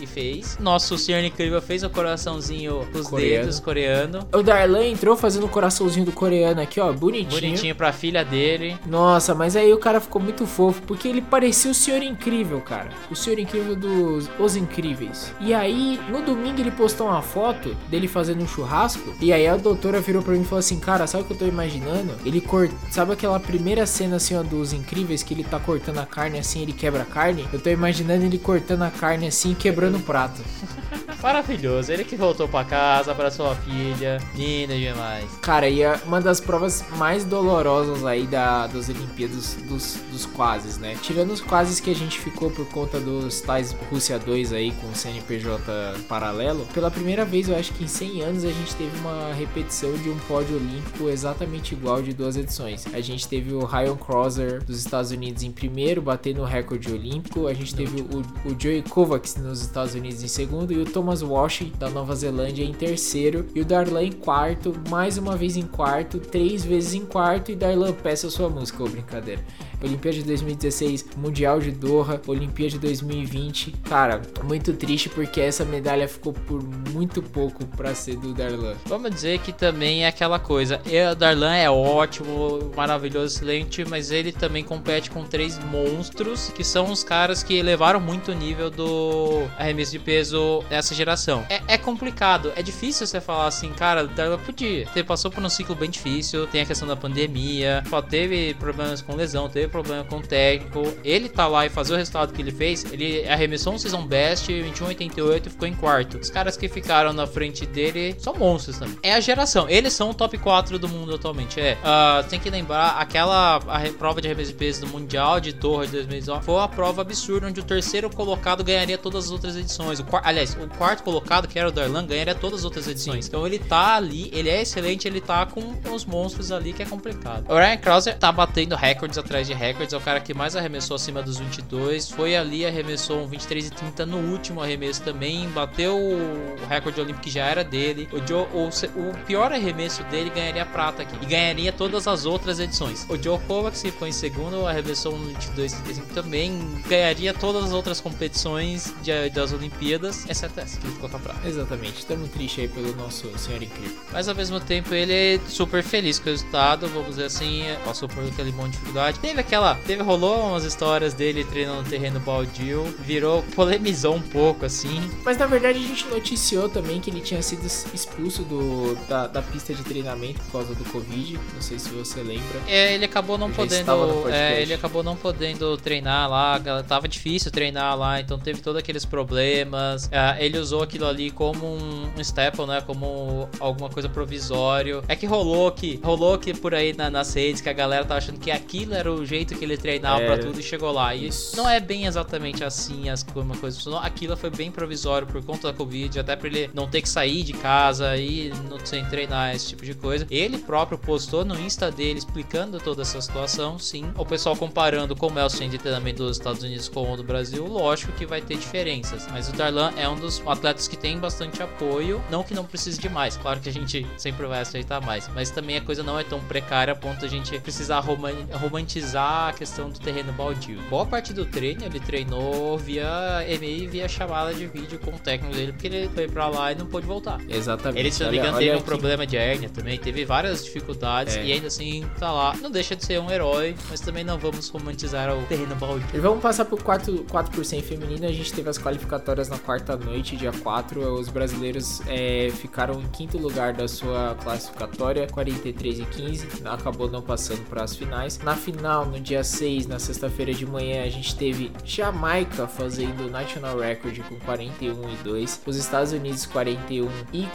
e 0.00 0.06
fez. 0.06 0.58
Nosso 0.60 0.96
senhor 0.98 1.24
incrível 1.24 1.60
fez 1.60 1.82
o 1.82 1.90
coraçãozinho 1.90 2.86
os 2.94 3.08
Coreano. 3.08 3.40
dedos 3.40 3.60
coreano. 3.60 4.28
O 4.32 4.42
Darlan 4.42 4.84
entrou 4.84 5.16
fazendo 5.16 5.46
o 5.46 5.48
coraçãozinho 5.48 6.04
do 6.04 6.12
coreano 6.12 6.60
aqui, 6.60 6.78
ó, 6.80 6.92
bonitinho. 6.92 7.40
Bonitinho 7.40 7.74
pra 7.74 7.92
filha 7.92 8.24
dele. 8.24 8.76
Nossa, 8.86 9.34
mas 9.34 9.56
aí 9.56 9.72
o 9.72 9.78
cara 9.78 10.00
ficou 10.00 10.20
muito 10.20 10.46
fofo, 10.46 10.82
porque 10.82 11.08
ele 11.08 11.22
parecia 11.22 11.70
o 11.70 11.74
Senhor 11.74 12.02
Incrível, 12.02 12.60
cara. 12.60 12.90
O 13.10 13.16
Senhor 13.16 13.38
Incrível 13.38 13.74
dos 14.18 14.30
Os 14.38 14.56
Incríveis. 14.56 15.32
E 15.40 15.54
aí, 15.54 16.00
no 16.10 16.22
domingo 16.22 16.60
ele 16.60 16.70
postou 16.70 17.08
uma 17.08 17.22
foto 17.22 17.76
dele 17.88 18.08
fazendo 18.08 18.42
um 18.42 18.48
churrasco, 18.48 19.14
e 19.20 19.32
aí 19.32 19.46
a 19.46 19.56
doutora 19.56 20.00
virou 20.00 20.22
pra 20.22 20.34
mim 20.34 20.42
e 20.42 20.44
falou 20.44 20.58
assim, 20.58 20.78
cara, 20.78 21.06
sabe 21.06 21.24
o 21.24 21.26
que 21.26 21.32
eu 21.32 21.38
tô 21.38 21.46
imaginando? 21.46 22.14
Ele 22.24 22.40
corta, 22.40 22.74
sabe 22.90 23.12
aquela 23.12 23.38
primeira 23.38 23.86
cena 23.86 24.16
assim, 24.16 24.36
ó, 24.36 24.42
dos 24.42 24.72
Incríveis, 24.72 25.22
que 25.22 25.34
ele 25.34 25.44
tá 25.44 25.58
cortando 25.58 25.98
a 25.98 26.06
carne 26.06 26.38
assim, 26.38 26.62
ele 26.62 26.72
quebra 26.72 27.02
a 27.02 27.06
carne? 27.06 27.46
Eu 27.52 27.60
tô 27.60 27.70
imaginando 27.70 28.24
ele 28.24 28.38
cortando 28.38 28.82
a 28.82 28.90
carne 28.90 29.28
assim, 29.28 29.52
e 29.52 29.54
quebrando 29.54 29.98
o 29.98 30.00
prato. 30.00 30.40
Maravilhoso. 31.22 31.92
Ele 31.92 32.04
que 32.04 32.16
voltou 32.16 32.48
pra 32.48 32.64
casa, 32.64 33.14
pra 33.14 33.30
sua 33.30 33.54
filha. 33.56 34.18
Linda 34.34 34.76
demais. 34.76 35.24
Cara, 35.42 35.68
e 35.68 35.82
é 35.82 35.98
uma 36.04 36.20
das 36.20 36.40
provas 36.40 36.84
mais 36.96 37.24
dolorosas 37.24 38.04
aí 38.04 38.26
da, 38.26 38.66
das 38.66 38.88
Olimpíadas 38.88 39.54
dos, 39.68 39.98
dos 40.10 40.26
quases, 40.26 40.78
né? 40.78 40.96
Tirando 41.02 41.32
os 41.32 41.40
quases 41.40 41.80
que 41.80 41.90
a 41.90 41.94
gente 41.94 42.18
ficou 42.20 42.50
por 42.50 42.66
conta 42.66 43.00
dos 43.00 43.40
tais 43.40 43.72
Rússia 44.08 44.18
2 44.18 44.52
aí 44.54 44.72
com 44.72 44.86
o 44.86 44.94
CNPJ 44.94 45.62
paralelo, 46.08 46.66
pela 46.72 46.90
primeira 46.90 47.26
vez 47.26 47.46
eu 47.46 47.56
acho 47.56 47.74
que 47.74 47.84
em 47.84 47.86
100 47.86 48.22
anos 48.22 48.44
a 48.44 48.50
gente 48.50 48.74
teve 48.74 48.98
uma 49.00 49.34
repetição 49.34 49.92
de 49.92 50.08
um 50.08 50.16
pódio 50.20 50.56
olímpico 50.56 51.10
exatamente 51.10 51.74
igual 51.74 52.00
de 52.00 52.14
duas 52.14 52.34
edições. 52.34 52.86
A 52.94 53.02
gente 53.02 53.28
teve 53.28 53.52
o 53.52 53.66
Ryan 53.66 53.96
Crosser 53.96 54.64
dos 54.64 54.78
Estados 54.78 55.10
Unidos 55.10 55.42
em 55.42 55.50
primeiro, 55.50 56.00
batendo 56.00 56.40
o 56.40 56.44
recorde 56.46 56.90
olímpico. 56.90 57.46
A 57.46 57.52
gente 57.52 57.74
teve 57.74 58.00
o, 58.00 58.20
o 58.48 58.56
Joey 58.58 58.82
Kovacs 58.82 59.36
nos 59.36 59.60
Estados 59.60 59.94
Unidos 59.94 60.22
em 60.22 60.28
segundo 60.28 60.72
e 60.72 60.78
o 60.78 60.86
Thomas 60.86 61.22
Walsh 61.22 61.70
da 61.78 61.90
Nova 61.90 62.14
Zelândia 62.14 62.64
em 62.64 62.72
terceiro 62.72 63.44
e 63.54 63.60
o 63.60 63.64
Darlan 63.64 64.04
em 64.04 64.12
quarto, 64.12 64.72
mais 64.88 65.18
uma 65.18 65.36
vez 65.36 65.54
em 65.54 65.66
quarto, 65.66 66.18
três 66.18 66.64
vezes 66.64 66.94
em 66.94 67.04
quarto 67.04 67.52
e 67.52 67.56
Darlan 67.56 67.92
peça 67.92 68.30
sua 68.30 68.48
música, 68.48 68.82
ô 68.82 68.88
brincadeira. 68.88 69.44
Olimpíada 69.82 70.16
de 70.16 70.24
2016, 70.24 71.06
Mundial 71.16 71.60
de 71.60 71.70
Doha, 71.70 72.20
Olimpíada 72.26 72.70
de 72.70 72.78
2020. 72.80 73.72
Cara, 73.84 73.97
muito 74.44 74.72
triste 74.74 75.08
porque 75.08 75.40
essa 75.40 75.64
medalha 75.64 76.08
ficou 76.08 76.32
por 76.32 76.62
muito 76.62 77.22
pouco 77.22 77.64
pra 77.66 77.94
ser 77.94 78.16
do 78.16 78.32
Darlan. 78.32 78.74
Vamos 78.86 79.10
dizer 79.10 79.38
que 79.40 79.52
também 79.52 80.04
é 80.04 80.08
aquela 80.08 80.38
coisa. 80.38 80.80
O 81.12 81.14
Darlan 81.14 81.54
é 81.54 81.70
ótimo, 81.70 82.72
maravilhoso, 82.76 83.36
excelente, 83.36 83.84
mas 83.84 84.10
ele 84.10 84.32
também 84.32 84.64
compete 84.64 85.10
com 85.10 85.24
três 85.24 85.58
monstros 85.58 86.50
que 86.54 86.64
são 86.64 86.90
os 86.90 87.02
caras 87.02 87.42
que 87.42 87.54
elevaram 87.54 88.00
muito 88.00 88.32
o 88.32 88.34
nível 88.34 88.70
do 88.70 89.42
arremesso 89.58 89.92
de 89.92 89.98
peso 89.98 90.62
nessa 90.70 90.94
geração. 90.94 91.44
É, 91.48 91.60
é 91.68 91.78
complicado, 91.78 92.52
é 92.56 92.62
difícil 92.62 93.06
você 93.06 93.20
falar 93.20 93.46
assim, 93.46 93.72
cara, 93.72 94.04
o 94.04 94.08
Darlan 94.08 94.38
podia. 94.38 94.86
Ele 94.94 95.04
passou 95.04 95.30
por 95.30 95.42
um 95.42 95.48
ciclo 95.48 95.74
bem 95.74 95.90
difícil, 95.90 96.46
tem 96.46 96.60
a 96.60 96.66
questão 96.66 96.86
da 96.86 96.96
pandemia, 96.96 97.82
só 97.88 98.02
teve 98.02 98.54
problemas 98.54 99.02
com 99.02 99.14
lesão, 99.14 99.48
teve 99.48 99.68
problema 99.68 100.04
com 100.04 100.18
o 100.18 100.22
técnico. 100.22 100.82
Ele 101.04 101.28
tá 101.28 101.46
lá 101.46 101.66
e 101.66 101.68
fazer 101.68 101.94
o 101.94 101.96
resultado 101.96 102.32
que 102.32 102.42
ele 102.42 102.52
fez, 102.52 102.84
ele 102.92 103.28
arremessou 103.28 103.74
um 103.74 103.78
season 103.88 104.06
best, 104.06 104.52
21,88 104.52 105.46
e 105.46 105.50
ficou 105.50 105.66
em 105.66 105.74
quarto. 105.74 106.18
Os 106.18 106.30
caras 106.30 106.56
que 106.56 106.68
ficaram 106.68 107.12
na 107.12 107.26
frente 107.26 107.64
dele 107.64 108.14
são 108.18 108.34
monstros 108.34 108.78
também. 108.78 108.98
É 109.02 109.14
a 109.14 109.20
geração, 109.20 109.68
eles 109.68 109.92
são 109.92 110.10
o 110.10 110.14
top 110.14 110.36
4 110.36 110.78
do 110.78 110.88
mundo 110.88 111.14
atualmente. 111.14 111.58
É, 111.60 111.78
Ah, 111.82 112.24
tem 112.28 112.38
que 112.38 112.50
lembrar 112.50 112.98
aquela 112.98 113.56
a 113.56 113.80
prova 113.98 114.20
de 114.20 114.28
arremesso 114.28 114.50
de 114.50 114.56
peso 114.56 114.82
do 114.82 114.88
Mundial 114.88 115.40
de 115.40 115.52
Doha 115.52 115.86
de 115.86 115.92
2019 115.92 116.44
foi 116.44 116.54
uma 116.54 116.68
prova 116.68 117.02
absurda 117.02 117.46
onde 117.46 117.60
o 117.60 117.62
terceiro 117.62 118.10
colocado 118.10 118.62
ganharia 118.62 118.98
todas 118.98 119.26
as 119.26 119.30
outras 119.30 119.56
edições. 119.56 120.00
O 120.00 120.04
aliás, 120.22 120.54
o 120.54 120.68
quarto 120.76 121.02
colocado, 121.02 121.48
que 121.48 121.58
era 121.58 121.68
o 121.68 121.72
Darlan, 121.72 122.06
ganharia 122.06 122.34
todas 122.34 122.60
as 122.60 122.64
outras 122.64 122.86
edições. 122.86 123.26
Então 123.26 123.46
ele 123.46 123.58
tá 123.58 123.96
ali, 123.96 124.30
ele 124.32 124.48
é 124.48 124.60
excelente, 124.60 125.08
ele 125.08 125.20
tá 125.20 125.46
com 125.46 125.62
os 125.92 126.04
monstros 126.04 126.52
ali 126.52 126.72
que 126.72 126.82
é 126.82 126.86
complicado. 126.86 127.46
O 127.48 127.56
Ryan 127.56 127.76
Krauser 127.78 128.18
tá 128.18 128.30
batendo 128.30 128.74
recordes 128.74 129.16
atrás 129.16 129.46
de 129.46 129.54
recordes, 129.54 129.94
é 129.94 129.96
o 129.96 130.00
cara 130.00 130.20
que 130.20 130.34
mais 130.34 130.56
arremessou 130.56 130.96
acima 130.96 131.22
dos 131.22 131.38
22. 131.38 132.10
Foi 132.10 132.36
ali, 132.36 132.66
arremessou 132.66 133.22
um 133.22 133.26
23 133.26 133.67
e 133.68 133.70
30 133.70 134.06
no 134.06 134.18
último 134.18 134.62
arremesso 134.62 135.02
também, 135.02 135.48
bateu 135.50 135.96
o 135.96 136.56
recorde 136.68 137.00
olímpico 137.00 137.20
que 137.24 137.30
já 137.30 137.44
era 137.46 137.62
dele. 137.64 138.08
O, 138.12 138.26
Joe, 138.26 138.46
o, 138.52 138.68
o 139.10 139.18
pior 139.26 139.52
arremesso 139.52 140.02
dele 140.04 140.30
ganharia 140.30 140.64
prata 140.66 141.02
aqui 141.02 141.16
e 141.22 141.26
ganharia 141.26 141.72
todas 141.72 142.06
as 142.06 142.24
outras 142.26 142.58
edições. 142.60 143.06
O 143.08 143.20
Joe 143.22 143.38
Kovacs 143.46 143.82
ficou 143.82 144.06
em 144.08 144.12
segundo, 144.12 144.66
arremessou 144.66 145.14
um 145.14 145.24
22 145.26 145.72
e 145.72 145.76
35 145.82 146.14
também, 146.14 146.58
ganharia 146.88 147.32
todas 147.34 147.64
as 147.64 147.72
outras 147.72 148.00
competições 148.00 148.92
de- 149.02 149.30
das 149.30 149.52
Olimpíadas, 149.52 150.28
exceto 150.28 150.60
essa 150.60 150.78
que 150.78 150.86
ele 150.86 150.94
ficou 150.94 151.08
com 151.08 151.16
a 151.16 151.20
prata. 151.20 151.48
Exatamente, 151.48 151.98
estamos 151.98 152.28
tristes 152.30 152.60
aí 152.64 152.68
pelo 152.68 152.94
nosso 152.96 153.26
senhor 153.38 153.62
incrível. 153.62 153.96
Mas 154.12 154.28
ao 154.28 154.34
mesmo 154.34 154.60
tempo 154.60 154.94
ele 154.94 155.12
é 155.12 155.40
super 155.48 155.82
feliz 155.82 156.18
com 156.18 156.28
o 156.28 156.32
resultado, 156.32 156.88
vamos 156.88 157.10
dizer 157.10 157.24
assim, 157.24 157.62
passou 157.84 158.08
por 158.08 158.24
aquele 158.24 158.52
monte 158.52 158.66
de 158.72 158.78
dificuldade. 158.78 159.18
Teve 159.20 159.40
aquela, 159.40 159.74
teve 159.86 160.02
rolou 160.02 160.48
umas 160.50 160.64
histórias 160.64 161.14
dele 161.14 161.44
treinando 161.44 161.82
no 161.82 161.88
terreno 161.88 162.20
baldio, 162.20 162.84
virou, 163.00 163.42
polemizou 163.58 164.14
um 164.14 164.22
pouco 164.22 164.64
assim. 164.64 165.10
Mas 165.24 165.36
na 165.36 165.44
verdade 165.44 165.80
a 165.80 165.82
gente 165.82 166.06
noticiou 166.06 166.68
também 166.68 167.00
que 167.00 167.10
ele 167.10 167.20
tinha 167.20 167.42
sido 167.42 167.66
expulso 167.66 168.44
do, 168.44 168.94
da, 169.08 169.26
da 169.26 169.42
pista 169.42 169.74
de 169.74 169.82
treinamento 169.82 170.38
por 170.42 170.52
causa 170.52 170.76
do 170.76 170.84
Covid. 170.84 171.40
Não 171.54 171.60
sei 171.60 171.76
se 171.76 171.88
você 171.88 172.22
lembra. 172.22 172.60
É, 172.68 172.94
ele 172.94 173.04
acabou 173.04 173.36
não 173.36 173.48
no 173.48 173.54
podendo, 173.54 174.28
é, 174.30 174.62
ele 174.62 174.72
acabou 174.72 175.02
não 175.02 175.16
podendo 175.16 175.76
treinar 175.76 176.30
lá, 176.30 176.60
tava 176.86 177.08
difícil 177.08 177.50
treinar 177.50 177.98
lá, 177.98 178.20
então 178.20 178.38
teve 178.38 178.60
todos 178.60 178.78
aqueles 178.78 179.04
problemas. 179.04 180.08
É, 180.12 180.36
ele 180.44 180.56
usou 180.56 180.84
aquilo 180.84 181.06
ali 181.06 181.32
como 181.32 181.66
um, 181.66 182.12
um 182.16 182.20
staple, 182.20 182.64
né, 182.64 182.80
como 182.86 183.48
alguma 183.58 183.90
coisa 183.90 184.08
provisório. 184.08 185.02
É 185.08 185.16
que 185.16 185.26
rolou 185.26 185.72
que 185.72 185.98
rolou 186.04 186.38
que 186.38 186.54
por 186.54 186.76
aí 186.76 186.92
na, 186.92 187.10
nas 187.10 187.34
redes 187.34 187.60
que 187.60 187.68
a 187.68 187.72
galera 187.72 188.04
tá 188.04 188.18
achando 188.18 188.38
que 188.38 188.52
aquilo 188.52 188.94
era 188.94 189.12
o 189.12 189.26
jeito 189.26 189.56
que 189.56 189.64
ele 189.64 189.76
treinava 189.76 190.22
É, 190.22 190.26
pra 190.26 190.38
tudo 190.38 190.60
e 190.60 190.62
chegou 190.62 190.92
lá. 190.92 191.12
E 191.12 191.26
isso. 191.26 191.56
não 191.56 191.68
é 191.68 191.80
bem 191.80 192.06
exatamente 192.06 192.62
assim 192.62 193.08
as 193.08 193.24
como 193.24 193.47
a 193.54 193.56
coisa 193.56 193.76
funcionou. 193.76 194.00
Aquilo 194.00 194.36
foi 194.36 194.50
bem 194.50 194.70
provisório 194.70 195.26
por 195.26 195.42
conta 195.44 195.70
da 195.70 195.76
Covid, 195.76 196.18
até 196.18 196.36
pra 196.36 196.48
ele 196.48 196.70
não 196.74 196.88
ter 196.88 197.02
que 197.02 197.08
sair 197.08 197.42
de 197.42 197.52
casa 197.52 198.16
e 198.16 198.52
não 198.68 198.84
sem 198.84 199.04
treinar 199.06 199.54
esse 199.54 199.68
tipo 199.68 199.84
de 199.84 199.94
coisa. 199.94 200.26
Ele 200.30 200.58
próprio 200.58 200.98
postou 200.98 201.44
no 201.44 201.58
Insta 201.58 201.90
dele 201.90 202.18
explicando 202.18 202.78
toda 202.78 203.02
essa 203.02 203.20
situação, 203.20 203.78
sim. 203.78 204.10
O 204.16 204.24
pessoal 204.24 204.56
comparando 204.56 205.14
como 205.16 205.38
é 205.38 205.44
o 205.44 205.50
centro 205.50 205.70
de 205.70 205.78
treinamento 205.78 206.22
dos 206.22 206.36
Estados 206.36 206.62
Unidos 206.62 206.88
com 206.88 207.12
o 207.12 207.16
do 207.16 207.24
Brasil, 207.24 207.66
lógico 207.66 208.12
que 208.12 208.26
vai 208.26 208.40
ter 208.40 208.56
diferenças. 208.56 209.26
Mas 209.30 209.48
o 209.48 209.52
Darlan 209.52 209.92
é 209.96 210.08
um 210.08 210.16
dos 210.16 210.42
atletas 210.46 210.88
que 210.88 210.96
têm 210.96 211.18
bastante 211.18 211.62
apoio, 211.62 212.22
não 212.30 212.42
que 212.42 212.54
não 212.54 212.64
precise 212.64 212.98
de 212.98 213.08
mais, 213.08 213.36
claro 213.36 213.60
que 213.60 213.68
a 213.68 213.72
gente 213.72 214.06
sempre 214.16 214.46
vai 214.46 214.60
aceitar 214.60 215.00
mais, 215.00 215.28
mas 215.34 215.50
também 215.50 215.76
a 215.76 215.80
coisa 215.80 216.02
não 216.02 216.18
é 216.18 216.24
tão 216.24 216.40
precária 216.40 216.92
a 216.92 216.96
ponto 216.96 217.24
a 217.24 217.28
gente 217.28 217.58
precisar 217.60 218.00
romantizar 218.00 219.48
a 219.48 219.52
questão 219.52 219.90
do 219.90 219.98
terreno 219.98 220.32
baldio. 220.32 220.80
Boa 220.88 221.06
parte 221.06 221.32
do 221.32 221.44
treino 221.44 221.84
ele 221.84 222.00
treinou 222.00 222.78
via 222.78 223.37
e 223.44 223.86
via 223.86 224.08
chamada 224.08 224.52
de 224.54 224.66
vídeo 224.66 224.98
com 224.98 225.10
o 225.10 225.18
técnico 225.18 225.54
dele, 225.54 225.72
porque 225.72 225.86
ele 225.86 226.08
foi 226.08 226.28
pra 226.28 226.48
lá 226.48 226.72
e 226.72 226.74
não 226.74 226.86
pôde 226.86 227.06
voltar. 227.06 227.40
Exatamente. 227.48 227.98
Ele, 227.98 228.12
se 228.12 228.22
não 228.22 228.30
me 228.30 228.38
engano, 228.38 228.58
teve 228.58 228.76
um 228.76 228.82
problema 228.82 229.26
de 229.26 229.36
hérnia 229.36 229.68
também, 229.68 229.98
teve 229.98 230.24
várias 230.24 230.64
dificuldades 230.64 231.36
é. 231.36 231.44
e 231.44 231.52
ainda 231.52 231.68
assim 231.68 232.08
tá 232.18 232.32
lá. 232.32 232.54
Não 232.60 232.70
deixa 232.70 232.96
de 232.96 233.04
ser 233.04 233.20
um 233.20 233.30
herói, 233.30 233.74
mas 233.88 234.00
também 234.00 234.24
não 234.24 234.38
vamos 234.38 234.68
romantizar 234.68 235.34
o 235.36 235.42
terreno 235.44 235.74
baldio. 235.74 236.06
E 236.14 236.18
vamos 236.18 236.40
passar 236.40 236.64
pro 236.64 236.76
4%, 236.76 237.26
4 237.28 237.64
feminino. 237.82 238.26
A 238.26 238.32
gente 238.32 238.52
teve 238.52 238.68
as 238.68 238.78
qualificatórias 238.78 239.48
na 239.48 239.58
quarta 239.58 239.96
noite, 239.96 240.36
dia 240.36 240.52
4. 240.52 241.00
Os 241.14 241.28
brasileiros 241.28 242.00
é, 242.06 242.50
ficaram 242.50 243.00
em 243.00 243.08
quinto 243.08 243.38
lugar 243.38 243.72
da 243.72 243.88
sua 243.88 244.36
classificatória, 244.42 245.26
43 245.26 246.00
e 246.00 246.04
15. 246.04 246.48
Acabou 246.64 247.10
não 247.10 247.22
passando 247.22 247.64
para 247.68 247.84
as 247.84 247.96
finais. 247.96 248.38
Na 248.38 248.54
final, 248.54 249.06
no 249.06 249.20
dia 249.20 249.44
6, 249.44 249.86
na 249.86 249.98
sexta-feira 249.98 250.52
de 250.52 250.66
manhã, 250.66 251.02
a 251.04 251.08
gente 251.08 251.34
teve 251.36 251.70
Jamaica 251.84 252.66
fazendo 252.66 253.27
o 253.28 253.30
National 253.30 253.78
Record 253.78 254.18
com 254.28 254.36
41 254.36 255.10
e 255.10 255.16
2. 255.22 255.62
Os 255.66 255.76
Estados 255.76 256.12
Unidos 256.12 256.46
41 256.46 257.08
e 257.32 257.46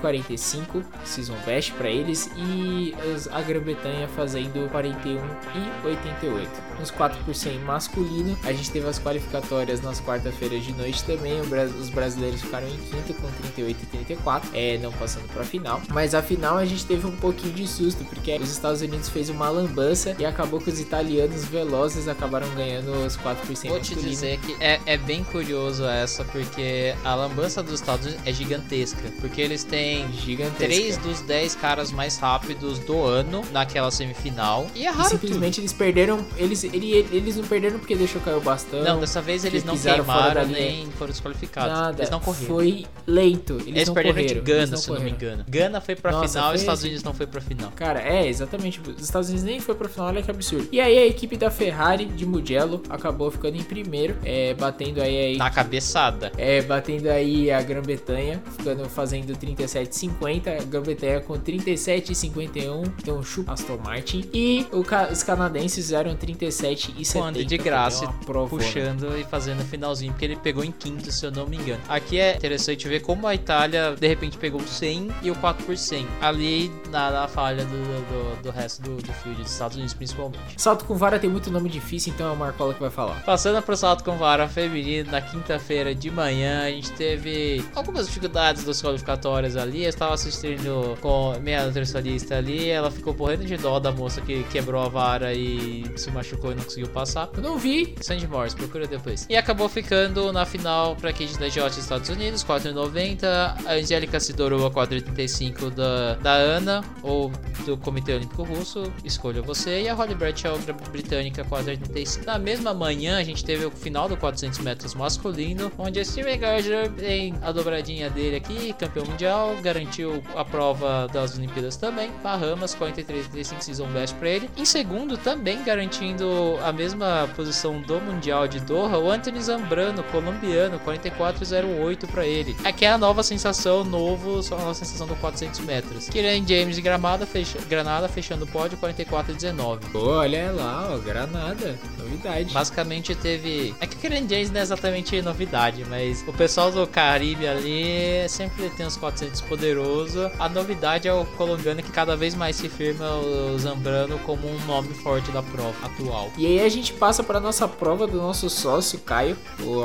45, 0.00 0.82
Season 1.04 1.36
Best 1.44 1.72
para 1.72 1.90
eles. 1.90 2.30
E 2.36 2.94
a 3.30 3.42
Grã-Bretanha 3.42 4.08
fazendo 4.08 4.70
41 4.70 5.16
e 5.16 5.86
88. 5.86 6.50
Nos 6.78 6.90
4 6.90 7.18
masculino, 7.64 8.38
a 8.44 8.52
gente 8.52 8.70
teve 8.70 8.88
as 8.88 8.98
qualificatórias 8.98 9.80
nas 9.80 10.00
quarta-feiras 10.00 10.64
de 10.64 10.72
noite 10.72 11.04
também. 11.04 11.40
Os 11.40 11.90
brasileiros 11.90 12.40
ficaram 12.40 12.68
em 12.68 12.76
quinto 12.76 13.14
com 13.14 13.28
38 13.30 13.82
e 13.82 13.86
34, 13.86 14.50
é, 14.54 14.78
não 14.78 14.92
passando 14.92 15.28
para 15.32 15.42
a 15.42 15.44
final. 15.44 15.80
Mas 15.88 16.14
a 16.14 16.22
final 16.22 16.56
a 16.56 16.64
gente 16.64 16.84
teve 16.86 17.06
um 17.06 17.16
pouquinho 17.16 17.54
de 17.54 17.66
susto, 17.66 18.04
porque 18.04 18.36
os 18.36 18.50
Estados 18.50 18.80
Unidos 18.80 19.08
fez 19.08 19.28
uma 19.28 19.48
lambança 19.48 20.14
e 20.18 20.24
acabou 20.24 20.60
que 20.60 20.70
os 20.70 20.80
italianos 20.80 21.44
velozes 21.44 22.06
acabaram 22.06 22.48
ganhando 22.54 22.92
os 23.04 23.16
4% 23.16 23.68
Vou 23.68 23.80
te 23.80 23.94
dizer 23.96 24.38
que 24.38 24.56
é, 24.60 24.80
é 24.86 24.96
bem 25.08 25.24
curioso 25.24 25.86
essa, 25.86 26.22
porque 26.22 26.94
a 27.02 27.14
lambança 27.14 27.62
dos 27.62 27.80
Estados 27.80 28.04
Unidos 28.04 28.26
é 28.26 28.30
gigantesca. 28.30 29.10
Porque 29.18 29.40
eles 29.40 29.64
têm 29.64 30.06
gigantesca. 30.12 30.66
três 30.66 30.98
dos 30.98 31.22
10 31.22 31.54
caras 31.54 31.90
mais 31.90 32.18
rápidos 32.18 32.78
do 32.80 33.02
ano 33.02 33.42
naquela 33.50 33.90
semifinal. 33.90 34.66
E 34.74 34.84
é 34.84 34.90
raro. 34.90 35.06
E 35.06 35.10
simplesmente 35.12 35.54
tudo. 35.54 35.62
eles 35.62 35.72
perderam. 35.72 36.26
Eles, 36.36 36.62
ele, 36.62 37.08
eles 37.10 37.36
não 37.36 37.44
perderam 37.44 37.78
porque 37.78 37.96
deixou 37.96 38.20
cair 38.20 38.36
o 38.36 38.40
bastão. 38.42 38.84
Não, 38.84 39.00
dessa 39.00 39.22
vez 39.22 39.46
eles 39.46 39.64
não 39.64 39.78
queimaram 39.78 40.46
nem 40.46 40.90
foram 40.90 41.10
desqualificados. 41.10 41.72
Nada. 41.72 42.00
Eles 42.00 42.10
não 42.10 42.20
correram. 42.20 42.46
Foi 42.46 42.84
lento. 43.06 43.54
Eles, 43.54 43.66
eles 43.66 43.88
perderam 43.88 44.14
correram. 44.14 44.34
de 44.34 44.40
Gana, 44.40 44.76
se 44.76 44.90
não 44.90 45.00
me 45.00 45.10
engano. 45.10 45.44
Gana 45.48 45.80
foi 45.80 45.96
pra 45.96 46.12
Nossa, 46.12 46.28
final 46.28 46.52
e 46.52 46.54
os 46.56 46.60
Estados 46.60 46.82
Unidos 46.82 47.02
não 47.02 47.14
foi 47.14 47.26
pra 47.26 47.40
final. 47.40 47.72
Cara, 47.74 48.02
é, 48.02 48.28
exatamente. 48.28 48.78
Os 48.78 49.02
Estados 49.02 49.30
Unidos 49.30 49.46
nem 49.46 49.58
foi 49.58 49.74
pra 49.74 49.88
final, 49.88 50.08
olha 50.08 50.20
que 50.20 50.30
absurdo. 50.30 50.68
E 50.70 50.78
aí 50.78 50.98
a 50.98 51.06
equipe 51.06 51.34
da 51.34 51.50
Ferrari 51.50 52.04
de 52.04 52.26
Mugello 52.26 52.82
acabou 52.90 53.30
ficando 53.30 53.56
em 53.56 53.62
primeiro, 53.62 54.14
é, 54.22 54.52
batendo 54.52 54.97
aí. 55.00 55.36
Na 55.36 55.50
cabeçada. 55.50 56.32
É, 56.36 56.62
batendo 56.62 57.08
aí 57.08 57.50
a 57.50 57.60
Grã-Bretanha, 57.62 58.42
ficando 58.56 58.88
fazendo 58.88 59.36
37,50. 59.36 60.60
A 60.60 60.64
Grã-Bretanha 60.64 61.20
com 61.20 61.34
37,51. 61.34 62.92
Então 63.00 63.22
chupa 63.22 63.52
Aston 63.52 63.78
Martin. 63.78 64.28
E 64.32 64.66
o, 64.72 64.84
os 65.12 65.22
canadenses 65.22 65.74
fizeram 65.74 66.14
37,70. 66.16 67.12
Quando 67.12 67.44
de 67.44 67.58
graça, 67.58 68.06
puxando 68.48 69.16
e 69.18 69.24
fazendo 69.24 69.64
finalzinho, 69.64 70.12
porque 70.12 70.24
ele 70.24 70.36
pegou 70.36 70.64
em 70.64 70.72
quinto, 70.72 71.10
se 71.10 71.24
eu 71.24 71.30
não 71.30 71.46
me 71.46 71.56
engano. 71.56 71.80
Aqui 71.88 72.18
é 72.18 72.36
interessante 72.36 72.88
ver 72.88 73.00
como 73.00 73.26
a 73.26 73.34
Itália 73.34 73.94
de 73.98 74.06
repente 74.06 74.36
pegou 74.36 74.60
o 74.60 74.66
100 74.66 75.08
e 75.22 75.30
o 75.30 75.34
4 75.36 75.64
por 75.64 75.76
100. 75.76 76.06
Ali 76.20 76.70
na, 76.90 77.10
na 77.10 77.28
falha 77.28 77.64
do, 77.64 77.70
do, 77.70 78.42
do 78.42 78.50
resto 78.50 78.82
do, 78.82 78.96
do 78.96 79.12
field 79.14 79.42
dos 79.42 79.52
Estados 79.52 79.76
Unidos, 79.76 79.94
principalmente. 79.94 80.38
Salto 80.56 80.84
com 80.84 80.96
vara 80.96 81.18
tem 81.18 81.30
muito 81.30 81.50
nome 81.50 81.68
difícil, 81.68 82.12
então 82.12 82.28
é 82.28 82.32
o 82.32 82.36
Marcola 82.36 82.74
que 82.74 82.80
vai 82.80 82.90
falar. 82.90 83.22
Passando 83.24 83.62
pro 83.62 83.76
salto 83.76 84.04
com 84.04 84.16
vara 84.16 84.48
feminino, 84.48 84.87
na 85.10 85.20
quinta-feira 85.20 85.94
de 85.94 86.10
manhã, 86.10 86.64
a 86.64 86.70
gente 86.70 86.92
teve 86.92 87.64
algumas 87.74 88.06
dificuldades 88.06 88.64
dos 88.64 88.80
qualificatórios 88.80 89.56
ali. 89.56 89.84
Eu 89.84 89.88
estava 89.90 90.14
assistindo 90.14 90.96
com 91.00 91.34
minha 91.40 91.64
nutricionista 91.66 92.36
ali, 92.36 92.68
ela 92.68 92.90
ficou 92.90 93.14
morrendo 93.14 93.44
de 93.44 93.56
dó 93.56 93.78
da 93.78 93.92
moça 93.92 94.20
que 94.20 94.42
quebrou 94.44 94.82
a 94.82 94.88
vara 94.88 95.34
e 95.34 95.84
se 95.96 96.10
machucou 96.10 96.52
e 96.52 96.54
não 96.54 96.64
conseguiu 96.64 96.88
passar. 96.88 97.28
Eu 97.34 97.42
não 97.42 97.58
vi. 97.58 97.94
Sandy 98.00 98.26
Morris, 98.26 98.54
procura 98.54 98.86
depois. 98.86 99.26
E 99.28 99.36
acabou 99.36 99.68
ficando 99.68 100.32
na 100.32 100.44
final 100.46 100.96
pra 100.96 101.12
Kate 101.12 101.38
da 101.38 101.48
Jot 101.48 101.78
Estados 101.78 102.08
Unidos, 102.08 102.44
4,90. 102.44 103.24
A 103.66 103.72
Angélica 103.74 104.18
Sidorova, 104.18 104.70
4,85 104.70 105.70
da, 105.70 106.14
da 106.14 106.32
Ana, 106.32 106.84
ou 107.02 107.30
do 107.64 107.76
Comitê 107.76 108.14
Olímpico 108.14 108.42
Russo, 108.42 108.90
escolha 109.04 109.42
você. 109.42 109.82
E 109.82 109.88
a 109.88 109.94
Holly 109.94 110.14
Bradshaw, 110.14 110.58
britânica, 110.90 111.44
4,85. 111.44 112.24
Na 112.24 112.38
mesma 112.38 112.72
manhã, 112.72 113.18
a 113.18 113.22
gente 113.22 113.44
teve 113.44 113.64
o 113.64 113.70
final 113.70 114.08
do 114.08 114.16
400 114.16 114.58
metros 114.60 114.67
masculino, 114.94 115.70
onde 115.78 116.00
a 116.00 116.04
Steven 116.04 116.38
Gardner, 116.38 116.90
em 117.02 117.34
a 117.42 117.52
dobradinha 117.52 118.10
dele 118.10 118.36
aqui, 118.36 118.72
campeão 118.72 119.04
mundial, 119.06 119.56
garantiu 119.62 120.22
a 120.34 120.44
prova 120.44 121.08
das 121.12 121.36
Olimpíadas 121.36 121.76
também. 121.76 122.10
Bahamas, 122.22 122.74
43,35 122.74 123.60
season 123.62 123.86
best 123.88 124.14
pra 124.16 124.28
ele. 124.28 124.50
Em 124.56 124.64
segundo, 124.64 125.16
também 125.16 125.62
garantindo 125.62 126.58
a 126.64 126.72
mesma 126.72 127.28
posição 127.36 127.80
do 127.82 128.00
Mundial 128.00 128.48
de 128.48 128.60
Doha, 128.60 128.98
o 128.98 129.10
Anthony 129.10 129.40
Zambrano, 129.40 130.02
colombiano, 130.04 130.80
44,08 130.80 132.06
para 132.06 132.26
ele. 132.26 132.56
Aqui 132.64 132.84
é 132.84 132.90
a 132.90 132.98
nova 132.98 133.22
sensação, 133.22 133.84
novo, 133.84 134.42
só 134.42 134.56
a 134.56 134.60
nova 134.60 134.74
sensação 134.74 135.06
do 135.06 135.14
400 135.16 135.60
metros. 135.60 136.08
Kiran 136.08 136.46
James 136.46 136.76
de 136.76 136.82
Gramada, 136.82 137.26
fecha, 137.26 137.58
Granada 137.68 138.08
fechando 138.08 138.44
o 138.44 138.48
pódio, 138.48 138.78
44,19. 138.78 139.94
Olha 139.94 140.50
lá, 140.52 140.88
ó, 140.92 140.98
Granada, 140.98 141.78
novidade. 141.98 142.52
Basicamente 142.52 143.14
teve. 143.14 143.74
É 143.80 143.86
que 143.86 143.96
o 143.96 143.98
Kiran 143.98 144.28
James 144.28 144.50
não 144.58 144.60
é 144.60 144.62
exatamente 144.62 145.22
novidade, 145.22 145.84
mas 145.88 146.24
o 146.26 146.32
pessoal 146.32 146.72
do 146.72 146.84
Caribe 146.86 147.46
ali 147.46 148.28
sempre 148.28 148.68
tem 148.70 148.84
os 148.84 148.96
400 148.96 149.40
poderoso. 149.42 150.30
A 150.38 150.48
novidade 150.48 151.06
é 151.06 151.12
o 151.12 151.24
colombiano 151.24 151.80
que 151.80 151.92
cada 151.92 152.16
vez 152.16 152.34
mais 152.34 152.56
se 152.56 152.68
firma 152.68 153.06
o 153.18 153.56
Zambrano 153.56 154.18
como 154.20 154.48
um 154.48 154.58
nome 154.66 154.92
forte 154.94 155.30
da 155.30 155.42
prova 155.42 155.74
atual. 155.86 156.30
E 156.36 156.44
aí 156.44 156.60
a 156.60 156.68
gente 156.68 156.92
passa 156.92 157.22
para 157.22 157.38
nossa 157.38 157.68
prova 157.68 158.06
do 158.06 158.16
nosso 158.16 158.50
sócio 158.50 158.98
Caio, 158.98 159.36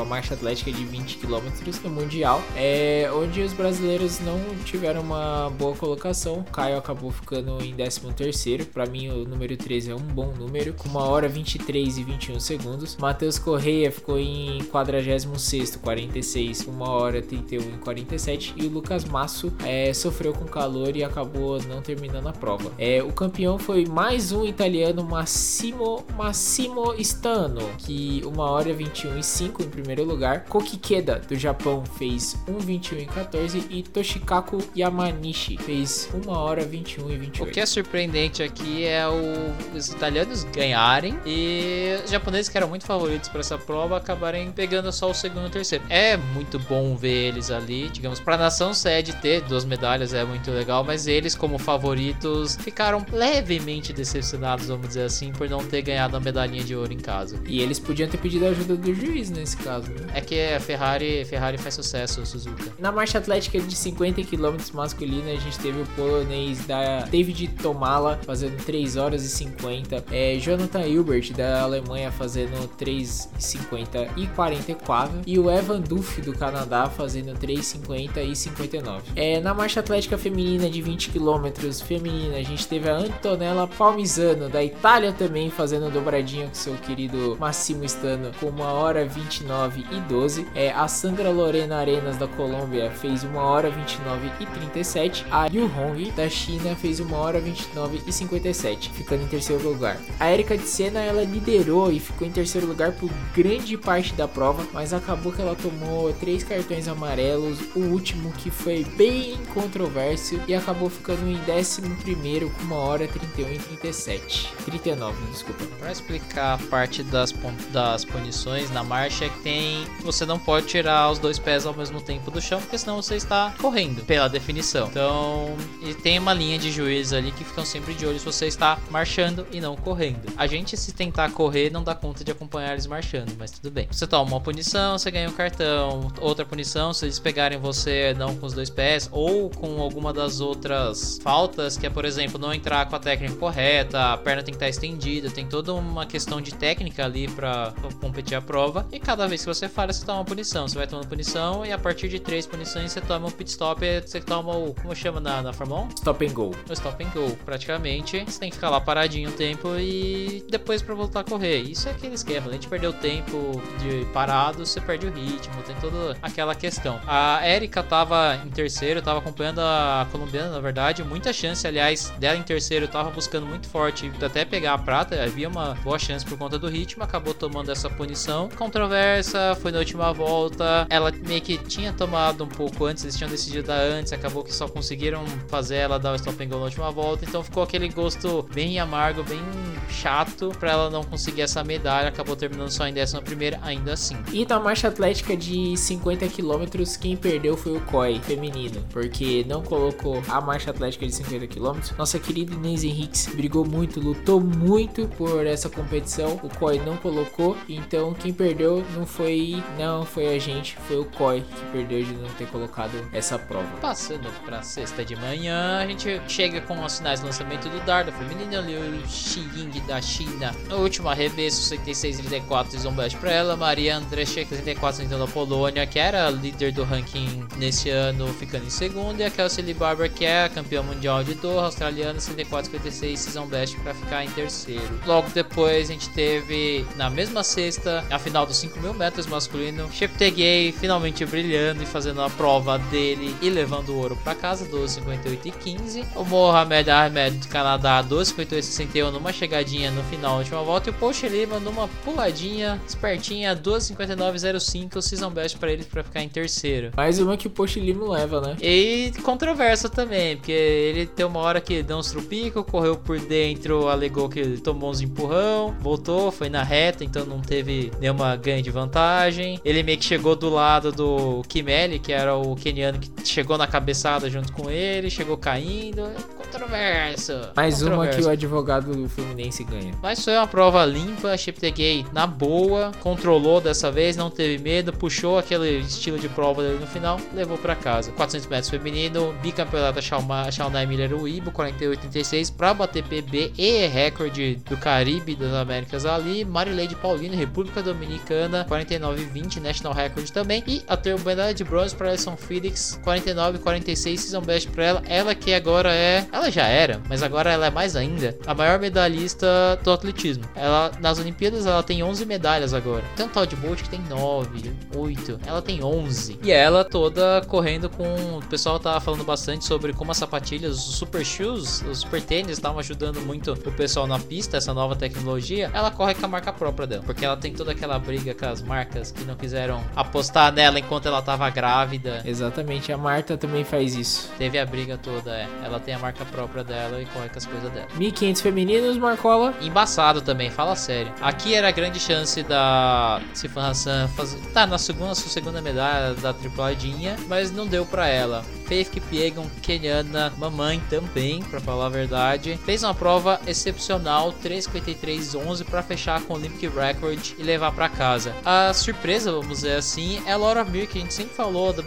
a 0.01 0.05
marcha 0.05 0.34
atlética 0.34 0.71
de 0.71 0.84
20 0.84 1.17
km 1.17 1.43
no 1.84 1.89
Mundial, 1.91 2.41
é, 2.55 3.09
onde 3.13 3.41
os 3.41 3.53
brasileiros 3.53 4.19
não 4.21 4.39
tiveram 4.65 5.01
uma 5.01 5.51
boa 5.51 5.76
colocação. 5.76 6.43
Caio 6.51 6.78
acabou 6.78 7.11
ficando 7.11 7.63
em 7.63 7.76
13º, 7.76 8.65
para 8.65 8.88
mim 8.88 9.09
o 9.09 9.26
número 9.26 9.55
13 9.55 9.91
é 9.91 9.95
um 9.95 9.99
bom 9.99 10.34
número, 10.38 10.74
com 10.74 10.89
uma 10.89 11.03
hora 11.03 11.28
23 11.28 11.99
e 11.99 12.03
21 12.03 12.39
segundos. 12.39 12.97
Matheus 12.97 13.38
Correia 13.38 13.91
ficou 13.91 14.17
em 14.17 14.62
46º, 14.64 15.80
46, 15.80 16.68
uma 16.68 16.89
hora 16.89 17.22
31 17.22 17.61
e 17.61 17.78
47 17.80 18.53
e 18.57 18.66
o 18.66 18.70
Lucas 18.70 19.05
Masso 19.05 19.53
é, 19.64 19.93
sofreu 19.93 20.34
com 20.34 20.45
calor 20.45 20.95
e 20.95 21.03
acabou 21.03 21.61
não 21.64 21.82
terminando 21.82 22.28
a 22.28 22.34
prova. 22.34 22.72
É, 22.78 23.01
o 23.01 23.11
campeão 23.11 23.57
foi 23.57 23.86
mais 23.86 24.32
um 24.32 24.45
italiano, 24.45 25.03
Massimo, 25.03 26.05
Massimo 26.16 26.93
Stano, 26.99 27.61
que 27.78 28.22
uma 28.26 28.49
hora 28.49 28.74
21 28.74 29.18
e 29.18 29.24
5 29.24 29.64
em 29.64 29.70
primeiro 29.70 30.03
lugar. 30.03 30.45
Kokikeda 30.45 31.20
do 31.28 31.36
Japão 31.36 31.84
fez 31.86 32.36
1:21 32.47 33.01
e 33.01 33.05
14 33.05 33.68
e 33.70 33.84
Toshikaku 33.84 34.59
Yamanishi 34.76 35.57
fez 35.57 36.09
1 36.14 36.30
hora 36.32 36.64
21 36.64 37.11
e 37.11 37.18
28. 37.18 37.49
O 37.49 37.53
que 37.53 37.59
é 37.59 37.66
surpreendente 37.66 38.43
aqui 38.43 38.86
é 38.86 39.07
o, 39.07 39.76
os 39.76 39.89
italianos 39.89 40.43
ganharem 40.45 41.18
e 41.26 41.99
os 42.03 42.11
japoneses 42.11 42.49
que 42.49 42.57
eram 42.57 42.68
muito 42.68 42.86
favoritos 42.86 43.30
para 43.30 43.39
essa 43.39 43.57
prova 43.57 43.97
acabarem 43.97 44.51
pegando 44.56 44.91
só 44.91 45.10
o 45.10 45.14
segundo 45.14 45.45
e 45.45 45.47
o 45.47 45.49
terceiro. 45.49 45.84
É 45.89 46.18
muito 46.18 46.60
bom 46.60 46.95
ver 46.95 47.30
eles 47.30 47.51
ali, 47.51 47.89
digamos, 47.89 48.20
para 48.20 48.36
a 48.36 48.38
nação 48.38 48.74
sede 48.74 49.14
ter 49.18 49.41
duas 49.41 49.66
medalhas 49.66 50.14
é 50.14 50.24
muito 50.24 50.51
legal, 50.51 50.84
mas 50.84 51.08
eles 51.08 51.36
como 51.36 51.58
favoritos 51.58 52.56
ficaram 52.56 53.06
levemente 53.12 53.93
decepcionados, 53.93 54.68
vamos 54.68 54.88
dizer 54.88 55.04
assim, 55.04 55.32
por 55.32 55.49
não 55.49 55.64
ter 55.66 55.82
ganhado 55.82 56.16
a 56.18 56.20
medalhinha 56.20 56.64
de 56.64 56.76
ouro 56.76 56.93
em 56.93 56.99
casa. 56.99 57.39
E 57.45 57.62
eles 57.62 57.80
podiam 57.80 58.10
ter 58.10 58.18
pedido 58.18 58.45
a 58.45 58.49
ajuda 58.49 58.76
do 58.76 58.93
juiz 58.93 59.30
nesse 59.30 59.58
caso, 59.58 59.89
né? 59.89 60.08
É 60.14 60.22
que 60.22 60.39
a 60.54 60.60
Ferrari, 60.60 61.26
Ferrari 61.26 61.58
faz 61.58 61.76
sucesso, 61.76 62.26
Suzuka. 62.26 62.72
Na 62.80 62.91
marcha 62.91 63.18
atlética 63.18 63.60
de 63.60 63.76
50 63.76 64.24
km 64.24 64.58
masculina, 64.74 65.32
a 65.32 65.36
gente 65.36 65.58
teve 65.60 65.82
o 65.82 65.86
polonês 65.95 66.66
da 66.66 67.01
David 67.01 67.47
Tomala 67.62 68.20
fazendo 68.26 68.64
3 68.64 68.97
horas 68.97 69.24
e 69.24 69.30
50, 69.30 70.06
é, 70.12 70.38
Jonathan 70.38 70.82
Hilbert 70.82 71.34
da 71.34 71.62
Alemanha 71.62 72.12
fazendo 72.12 72.68
3,50 72.78 74.10
e 74.18 74.28
44 74.43 75.21
e 75.25 75.39
o 75.39 75.49
Evan 75.49 75.79
Duff 75.79 76.21
do 76.21 76.33
Canadá 76.33 76.89
fazendo 76.89 77.33
3,50 77.39 78.23
e 78.23 78.35
59. 78.35 79.03
É, 79.15 79.39
na 79.39 79.53
marcha 79.53 79.79
atlética 79.79 80.17
feminina 80.17 80.69
de 80.69 80.81
20 80.81 81.11
km 81.11 81.71
feminina, 81.85 82.37
a 82.37 82.43
gente 82.43 82.67
teve 82.67 82.89
a 82.89 82.97
Antonella 82.97 83.67
Palmisano 83.67 84.49
da 84.49 84.63
Itália 84.63 85.13
também 85.13 85.49
fazendo 85.49 85.89
dobradinha 85.89 86.47
com 86.47 86.53
seu 86.53 86.73
querido 86.75 87.37
Massimo 87.39 87.85
Stano 87.85 88.31
com 88.39 88.47
1 88.47 88.61
hora 88.61 89.05
29 89.05 89.85
e 89.91 89.99
12. 90.01 90.47
É, 90.53 90.71
a 90.71 90.87
Sandra 90.87 91.29
Lorena 91.29 91.77
Arenas 91.77 92.17
da 92.17 92.27
Colômbia 92.27 92.91
fez 92.91 93.23
1 93.23 93.35
hora 93.35 93.69
29 93.69 94.31
e 94.41 94.45
37. 94.45 95.25
A 95.31 95.47
Yu 95.47 95.65
Hong 95.65 96.11
da 96.11 96.27
China 96.27 96.75
fez 96.75 96.99
1 96.99 97.13
hora 97.13 97.39
29 97.39 98.01
e 98.05 98.11
57, 98.11 98.89
ficando 98.89 99.23
em 99.23 99.27
terceiro 99.27 99.63
lugar. 99.63 99.97
A 100.19 100.31
Erika 100.31 100.57
de 100.57 100.67
Senna 100.67 100.99
ela 100.99 101.23
liderou 101.23 101.91
e 101.91 101.99
ficou 101.99 102.27
em 102.27 102.31
terceiro 102.31 102.67
lugar 102.67 102.91
por 102.91 103.09
grande 103.33 103.77
parte 103.77 104.13
da 104.13 104.27
prova, 104.34 104.65
mas 104.73 104.93
acabou 104.93 105.31
que 105.31 105.41
ela 105.41 105.55
tomou 105.55 106.11
três 106.13 106.43
cartões 106.43 106.88
amarelos, 106.88 107.59
o 107.75 107.79
último 107.79 108.31
que 108.34 108.49
foi 108.49 108.84
bem 108.97 109.38
controverso 109.53 110.39
e 110.47 110.53
acabou 110.53 110.89
ficando 110.89 111.27
em 111.27 111.38
décimo 111.45 111.95
primeiro 111.97 112.49
com 112.49 112.63
1 112.63 112.71
hora 112.73 113.07
31 113.07 113.53
e 113.53 113.59
37. 113.59 114.53
39, 114.65 115.15
desculpa. 115.31 115.65
Para 115.79 115.91
explicar 115.91 116.55
a 116.55 116.57
parte 116.67 117.03
das, 117.03 117.34
das 117.71 118.05
punições 118.05 118.71
na 118.71 118.84
marcha 118.84 119.25
é 119.25 119.29
que 119.29 119.39
tem. 119.39 119.86
Você 120.03 120.25
não 120.25 120.39
pode 120.39 120.67
tirar 120.67 121.11
os 121.11 121.19
dois 121.19 121.38
pés 121.38 121.65
ao 121.65 121.73
mesmo 121.73 122.01
tempo 122.01 122.31
do 122.31 122.41
chão, 122.41 122.59
porque 122.59 122.77
senão 122.77 123.01
você 123.01 123.15
está 123.15 123.53
correndo, 123.59 124.03
pela 124.05 124.27
definição. 124.27 124.88
Então, 124.88 125.55
e 125.81 125.93
tem 125.93 126.19
uma 126.19 126.34
linha 126.34 126.57
de 126.57 126.71
juízes 126.71 127.13
ali 127.13 127.31
que 127.31 127.43
ficam 127.43 127.65
sempre 127.65 127.93
de 127.93 128.05
olho 128.05 128.19
se 128.19 128.25
você 128.25 128.47
está 128.47 128.77
marchando 128.89 129.45
e 129.51 129.59
não 129.59 129.75
correndo. 129.75 130.31
A 130.38 130.47
gente, 130.47 130.75
se 130.77 130.93
tentar 130.93 131.31
correr, 131.31 131.69
não 131.69 131.84
dá 131.84 131.93
conta 131.93 132.23
de 132.23 132.31
acompanhar 132.31 132.71
eles 132.71 132.88
marchando, 132.88 133.34
mas 133.38 133.51
tudo 133.51 133.71
bem. 133.71 133.88
Você 133.91 134.07
toma 134.07 134.22
uma 134.24 134.39
punição, 134.39 134.97
você 134.97 135.11
ganha 135.11 135.30
um 135.30 135.34
cartão. 135.34 136.11
Outra 136.19 136.45
punição, 136.45 136.93
se 136.93 137.05
eles 137.05 137.19
pegarem 137.19 137.57
você 137.57 138.13
não 138.17 138.36
com 138.36 138.45
os 138.45 138.53
dois 138.53 138.69
pés 138.69 139.09
ou 139.11 139.49
com 139.49 139.82
alguma 139.82 140.13
das 140.13 140.39
outras 140.39 141.19
faltas, 141.21 141.78
que 141.78 141.86
é, 141.86 141.89
por 141.89 142.05
exemplo, 142.05 142.39
não 142.39 142.53
entrar 142.53 142.88
com 142.88 142.95
a 142.95 142.99
técnica 142.99 143.36
correta, 143.36 144.13
a 144.13 144.17
perna 144.17 144.43
tem 144.43 144.53
que 144.53 144.57
estar 144.57 144.69
estendida, 144.69 145.30
tem 145.30 145.47
toda 145.47 145.74
uma 145.74 146.05
questão 146.05 146.41
de 146.41 146.53
técnica 146.53 147.05
ali 147.05 147.28
para 147.28 147.74
competir 148.01 148.36
a 148.36 148.41
prova. 148.41 148.88
E 148.91 148.99
cada 148.99 149.28
vez 149.28 149.41
que 149.41 149.47
você 149.47 149.67
falha, 149.67 149.93
você 149.93 150.05
toma 150.05 150.19
uma 150.19 150.26
punição. 150.26 150.67
Você 150.67 150.78
vai 150.78 150.88
tomando 150.88 151.07
punição 151.07 151.65
e 151.65 151.71
a 151.71 151.78
partir 151.78 152.07
de 152.07 152.19
três 152.19 152.45
punições 152.45 152.91
você 152.91 153.01
toma 153.01 153.28
um 153.28 153.32
pit 153.32 153.49
stop, 153.49 153.82
você 154.05 154.21
toma 154.21 154.55
o. 154.55 154.74
Como 154.74 154.95
chama 154.95 155.19
na, 155.19 155.41
na 155.41 155.53
Fórmula 155.53 155.82
1? 155.82 155.89
Stop 155.97 156.26
and 156.26 156.34
go. 156.34 156.51
O 156.69 156.74
stop 156.74 157.03
and 157.03 157.09
go, 157.09 157.36
praticamente. 157.45 158.24
Você 158.26 158.39
tem 158.39 158.49
que 158.49 158.55
ficar 158.55 158.69
lá 158.69 158.80
paradinho 158.82 159.30
um 159.30 159.34
tempo 159.34 159.69
e 159.78 160.45
depois 160.49 160.82
para 160.82 160.95
voltar 160.95 161.21
a 161.21 161.24
correr. 161.24 161.59
Isso 161.59 161.88
é 161.88 161.91
aquele 161.91 162.15
esquema. 162.15 162.49
A 162.49 162.53
gente 162.53 162.67
perdeu 162.67 162.93
tempo 162.93 163.61
de 163.80 164.05
parado, 164.14 164.66
você 164.66 164.80
perde 164.80 165.07
o 165.07 165.11
ritmo, 165.11 165.61
tem 165.64 165.76
toda 165.78 166.16
aquela 166.22 166.53
questão. 166.53 167.01
A 167.07 167.41
Erika 167.47 167.82
tava 167.82 168.39
em 168.45 168.49
terceiro, 168.49 169.01
tava 169.01 169.20
acompanhando 169.20 169.59
a 169.59 170.07
colombiana, 170.11 170.51
na 170.51 170.59
verdade. 170.59 171.03
Muita 171.03 171.34
chance, 171.34 171.66
aliás, 171.68 172.11
dela 172.20 172.38
em 172.38 172.43
terceiro, 172.43 172.88
tava 172.88 173.09
buscando 173.09 173.47
muito 173.47 173.68
forte 173.68 174.11
até 174.22 174.45
pegar 174.45 174.76
a 174.76 174.78
prata. 174.78 175.22
Havia 175.22 175.49
uma 175.49 175.74
boa 175.84 175.97
chance 175.97 176.24
por 176.24 176.38
conta 176.38 176.59
do 176.59 176.70
ritmo, 176.70 177.03
acabou 177.03 177.34
tomando 177.34 177.72
essa 177.72 177.89
punição. 177.89 178.49
Controversa, 178.55 179.57
foi 179.61 179.72
na 179.72 179.80
última 179.80 180.14
volta. 180.14 180.86
Ela 180.89 181.11
meio 181.11 181.41
que 181.41 181.57
tinha 181.57 181.91
tomado 181.91 182.43
um 182.43 182.47
pouco 182.47 182.86
antes, 182.86 183.03
eles 183.03 183.18
tinham 183.18 183.30
decidido 183.30 183.68
dar 183.68 183.80
antes, 183.80 184.14
acabou 184.14 184.43
que 184.43 184.53
só 184.53 184.68
conseguiram 184.68 185.26
fazer 185.47 185.78
ela 185.78 185.97
dar 185.97 186.11
o 186.11 186.16
stop 186.16 186.41
and 186.43 186.49
go 186.49 186.57
na 186.57 186.66
última 186.66 186.91
volta. 186.91 187.26
Então 187.26 187.43
ficou 187.43 187.64
aquele 187.64 187.89
gosto 187.89 188.47
bem 188.53 188.80
amargo, 188.80 189.24
bem 189.24 189.41
chato 189.89 190.51
para 190.59 190.72
ela 190.72 190.89
não 190.89 191.03
conseguir 191.03 191.41
essa 191.41 191.64
medalha. 191.64 192.09
Acabou 192.09 192.36
terminando 192.36 192.70
só 192.70 192.88
em 192.88 192.93
décima 192.93 193.22
primeira, 193.22 193.59
ainda 193.64 193.92
assim. 193.93 194.17
E 194.31 194.45
na 194.45 194.59
marcha 194.59 194.87
atlética 194.87 195.35
de 195.35 195.77
50 195.77 196.27
km, 196.27 196.83
quem 196.99 197.15
perdeu 197.15 197.55
foi 197.55 197.77
o 197.77 197.81
COI 197.81 198.19
feminino, 198.19 198.83
porque 198.91 199.45
não 199.47 199.61
colocou 199.61 200.21
a 200.27 200.41
marcha 200.41 200.71
atlética 200.71 201.05
de 201.05 201.13
50 201.13 201.47
km. 201.47 201.79
Nossa 201.97 202.19
querida 202.19 202.53
Inês 202.53 202.83
Henriques 202.83 203.27
brigou 203.27 203.65
muito, 203.65 203.99
lutou 203.99 204.39
muito 204.41 205.07
por 205.09 205.45
essa 205.45 205.69
competição. 205.69 206.39
O 206.43 206.49
COI 206.49 206.79
não 206.79 206.97
colocou, 206.97 207.55
então 207.69 208.13
quem 208.13 208.33
perdeu 208.33 208.83
não 208.95 209.05
foi 209.05 209.63
não 209.77 210.03
foi 210.05 210.35
a 210.35 210.39
gente, 210.39 210.75
foi 210.87 210.99
o 210.99 211.05
COI 211.05 211.41
que 211.41 211.65
perdeu 211.71 212.03
de 212.03 212.13
não 212.13 212.29
ter 212.29 212.47
colocado 212.47 212.91
essa 213.11 213.37
prova. 213.37 213.67
Passando 213.81 214.29
para 214.43 214.61
sexta 214.61 215.05
de 215.05 215.15
manhã, 215.15 215.79
a 215.79 215.87
gente 215.87 216.21
chega 216.27 216.61
com 216.61 216.83
os 216.83 216.93
sinais 216.93 217.19
de 217.19 217.25
lançamento 217.25 217.69
do 217.69 217.79
dardo 217.85 218.11
feminino, 218.11 218.61
Liu 218.61 219.07
Xiying 219.07 219.71
da 219.87 220.01
China. 220.01 220.53
No 220.67 220.77
último 220.77 221.09
arremesso, 221.09 221.61
66 221.61 222.17
34 222.17 222.79
Zombest 222.79 223.17
para 223.17 223.31
ela, 223.31 223.55
Maria 223.55 223.82
Andrzejczyk 223.89 224.47
34 224.47 225.07
da 225.07 225.27
Polônia, 225.27 225.86
que 225.86 225.99
era 225.99 226.29
líder 226.29 226.71
do 226.71 226.84
ranking 226.84 227.45
nesse 227.57 227.89
ano, 227.89 228.27
ficando 228.34 228.65
em 228.65 228.69
segundo, 228.69 229.19
e 229.19 229.23
a 229.23 229.29
Kelsey 229.29 229.73
Barber, 229.73 230.11
que 230.11 230.25
é 230.25 230.45
a 230.45 230.49
campeã 230.49 230.81
mundial 230.81 231.23
de 231.23 231.34
Doha, 231.36 231.65
australiana, 231.65 232.19
64 232.19 232.71
56 232.71 233.19
Season 233.19 233.45
Best 233.47 233.77
para 233.79 233.93
ficar 233.93 234.23
em 234.23 234.29
terceiro. 234.29 234.99
Logo 235.05 235.29
depois, 235.29 235.89
a 235.89 235.93
gente 235.93 236.09
teve 236.09 236.86
na 236.95 237.09
mesma 237.09 237.43
sexta 237.43 238.03
a 238.09 238.19
final 238.19 238.45
dos 238.45 238.57
5 238.57 238.79
mil 238.79 238.93
metros 238.93 239.25
masculino, 239.25 239.89
Cheptegei 239.91 240.71
finalmente 240.71 241.25
brilhando 241.25 241.84
e 241.84 241.86
fazendo 241.86 242.21
a 242.21 242.29
prova 242.29 242.77
dele 242.77 243.36
e 243.41 243.49
levando 243.49 243.89
o 243.89 243.97
ouro 243.97 244.15
para 244.23 244.36
casa, 244.36 244.65
12 244.65 244.95
58 244.95 245.47
e 245.47 245.51
15. 245.51 246.05
O 246.15 246.23
Mohamed 246.23 246.89
Ahmed 246.89 247.38
do 247.38 247.47
Canadá, 247.47 248.01
12 248.01 248.31
58 248.31 248.65
61 248.65 249.11
numa 249.11 249.34
chegadinha 249.34 249.91
no 249.91 250.03
final 250.03 250.38
última 250.38 250.61
volta, 250.61 250.89
e 250.89 250.91
o 250.91 250.93
Paul 250.93 251.13
Lima 251.23 251.59
numa 251.59 251.88
puladinha 252.03 252.81
espertinha, 252.88 253.55
12 253.55 253.72
59 253.80 254.59
05 254.59 255.01
Season 255.01 255.30
Best 255.30 255.57
para 255.57 255.71
ele 255.71 255.84
para 255.84 256.03
ficar 256.03 256.21
em 256.21 256.30
terceiro. 256.30 256.91
Mais 256.95 257.19
uma 257.19 257.38
que 257.38 257.47
o 257.47 257.49
Post 257.49 257.80
Lima 257.80 258.07
leva, 258.09 258.41
né? 258.41 258.55
E 258.61 259.11
controverso 259.24 259.89
também, 259.89 260.38
porque 260.38 260.51
ele 260.51 261.05
tem 261.05 261.26
uma 261.26 261.39
hora 261.39 261.61
que 261.61 261.84
deu 261.84 261.97
uns 261.97 262.11
trupico, 262.11 262.63
correu 262.63 262.95
por 262.95 263.19
dentro, 263.19 263.88
alegou 263.88 264.30
que 264.30 264.57
tomou 264.57 264.89
uns 264.89 265.01
empurrão, 265.01 265.76
voltou, 265.80 266.32
foi 266.32 266.49
na 266.49 266.63
reta, 266.63 267.03
então 267.03 267.26
não 267.26 267.39
teve 267.39 267.91
nenhuma 267.99 268.36
ganho 268.36 268.61
de 268.61 268.71
vantagem. 268.71 269.59
Ele 269.63 269.84
meio 269.84 269.97
que 269.97 270.05
chegou 270.05 270.36
do 270.36 270.49
lado 270.49 270.91
do 270.91 271.41
Kimeli, 271.47 271.99
que 271.99 272.11
era 272.11 272.36
o 272.36 272.55
keniano 272.55 272.99
que 272.99 273.28
chegou 273.28 273.57
na 273.57 273.67
cabeçada 273.67 274.30
junto 274.30 274.51
com 274.53 274.69
ele, 274.69 275.09
chegou 275.09 275.38
caindo. 275.38 276.03
Controverso. 276.38 277.34
Mais 277.55 277.76
controverso. 277.82 277.93
uma 277.93 278.07
que 278.07 278.21
o 278.21 278.30
advogado 278.30 278.95
do 278.95 279.09
Fluminense 279.09 279.63
ganha. 279.63 279.93
Mas 280.01 280.24
foi 280.24 280.36
uma 280.36 280.47
prova 280.47 280.86
limpa, 280.86 281.36
Cheptegei 281.38 282.05
na 282.11 282.28
boa, 282.28 282.91
controlou 283.01 283.59
dessa 283.64 283.91
vez, 283.91 284.16
não 284.16 284.30
teve 284.30 284.61
medo, 284.61 284.93
puxou 284.93 285.38
aquele 285.38 285.80
estilo 285.80 286.20
de 286.20 286.30
prova 286.30 286.61
dele 286.61 286.80
no 286.80 286.88
final, 286.88 287.20
levou 287.34 287.57
para 287.57 287.76
casa. 287.76 288.11
400 288.11 288.47
metros 288.47 288.70
feminino, 288.70 289.34
bicampeonato 289.41 290.01
Shawnai 290.01 290.86
Miller 290.86 291.14
Uibo, 291.14 291.51
48,36 291.51 292.53
para 292.55 292.74
bater 292.74 293.03
PB 293.03 293.53
e 293.57 293.88
recorde 293.88 294.55
do 294.70 294.78
Caribe 294.78 295.36
das 295.36 295.53
Américas 295.53 296.05
ali. 296.05 296.45
Marileide 296.45 296.95
Paulino, 296.95 297.36
República 297.36 297.82
Dominicana, 297.82 298.66
49,20 298.70 299.61
National 299.61 299.93
Record 299.93 300.30
também. 300.30 300.64
E 300.68 300.84
a 300.88 300.97
medalha 301.26 301.53
de 301.53 301.64
bronze 301.64 301.95
para 301.95 302.09
Alison 302.09 302.36
Felix, 302.36 302.99
49,46 303.05 303.95
Season 303.95 304.41
Best 304.41 304.70
para 304.70 304.84
ela. 304.84 305.03
Ela 305.07 305.36
que 305.36 305.53
agora 305.53 305.93
é, 305.93 306.26
ela 306.32 306.51
já 306.51 306.68
era, 306.68 307.01
mas 307.07 307.24
agora 307.24 307.51
ela 307.51 307.68
é 307.68 307.70
mais 307.70 307.95
ainda, 307.95 308.38
a 308.45 308.53
maior 308.53 308.80
medalhista 308.80 309.47
do 309.84 309.91
atletismo. 309.91 310.43
Ela 310.55 310.91
nas 310.99 311.20
Olimpíadas 311.20 311.66
ela 311.66 311.84
tem 311.84 312.03
11 312.03 312.26
medalhas 312.26 312.74
agora. 312.74 313.03
Tem 313.16 313.26
um 313.26 313.30
tal 313.30 313.45
de 313.45 313.53
Bolt 313.56 313.82
que 313.82 313.89
tem 313.89 314.01
9, 314.01 314.72
8, 314.95 315.39
ela 315.45 315.62
tem 315.62 315.84
11. 315.84 316.39
E 316.43 316.51
ela 316.51 316.84
toda 316.84 317.41
correndo 317.47 317.89
com. 317.89 318.38
O 318.38 318.45
pessoal 318.45 318.80
tava 318.80 318.99
falando 318.99 319.24
bastante 319.24 319.66
sobre 319.66 319.93
como 319.93 320.12
as 320.12 320.18
sapatilhas, 320.18 320.76
os 320.78 320.95
super 320.95 321.26
shoes, 321.26 321.82
os 321.84 321.99
super 321.99 322.22
tênis 322.22 322.54
estavam 322.54 322.80
ajudando 322.80 323.22
muito 323.22 323.54
o 323.54 323.72
pessoal 323.72 324.08
na 324.08 324.20
pista, 324.20 324.58
essa 324.58 324.74
nova 324.74 324.95
tecnologia. 324.95 325.70
Ela 325.74 325.91
corre 325.91 326.14
com 326.14 326.26
a 326.26 326.30
marca 326.30 326.51
própria 326.51 326.88
dela, 326.88 327.04
porque 327.04 327.26
ela 327.26 327.38
tem 327.38 327.54
toda 327.54 327.72
aquela 327.72 327.97
briga 327.99 328.34
com 328.34 328.45
as 328.45 328.62
marcas 328.62 329.12
que 329.12 329.24
não 329.24 329.36
quiseram 329.36 329.84
apostar 329.95 330.51
nela 330.51 330.80
enquanto 330.80 331.08
ela 331.08 331.22
tava 331.22 331.49
grávida. 331.49 332.22
Exatamente, 332.26 332.91
a 332.91 332.97
Marta 332.97 333.38
também 333.38 333.64
faz 333.64 333.95
isso. 333.95 334.32
Teve 334.38 334.58
a 334.58 334.66
briga 334.66 334.97
toda, 334.97 335.32
é. 335.32 335.47
Ela 335.64 335.80
tem 335.80 335.93
a 335.93 335.99
marca 335.99 336.26
própria 336.26 336.64
dela 336.64 337.01
e 337.01 337.06
corre 337.06 337.30
com 337.30 337.38
as 337.38 337.45
coisas 337.45 337.72
dela. 337.72 337.88
1500 337.95 338.41
femininos, 338.41 338.97
Marcola. 338.97 339.54
Embaçado 339.62 340.22
também, 340.22 340.49
fala 340.49 340.76
sério. 340.76 341.12
Aqui 341.22 341.54
era 341.54 341.68
a 341.68 341.72
grande 341.72 341.99
chance 341.99 342.41
da 342.43 343.22
Sifan 343.43 343.67
Hassan 343.67 344.07
fazer. 344.09 344.39
Tá, 344.53 344.65
na 344.65 344.77
segunda, 344.77 345.15
sua 345.15 345.29
segunda 345.29 345.61
medalha 345.61 346.13
da 346.15 346.33
tripladinha, 346.33 347.17
mas 347.27 347.51
não 347.51 347.67
deu 347.67 347.85
pra 347.85 348.07
ela. 348.07 348.43
Faith 348.65 348.89
Kipiegon, 348.89 349.47
keniana, 349.61 350.33
mamãe 350.37 350.81
também, 350.89 351.43
pra 351.43 351.59
falar 351.59 351.87
a 351.87 351.89
verdade. 351.89 352.59
Fez 352.65 352.83
uma 352.83 352.93
prova 352.93 353.39
excepcional, 353.45 354.33
3:53:11 354.41 355.65
para 355.65 355.83
fechar 355.83 356.21
com 356.21 356.33
o 356.33 356.37
Olympic 356.37 356.73
Record 356.73 357.33
e 357.37 357.43
levar 357.43 357.71
para 357.73 357.89
casa. 357.89 358.33
A 358.45 358.73
surpresa, 358.73 359.31
vamos 359.31 359.57
dizer 359.57 359.75
assim, 359.75 360.21
é 360.25 360.31
a 360.31 360.37
Laura 360.37 360.63
Mir, 360.63 360.87
que 360.87 360.97
a 360.97 361.01
gente 361.01 361.13
sempre 361.13 361.35
falou 361.35 361.73
da 361.73 361.83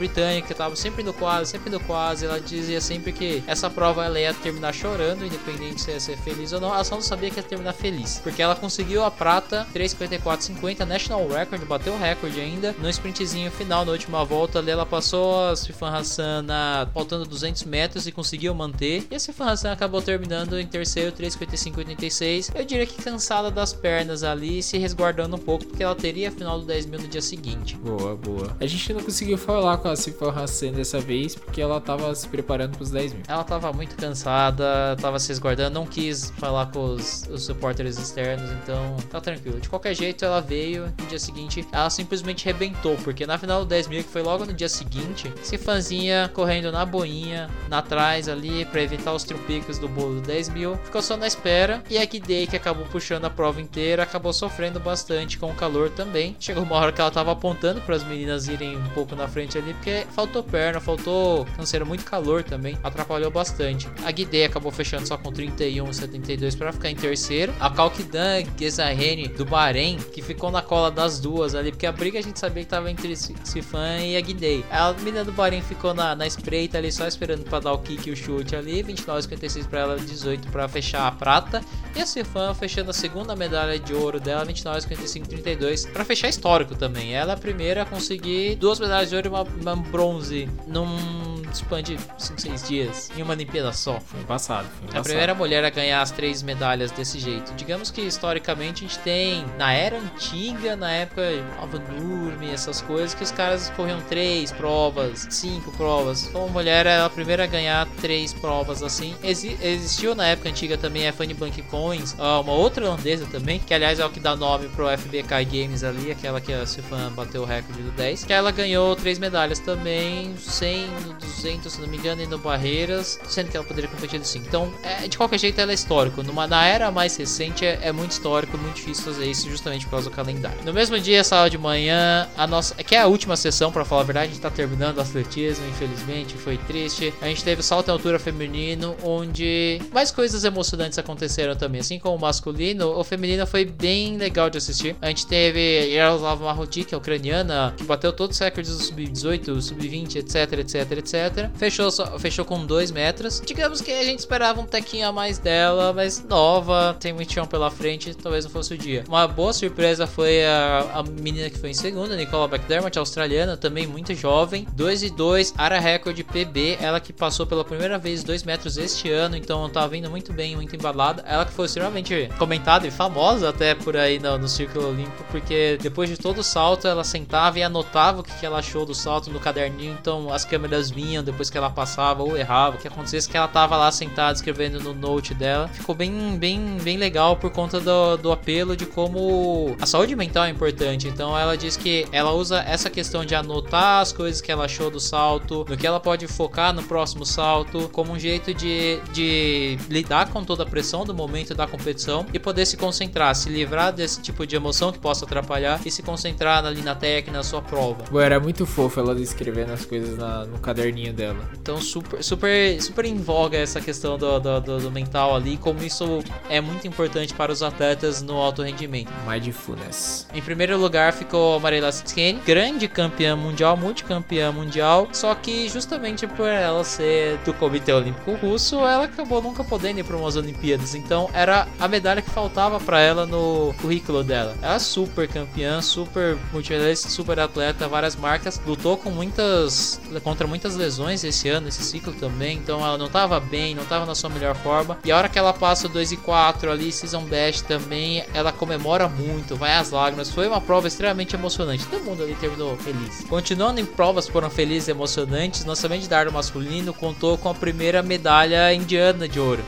que 0.46 0.54
tava 0.54 0.76
sempre 0.76 1.02
no 1.02 1.12
quase, 1.12 1.50
sempre 1.50 1.70
no 1.70 1.80
quase. 1.80 2.26
Ela 2.26 2.40
dizia 2.40 2.80
sempre 2.80 3.12
que 3.12 3.42
essa 3.46 3.70
prova 3.70 4.04
ela 4.04 4.20
ia 4.20 4.34
terminar 4.34 4.72
chorando, 4.72 5.24
independente 5.24 5.80
se 5.80 5.90
ia 5.90 5.98
ser 5.98 6.16
feliz 6.18 6.52
ou 6.52 6.60
não. 6.60 6.72
Ela 6.72 6.84
só 6.84 6.94
não 6.94 7.02
sabia 7.02 7.30
que 7.30 7.38
ia 7.38 7.42
terminar 7.42 7.72
feliz, 7.72 8.20
porque 8.22 8.42
ela 8.42 8.54
conseguiu 8.54 9.04
a 9.04 9.10
prata 9.10 9.66
3:54:50, 9.72 10.84
National 10.84 11.26
Record, 11.26 11.45
bateu 11.66 11.94
o 11.94 11.98
recorde 11.98 12.40
ainda 12.40 12.74
no 12.78 12.88
sprintzinho 12.88 13.50
final 13.50 13.84
na 13.84 13.92
última 13.92 14.24
volta. 14.24 14.58
Ali 14.58 14.70
ela 14.70 14.86
passou 14.86 15.48
a 15.48 15.56
Sifan 15.56 15.90
Hassan 15.90 16.42
na 16.42 16.88
faltando 16.92 17.24
200 17.24 17.64
metros 17.64 18.06
e 18.06 18.12
conseguiu 18.12 18.54
manter. 18.54 19.06
E 19.10 19.14
a 19.14 19.18
Sifan 19.18 19.46
Hassan 19.46 19.72
acabou 19.72 20.02
terminando 20.02 20.58
em 20.58 20.66
terceiro, 20.66 21.12
3,55,86. 21.12 22.52
Eu 22.54 22.64
diria 22.64 22.86
que 22.86 23.02
cansada 23.02 23.50
das 23.50 23.72
pernas 23.72 24.22
ali, 24.22 24.62
se 24.62 24.78
resguardando 24.78 25.36
um 25.36 25.38
pouco, 25.38 25.66
porque 25.66 25.82
ela 25.82 25.94
teria 25.94 26.28
a 26.28 26.32
final 26.32 26.58
do 26.58 26.66
10 26.66 26.86
mil 26.86 27.00
no 27.00 27.08
dia 27.08 27.22
seguinte. 27.22 27.76
Boa, 27.76 28.16
boa. 28.16 28.56
A 28.60 28.66
gente 28.66 28.92
não 28.92 29.00
conseguiu 29.00 29.38
falar 29.38 29.78
com 29.78 29.88
a 29.88 29.96
Sifan 29.96 30.30
Hassan 30.30 30.72
dessa 30.72 31.00
vez, 31.00 31.34
porque 31.34 31.60
ela 31.60 31.80
tava 31.80 32.14
se 32.14 32.28
preparando 32.28 32.76
pros 32.76 32.90
10 32.90 33.12
mil. 33.12 33.22
Ela 33.28 33.44
tava 33.44 33.72
muito 33.72 33.96
cansada, 33.96 34.96
tava 35.00 35.18
se 35.18 35.28
resguardando, 35.28 35.74
não 35.74 35.86
quis 35.86 36.30
falar 36.38 36.66
com 36.66 36.94
os, 36.94 37.26
os 37.30 37.46
repórteres 37.48 37.98
externos, 37.98 38.50
então 38.62 38.96
tá 39.10 39.20
tranquilo. 39.20 39.60
De 39.60 39.68
qualquer 39.68 39.94
jeito, 39.94 40.24
ela 40.24 40.40
veio 40.40 40.86
no 40.98 41.06
dia 41.06 41.18
seguinte, 41.18 41.35
ela 41.72 41.90
simplesmente 41.90 42.44
rebentou, 42.44 42.96
porque 43.04 43.26
na 43.26 43.38
final 43.38 43.60
do 43.60 43.66
10 43.66 43.88
mil, 43.88 44.02
que 44.02 44.08
foi 44.08 44.22
logo 44.22 44.44
no 44.44 44.52
dia 44.52 44.68
seguinte, 44.68 45.32
Sifanzinha 45.42 46.30
correndo 46.32 46.72
na 46.72 46.84
boinha, 46.84 47.50
na 47.68 47.82
trás 47.82 48.28
ali, 48.28 48.64
para 48.64 48.82
evitar 48.82 49.12
os 49.12 49.24
trupicos 49.24 49.78
do 49.78 49.88
bolo 49.88 50.20
do 50.20 50.20
10 50.22 50.48
mil, 50.50 50.76
ficou 50.84 51.02
só 51.02 51.16
na 51.16 51.26
espera, 51.26 51.82
e 51.90 51.98
a 51.98 52.04
Gidei, 52.04 52.46
que 52.46 52.56
acabou 52.56 52.86
puxando 52.86 53.24
a 53.24 53.30
prova 53.30 53.60
inteira, 53.60 54.02
acabou 54.02 54.32
sofrendo 54.32 54.80
bastante 54.80 55.38
com 55.38 55.50
o 55.50 55.54
calor 55.54 55.90
também. 55.90 56.36
Chegou 56.38 56.62
uma 56.62 56.76
hora 56.76 56.92
que 56.92 57.00
ela 57.00 57.10
tava 57.10 57.32
apontando 57.32 57.80
para 57.80 57.96
as 57.96 58.04
meninas 58.04 58.48
irem 58.48 58.76
um 58.76 58.88
pouco 58.90 59.14
na 59.14 59.28
frente 59.28 59.58
ali, 59.58 59.74
porque 59.74 60.06
faltou 60.12 60.42
perna, 60.42 60.80
faltou 60.80 61.44
canseiro, 61.56 61.86
muito 61.86 62.04
calor 62.04 62.42
também, 62.42 62.78
atrapalhou 62.82 63.30
bastante. 63.30 63.88
A 64.04 64.14
Gidei 64.14 64.44
acabou 64.44 64.72
fechando 64.72 65.06
só 65.06 65.16
com 65.16 65.30
31,72 65.30 66.56
para 66.56 66.72
ficar 66.72 66.90
em 66.90 66.96
terceiro. 66.96 67.52
A 67.60 67.70
Kalkidan 67.70 68.44
Gezahene 68.58 69.28
do 69.28 69.44
Bahrein, 69.44 69.98
que 69.98 70.22
ficou 70.22 70.50
na 70.50 70.62
cola 70.62 70.90
das 70.90 71.20
ali, 71.54 71.70
porque 71.70 71.86
a 71.86 71.92
briga 71.92 72.18
a 72.18 72.22
gente 72.22 72.38
sabia 72.38 72.62
que 72.64 72.68
tava 72.68 72.90
entre 72.90 73.14
Sifan 73.16 73.98
e 73.98 74.16
a 74.16 74.22
Gidei. 74.22 74.64
A 74.70 74.92
menina 74.92 75.24
do 75.24 75.32
Bahrein 75.32 75.62
ficou 75.62 75.94
na, 75.94 76.14
na 76.14 76.26
espreita 76.26 76.78
ali, 76.78 76.90
só 76.92 77.06
esperando 77.06 77.44
para 77.44 77.60
dar 77.60 77.72
o 77.72 77.78
kick 77.78 78.08
e 78.08 78.12
o 78.12 78.16
chute 78.16 78.54
ali. 78.54 78.82
29,56 78.82 79.66
para 79.66 79.80
ela, 79.80 79.96
18 79.98 80.48
para 80.48 80.68
fechar 80.68 81.06
a 81.06 81.12
prata. 81.12 81.60
E 81.94 82.00
a 82.00 82.06
Sifan 82.06 82.54
fechando 82.54 82.90
a 82.90 82.94
segunda 82.94 83.34
medalha 83.34 83.78
de 83.78 83.94
ouro 83.94 84.20
dela, 84.20 84.44
29,55,32 84.46 85.90
para 85.92 86.04
fechar 86.04 86.28
histórico 86.28 86.74
também. 86.74 87.14
Ela 87.14 87.32
é 87.32 87.34
a 87.34 87.38
primeira 87.38 87.82
a 87.82 87.86
conseguir 87.86 88.56
duas 88.56 88.78
medalhas 88.78 89.10
de 89.10 89.16
ouro 89.16 89.28
e 89.28 89.30
uma, 89.30 89.42
uma 89.42 89.76
bronze 89.76 90.48
num 90.66 91.42
span 91.52 91.82
de 91.82 91.98
5, 92.18 92.40
6 92.40 92.68
dias 92.68 93.10
em 93.16 93.22
uma 93.22 93.32
Olimpíada 93.32 93.72
só. 93.72 94.00
Foi 94.00 94.22
passado. 94.24 94.68
Foi 94.88 94.98
a 94.98 95.02
primeira 95.02 95.34
mulher 95.34 95.64
a 95.64 95.70
ganhar 95.70 96.02
as 96.02 96.10
três 96.10 96.42
medalhas 96.42 96.90
desse 96.90 97.18
jeito. 97.18 97.54
Digamos 97.54 97.90
que 97.90 98.00
historicamente 98.00 98.84
a 98.84 98.88
gente 98.88 98.98
tem 99.00 99.44
na 99.58 99.72
era 99.72 99.98
antiga, 99.98 100.76
na 100.76 100.90
época 101.06 101.22
Nova 101.58 101.78
Nurmi, 101.78 102.50
essas 102.50 102.82
coisas, 102.82 103.14
que 103.14 103.22
os 103.22 103.30
caras 103.30 103.70
corriam 103.76 104.00
três 104.02 104.52
provas, 104.52 105.26
cinco 105.30 105.72
provas. 105.72 106.26
Então 106.28 106.48
mulher 106.48 106.86
é 106.86 107.00
a 107.00 107.08
primeira 107.08 107.44
a 107.44 107.46
ganhar 107.46 107.86
três 108.00 108.32
provas 108.32 108.82
assim. 108.82 109.14
Exi 109.22 109.56
existiu 109.62 110.14
na 110.14 110.26
época 110.26 110.48
antiga 110.48 110.76
também 110.76 111.08
a 111.08 111.12
Fanny 111.12 111.34
Blank 111.34 111.62
Coins, 111.62 112.14
uma 112.14 112.52
outra 112.52 112.84
holandesa 112.84 113.26
também, 113.26 113.58
que 113.58 113.72
aliás 113.72 113.98
é 113.98 114.04
o 114.04 114.10
que 114.10 114.20
dá 114.20 114.36
nome 114.36 114.68
pro 114.68 114.86
FBK 114.86 115.44
Games 115.44 115.84
ali, 115.84 116.10
aquela 116.10 116.40
que 116.40 116.52
a 116.52 116.66
Sifan 116.66 117.12
bateu 117.12 117.42
o 117.42 117.44
recorde 117.44 117.82
do 117.82 117.90
10, 117.92 118.24
que 118.24 118.32
ela 118.32 118.50
ganhou 118.50 118.94
três 118.96 119.18
medalhas 119.18 119.58
também, 119.58 120.36
100, 120.36 120.88
200, 121.20 121.72
se 121.72 121.80
não 121.80 121.88
me 121.88 121.96
engano, 121.96 122.26
no 122.26 122.38
Barreiras, 122.38 123.18
sendo 123.28 123.50
que 123.50 123.56
ela 123.56 123.66
poderia 123.66 123.88
competir 123.88 124.24
5. 124.24 124.46
Então, 124.46 124.72
é, 124.82 125.06
de 125.06 125.16
qualquer 125.16 125.38
jeito, 125.38 125.60
ela 125.60 125.70
é 125.70 125.74
histórico. 125.74 126.22
Numa, 126.22 126.46
na 126.46 126.64
era 126.66 126.90
mais 126.90 127.16
recente, 127.16 127.64
é, 127.64 127.78
é, 127.82 127.92
muito 127.92 128.12
histórico, 128.12 128.56
muito 128.58 128.76
difícil 128.76 129.04
fazer 129.04 129.30
isso 129.30 129.48
justamente 129.48 129.84
por 129.84 129.92
causa 129.92 130.10
do 130.10 130.14
calendário. 130.16 130.58
No 130.64 130.72
mesmo 130.72 130.95
dia, 130.98 131.22
sábado 131.24 131.50
de 131.50 131.58
manhã, 131.58 132.28
a 132.36 132.46
nossa, 132.46 132.74
que 132.74 132.94
é 132.94 133.00
a 133.00 133.06
última 133.06 133.36
sessão, 133.36 133.70
para 133.72 133.84
falar 133.84 134.02
a 134.02 134.04
verdade, 134.04 134.26
a 134.26 134.32
gente 134.32 134.40
tá 134.40 134.50
terminando 134.50 134.98
o 134.98 135.00
atletismo, 135.00 135.66
infelizmente, 135.68 136.34
foi 136.34 136.56
triste. 136.58 137.12
A 137.20 137.26
gente 137.26 137.42
teve 137.44 137.60
o 137.60 137.64
salto 137.64 137.88
em 137.88 137.92
altura 137.92 138.18
feminino, 138.18 138.96
onde 139.02 139.80
mais 139.92 140.10
coisas 140.10 140.44
emocionantes 140.44 140.98
aconteceram 140.98 141.56
também. 141.56 141.80
Assim 141.80 141.98
como 141.98 142.16
o 142.16 142.20
masculino, 142.20 142.98
o 142.98 143.04
feminino 143.04 143.46
foi 143.46 143.64
bem 143.64 144.16
legal 144.16 144.50
de 144.50 144.58
assistir. 144.58 144.96
A 145.00 145.08
gente 145.08 145.26
teve 145.26 145.86
Yaroslav 145.88 146.42
Maroti, 146.42 146.84
que 146.84 146.94
é 146.94 146.98
ucraniana, 146.98 147.74
que 147.76 147.84
bateu 147.84 148.12
todos 148.12 148.36
os 148.36 148.40
recordes 148.40 148.76
do 148.76 148.82
sub-18, 148.82 149.60
sub-20, 149.60 150.16
etc, 150.16 150.52
etc, 150.58 150.92
etc. 150.92 151.50
Fechou, 151.56 151.90
só, 151.90 152.18
fechou 152.18 152.44
com 152.44 152.64
2 152.64 152.90
metros. 152.90 153.42
Digamos 153.44 153.80
que 153.80 153.92
a 153.92 154.04
gente 154.04 154.20
esperava 154.20 154.60
um 154.60 154.66
tequinho 154.66 155.08
a 155.08 155.12
mais 155.12 155.38
dela, 155.38 155.92
mas 155.92 156.22
nova, 156.24 156.96
tem 156.98 157.12
muito 157.12 157.32
chão 157.32 157.46
pela 157.46 157.70
frente, 157.70 158.14
talvez 158.14 158.44
não 158.44 158.50
fosse 158.50 158.74
o 158.74 158.78
dia. 158.78 159.04
Uma 159.08 159.26
boa 159.26 159.52
surpresa 159.52 160.06
foi 160.06 160.44
a, 160.44 160.85
a 160.92 161.02
menina 161.02 161.50
que 161.50 161.58
foi 161.58 161.70
em 161.70 161.74
segunda, 161.74 162.16
Nicola 162.16 162.46
McDermott, 162.46 162.98
australiana, 162.98 163.56
também 163.56 163.86
muito 163.86 164.14
jovem. 164.14 164.66
2 164.72 165.02
e 165.02 165.10
2, 165.10 165.54
área 165.56 165.80
recorde 165.80 166.24
PB, 166.24 166.78
ela 166.80 167.00
que 167.00 167.12
passou 167.12 167.46
pela 167.46 167.64
primeira 167.64 167.98
vez 167.98 168.22
2 168.22 168.42
metros 168.42 168.76
este 168.76 169.10
ano, 169.10 169.36
então 169.36 169.68
tá 169.68 169.86
vindo 169.86 170.10
muito 170.10 170.32
bem, 170.32 170.56
muito 170.56 170.74
embalada. 170.74 171.24
Ela 171.26 171.44
que 171.44 171.52
foi 171.52 171.66
extremamente 171.66 172.28
comentada 172.38 172.86
e 172.86 172.90
famosa 172.90 173.48
até 173.48 173.74
por 173.74 173.96
aí 173.96 174.18
no, 174.18 174.38
no 174.38 174.48
Círculo 174.48 174.88
Olímpico, 174.88 175.24
porque 175.30 175.78
depois 175.80 176.08
de 176.08 176.16
todo 176.16 176.38
o 176.38 176.44
salto 176.44 176.86
ela 176.86 177.04
sentava 177.04 177.58
e 177.58 177.62
anotava 177.62 178.20
o 178.20 178.22
que, 178.22 178.32
que 178.38 178.46
ela 178.46 178.58
achou 178.58 178.84
do 178.84 178.94
salto 178.94 179.30
no 179.30 179.40
caderninho, 179.40 179.96
então 180.00 180.32
as 180.32 180.44
câmeras 180.44 180.90
vinham 180.90 181.22
depois 181.22 181.50
que 181.50 181.58
ela 181.58 181.70
passava 181.70 182.22
ou 182.22 182.36
errava, 182.36 182.76
o 182.76 182.78
que 182.78 182.88
acontecesse 182.88 183.28
que 183.28 183.36
ela 183.36 183.48
tava 183.48 183.76
lá 183.76 183.90
sentada 183.90 184.34
escrevendo 184.34 184.80
no 184.80 184.94
note 184.94 185.34
dela. 185.34 185.68
Ficou 185.68 185.94
bem, 185.94 186.36
bem, 186.38 186.78
bem 186.82 186.96
legal 186.96 187.36
por 187.36 187.50
conta 187.50 187.80
do, 187.80 188.16
do 188.16 188.32
apelo 188.32 188.76
de 188.76 188.86
como 188.86 189.76
a 189.80 189.86
saúde 189.86 190.14
mental 190.14 190.44
é 190.44 190.50
importante. 190.50 190.75
Então 190.84 191.36
ela 191.38 191.56
diz 191.56 191.76
que 191.76 192.06
ela 192.12 192.32
usa 192.32 192.60
essa 192.60 192.90
questão 192.90 193.24
de 193.24 193.34
anotar 193.34 194.00
as 194.00 194.12
coisas 194.12 194.40
que 194.40 194.50
ela 194.50 194.64
achou 194.64 194.90
do 194.90 195.00
salto, 195.00 195.64
no 195.68 195.76
que 195.76 195.86
ela 195.86 196.00
pode 196.00 196.26
focar 196.26 196.72
no 196.72 196.82
próximo 196.82 197.24
salto, 197.24 197.88
como 197.92 198.12
um 198.12 198.18
jeito 198.18 198.52
de, 198.52 199.00
de 199.12 199.78
lidar 199.88 200.30
com 200.30 200.44
toda 200.44 200.62
a 200.62 200.66
pressão 200.66 201.04
do 201.04 201.14
momento 201.14 201.54
da 201.54 201.66
competição 201.66 202.26
e 202.32 202.38
poder 202.38 202.66
se 202.66 202.76
concentrar, 202.76 203.34
se 203.34 203.48
livrar 203.48 203.92
desse 203.92 204.20
tipo 204.20 204.46
de 204.46 204.56
emoção 204.56 204.92
que 204.92 204.98
possa 204.98 205.24
atrapalhar 205.24 205.80
e 205.84 205.90
se 205.90 206.02
concentrar 206.02 206.64
ali 206.64 206.82
na 206.82 206.94
técnica, 206.94 207.36
na 207.36 207.42
sua 207.42 207.62
prova. 207.62 208.04
Bom, 208.10 208.20
era 208.20 208.38
muito 208.38 208.66
fofo 208.66 209.00
ela 209.00 209.14
descrevendo 209.14 209.72
as 209.72 209.84
coisas 209.84 210.16
na, 210.16 210.44
no 210.44 210.58
caderninho 210.58 211.12
dela. 211.12 211.48
Então, 211.54 211.80
super, 211.80 212.22
super, 212.22 212.82
super 212.82 213.04
em 213.04 213.16
voga 213.16 213.56
essa 213.56 213.80
questão 213.80 214.18
do, 214.18 214.38
do, 214.38 214.60
do, 214.60 214.78
do 214.80 214.90
mental 214.90 215.34
ali, 215.34 215.56
como 215.56 215.82
isso 215.82 216.22
é 216.48 216.60
muito 216.60 216.86
importante 216.86 217.34
para 217.34 217.52
os 217.52 217.62
atletas 217.62 218.22
no 218.22 218.34
alto 218.36 218.62
rendimento. 218.62 219.12
Mindfulness. 219.26 220.26
Em 220.34 220.42
primeiro 220.42 220.65
lugar 220.74 221.12
ficou 221.12 221.60
Marela 221.60 221.90
Skin, 221.90 222.40
grande 222.44 222.88
campeã 222.88 223.36
mundial, 223.36 223.76
multicampeã 223.76 224.50
mundial, 224.50 225.08
só 225.12 225.34
que 225.34 225.68
justamente 225.68 226.26
por 226.26 226.48
ela 226.48 226.82
ser 226.82 227.38
do 227.44 227.52
Comitê 227.54 227.92
Olímpico 227.92 228.32
Russo, 228.34 228.76
ela 228.76 229.04
acabou 229.04 229.42
nunca 229.42 229.62
podendo 229.62 230.00
ir 230.00 230.04
para 230.04 230.16
umas 230.16 230.36
Olimpíadas. 230.36 230.94
Então, 230.94 231.28
era 231.32 231.68
a 231.78 231.86
medalha 231.86 232.22
que 232.22 232.30
faltava 232.30 232.80
para 232.80 233.00
ela 233.00 233.26
no 233.26 233.74
currículo 233.80 234.24
dela. 234.24 234.56
Ela 234.62 234.74
é 234.74 234.78
super 234.78 235.28
campeã, 235.28 235.80
super 235.80 236.36
multimedalista, 236.52 237.08
super 237.08 237.38
atleta, 237.38 237.88
várias 237.88 238.16
marcas, 238.16 238.60
lutou 238.66 238.96
com 238.96 239.10
muitas 239.10 240.00
contra 240.22 240.46
muitas 240.46 240.74
lesões 240.76 241.24
esse 241.24 241.48
ano, 241.48 241.68
esse 241.68 241.82
ciclo 241.82 242.12
também, 242.12 242.56
então 242.56 242.80
ela 242.80 242.98
não 242.98 243.06
estava 243.06 243.38
bem, 243.38 243.74
não 243.74 243.82
estava 243.82 244.06
na 244.06 244.14
sua 244.14 244.30
melhor 244.30 244.54
forma. 244.56 244.98
E 245.04 245.12
a 245.12 245.16
hora 245.16 245.28
que 245.28 245.38
ela 245.38 245.52
passa 245.52 245.88
2 245.88 246.12
e 246.12 246.16
4 246.16 246.70
ali, 246.70 246.90
season 246.92 247.22
best 247.22 247.64
também, 247.64 248.24
ela 248.34 248.52
comemora 248.52 249.08
muito, 249.08 249.56
vai 249.56 249.74
às 249.74 249.90
lágrimas. 249.90 250.30
Foi 250.30 250.46
uma 250.46 250.55
prova 250.60 250.88
extremamente 250.88 251.34
emocionante. 251.34 251.86
Todo 251.86 252.04
mundo 252.04 252.22
ali 252.22 252.34
terminou 252.34 252.76
feliz. 252.76 253.24
Continuando 253.28 253.80
em 253.80 253.84
provas 253.84 254.26
que 254.26 254.32
foram 254.32 254.50
felizes 254.50 254.88
e 254.88 254.90
emocionantes, 254.90 255.64
de 256.00 256.08
dardo 256.08 256.32
masculino 256.32 256.92
contou 256.92 257.36
com 257.38 257.48
a 257.48 257.54
primeira 257.54 258.02
medalha 258.02 258.72
indiana 258.72 259.28
de 259.28 259.40
ouro. 259.40 259.62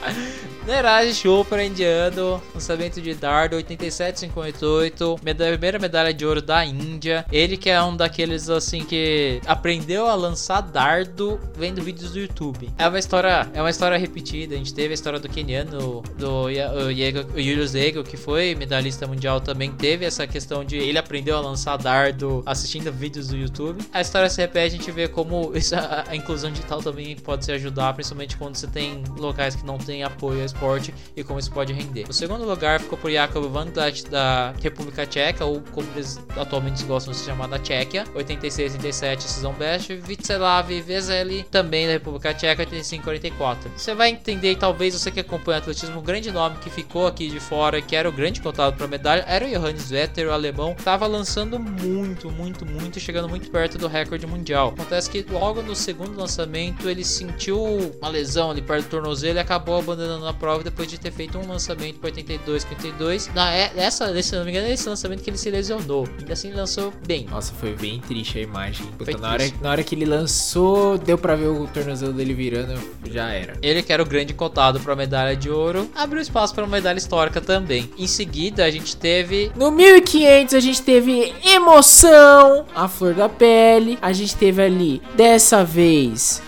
Neeraj 0.68 1.14
Chopra, 1.14 1.64
indiano, 1.64 2.42
lançamento 2.52 3.00
de 3.00 3.14
dardo 3.14 3.56
87,58, 3.56 5.18
medalha, 5.24 5.52
primeira 5.52 5.78
medalha 5.78 6.12
de 6.12 6.26
ouro 6.26 6.42
da 6.42 6.62
Índia. 6.62 7.24
Ele 7.32 7.56
que 7.56 7.70
é 7.70 7.82
um 7.82 7.96
daqueles 7.96 8.50
assim 8.50 8.84
que 8.84 9.40
aprendeu 9.46 10.06
a 10.06 10.14
lançar 10.14 10.60
dardo 10.60 11.40
vendo 11.56 11.82
vídeos 11.82 12.12
do 12.12 12.18
YouTube. 12.18 12.68
É 12.76 12.86
uma 12.86 12.98
história, 12.98 13.48
é 13.54 13.62
uma 13.62 13.70
história 13.70 13.96
repetida. 13.96 14.56
A 14.56 14.58
gente 14.58 14.74
teve 14.74 14.90
a 14.90 14.94
história 14.94 15.18
do 15.18 15.26
keniano, 15.26 16.02
do 16.18 16.48
Julius 17.34 17.74
Ego, 17.74 18.04
que 18.04 18.18
foi 18.18 18.54
medalhista 18.54 19.06
mundial 19.06 19.40
também, 19.40 19.72
teve 19.72 20.04
essa 20.04 20.26
questão 20.26 20.62
de 20.62 20.76
ele 20.76 20.98
aprendeu 20.98 21.38
a 21.38 21.40
lançar 21.40 21.78
dardo 21.78 22.42
assistindo 22.44 22.92
vídeos 22.92 23.28
do 23.28 23.38
YouTube. 23.38 23.82
A 23.90 24.02
história 24.02 24.28
se 24.28 24.38
repete, 24.38 24.74
a 24.74 24.78
gente 24.78 24.90
vê 24.90 25.08
como 25.08 25.50
isso, 25.56 25.74
a, 25.74 26.04
a 26.08 26.14
inclusão 26.14 26.50
digital 26.50 26.82
também 26.82 27.16
pode 27.16 27.46
se 27.46 27.52
ajudar, 27.52 27.94
principalmente 27.94 28.36
quando 28.36 28.56
você 28.56 28.66
tem 28.66 29.02
locais 29.16 29.56
que 29.56 29.64
não 29.64 29.78
tem 29.78 30.02
apoio 30.02 30.42
esporte 30.58 30.92
e 31.16 31.22
como 31.22 31.38
isso 31.38 31.50
pode 31.52 31.72
render. 31.72 32.04
O 32.08 32.12
segundo 32.12 32.44
lugar 32.44 32.80
ficou 32.80 32.98
por 32.98 33.10
Jakub 33.10 33.48
Vandat 33.48 34.04
da 34.10 34.52
República 34.60 35.06
Tcheca, 35.06 35.44
ou 35.44 35.62
como 35.72 35.86
eles 35.94 36.20
atualmente 36.36 36.84
gostam 36.84 37.12
de 37.12 37.18
se 37.18 37.24
chamar 37.24 37.46
da 37.46 37.58
Tchequia, 37.58 38.04
86 38.14 38.74
87 38.74 39.22
season 39.22 39.52
best, 39.52 39.94
Vitslav 39.94 40.68
Vezeli 40.82 41.44
também 41.44 41.86
da 41.86 41.92
República 41.92 42.34
Tcheca, 42.34 42.62
85 42.62 43.04
44. 43.04 43.70
Você 43.76 43.94
vai 43.94 44.10
entender, 44.10 44.56
talvez 44.56 44.94
você 44.94 45.10
que 45.10 45.20
acompanha 45.20 45.58
o 45.58 45.62
atletismo, 45.62 45.98
o 45.98 46.02
grande 46.02 46.30
nome 46.30 46.56
que 46.58 46.68
ficou 46.68 47.06
aqui 47.06 47.28
de 47.28 47.40
fora, 47.40 47.80
que 47.80 47.94
era 47.94 48.08
o 48.08 48.12
grande 48.12 48.40
contado 48.40 48.76
para 48.76 48.86
medalha, 48.86 49.24
era 49.26 49.44
o 49.44 49.48
Johannes 49.48 49.90
Vetter, 49.90 50.28
o 50.28 50.32
alemão, 50.32 50.74
estava 50.76 51.06
lançando 51.06 51.58
muito, 51.58 52.30
muito, 52.30 52.66
muito, 52.66 52.98
chegando 52.98 53.28
muito 53.28 53.50
perto 53.50 53.78
do 53.78 53.86
recorde 53.86 54.26
mundial. 54.26 54.68
Acontece 54.68 55.08
que 55.08 55.24
logo 55.30 55.62
no 55.62 55.74
segundo 55.74 56.18
lançamento 56.18 56.88
ele 56.88 57.04
sentiu 57.04 57.58
uma 58.00 58.08
lesão 58.08 58.50
ali 58.50 58.62
perto 58.62 58.84
do 58.84 58.90
tornozelo 58.90 59.38
e 59.38 59.40
acabou 59.40 59.78
abandonando 59.78 60.26
a 60.26 60.34
prova 60.38 60.62
depois 60.62 60.88
de 60.88 60.98
ter 60.98 61.12
feito 61.12 61.38
um 61.38 61.46
lançamento 61.46 61.98
para 61.98 62.08
82, 62.08 62.62
52. 62.62 63.30
Na 63.34 63.52
essa, 63.52 64.22
se 64.22 64.36
não 64.36 64.44
me 64.44 64.50
engano, 64.50 64.66
é 64.66 64.72
esse 64.72 64.88
lançamento 64.88 65.22
que 65.22 65.30
ele 65.30 65.38
se 65.38 65.50
lesionou. 65.50 66.08
Ainda 66.18 66.32
assim 66.32 66.52
lançou 66.52 66.92
bem. 67.06 67.26
Nossa, 67.30 67.52
foi 67.54 67.74
bem 67.74 68.00
triste 68.00 68.38
a 68.38 68.42
imagem. 68.42 68.86
Puta, 68.98 69.16
na, 69.18 69.32
hora, 69.32 69.52
na 69.60 69.70
hora 69.70 69.82
que 69.82 69.94
ele 69.94 70.04
lançou, 70.04 70.98
deu 70.98 71.18
para 71.18 71.36
ver 71.36 71.48
o 71.48 71.66
tornozelo 71.66 72.12
dele 72.12 72.34
virando, 72.34 72.78
já 73.10 73.30
era. 73.30 73.56
Ele 73.62 73.82
que 73.82 73.92
era 73.92 74.02
o 74.02 74.06
grande 74.06 74.34
cotado 74.34 74.80
para 74.80 74.94
medalha 74.94 75.36
de 75.36 75.50
ouro, 75.50 75.90
abriu 75.94 76.20
espaço 76.20 76.54
para 76.54 76.64
uma 76.64 76.76
medalha 76.76 76.98
histórica 76.98 77.40
também. 77.40 77.90
Em 77.98 78.06
seguida, 78.06 78.64
a 78.64 78.70
gente 78.70 78.96
teve 78.96 79.50
no 79.56 79.70
1500 79.70 80.54
a 80.54 80.60
gente 80.60 80.82
teve 80.82 81.34
emoção, 81.44 82.64
a 82.74 82.88
flor 82.88 83.14
da 83.14 83.28
pele. 83.28 83.98
A 84.00 84.12
gente 84.12 84.36
teve 84.36 84.62
ali 84.62 85.02
dessa 85.16 85.64
vez 85.64 86.42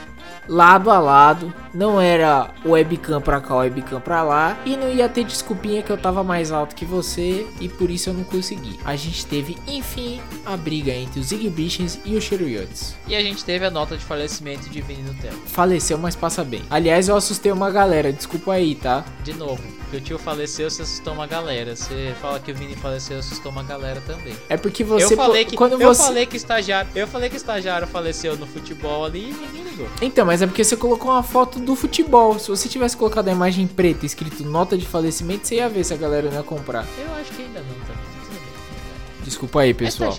lado 0.50 0.90
a 0.90 0.98
lado 0.98 1.54
não 1.72 2.00
era 2.00 2.50
webcam 2.64 3.20
pra 3.20 3.40
cá, 3.40 3.54
webcam 3.56 4.00
pra 4.00 4.22
lá. 4.24 4.58
E 4.66 4.76
não 4.76 4.90
ia 4.90 5.08
ter 5.08 5.24
desculpinha 5.24 5.82
que 5.82 5.90
eu 5.90 5.96
tava 5.96 6.24
mais 6.24 6.50
alto 6.50 6.74
que 6.74 6.84
você 6.84 7.46
e 7.60 7.68
por 7.68 7.88
isso 7.88 8.10
eu 8.10 8.14
não 8.14 8.24
consegui. 8.24 8.78
A 8.84 8.96
gente 8.96 9.24
teve, 9.24 9.56
enfim, 9.68 10.20
a 10.44 10.56
briga 10.56 10.92
entre 10.92 11.20
os 11.20 11.26
Zigbichens 11.26 12.00
e 12.04 12.16
os 12.16 12.24
Cheruyotes. 12.24 12.96
E 13.06 13.14
a 13.14 13.22
gente 13.22 13.44
teve 13.44 13.64
a 13.64 13.70
nota 13.70 13.96
de 13.96 14.04
falecimento 14.04 14.68
de 14.68 14.80
Vini 14.80 15.02
no 15.02 15.14
tempo. 15.14 15.36
Faleceu, 15.46 15.96
mas 15.96 16.16
passa 16.16 16.42
bem. 16.42 16.62
Aliás, 16.68 17.08
eu 17.08 17.16
assustei 17.16 17.52
uma 17.52 17.70
galera, 17.70 18.12
desculpa 18.12 18.52
aí, 18.52 18.74
tá? 18.74 19.04
De 19.22 19.32
novo, 19.34 19.62
que 19.90 19.96
o 19.96 20.00
tio 20.00 20.18
faleceu, 20.18 20.68
você 20.68 20.82
assustou 20.82 21.12
uma 21.12 21.26
galera. 21.26 21.76
Você 21.76 22.14
fala 22.20 22.40
que 22.40 22.50
o 22.50 22.54
Vini 22.54 22.74
faleceu, 22.74 23.18
assustou 23.18 23.52
uma 23.52 23.62
galera 23.62 24.00
também. 24.06 24.34
É 24.48 24.56
porque 24.56 24.82
você... 24.82 25.14
Eu 25.14 25.16
falei 25.16 25.44
que, 25.44 25.56
quando 25.56 25.80
eu 25.80 25.94
você... 25.94 26.02
falei 26.02 26.26
que 26.26 26.36
estagiário, 26.36 26.90
eu 26.94 27.06
falei 27.06 27.30
que 27.30 27.36
estagiário 27.36 27.86
faleceu 27.86 28.36
no 28.36 28.46
futebol 28.46 29.04
ali 29.04 29.30
e 29.30 29.32
ninguém 29.32 29.62
ligou. 29.70 29.88
Então, 30.02 30.26
mas 30.26 30.39
é 30.42 30.46
porque 30.46 30.64
você 30.64 30.76
colocou 30.76 31.10
uma 31.10 31.22
foto 31.22 31.58
do 31.58 31.74
futebol. 31.74 32.38
Se 32.38 32.48
você 32.48 32.68
tivesse 32.68 32.96
colocado 32.96 33.28
a 33.28 33.32
imagem 33.32 33.66
preta 33.66 34.06
escrito 34.06 34.44
nota 34.44 34.76
de 34.76 34.86
falecimento, 34.86 35.46
você 35.46 35.56
ia 35.56 35.68
ver 35.68 35.84
se 35.84 35.94
a 35.94 35.96
galera 35.96 36.28
não 36.28 36.36
ia 36.36 36.42
comprar. 36.42 36.86
Eu 36.98 37.14
acho 37.14 37.32
que 37.32 37.42
ainda 37.42 37.60
não. 37.60 37.79
Desculpa 39.30 39.60
aí, 39.60 39.72
pessoal. 39.72 40.12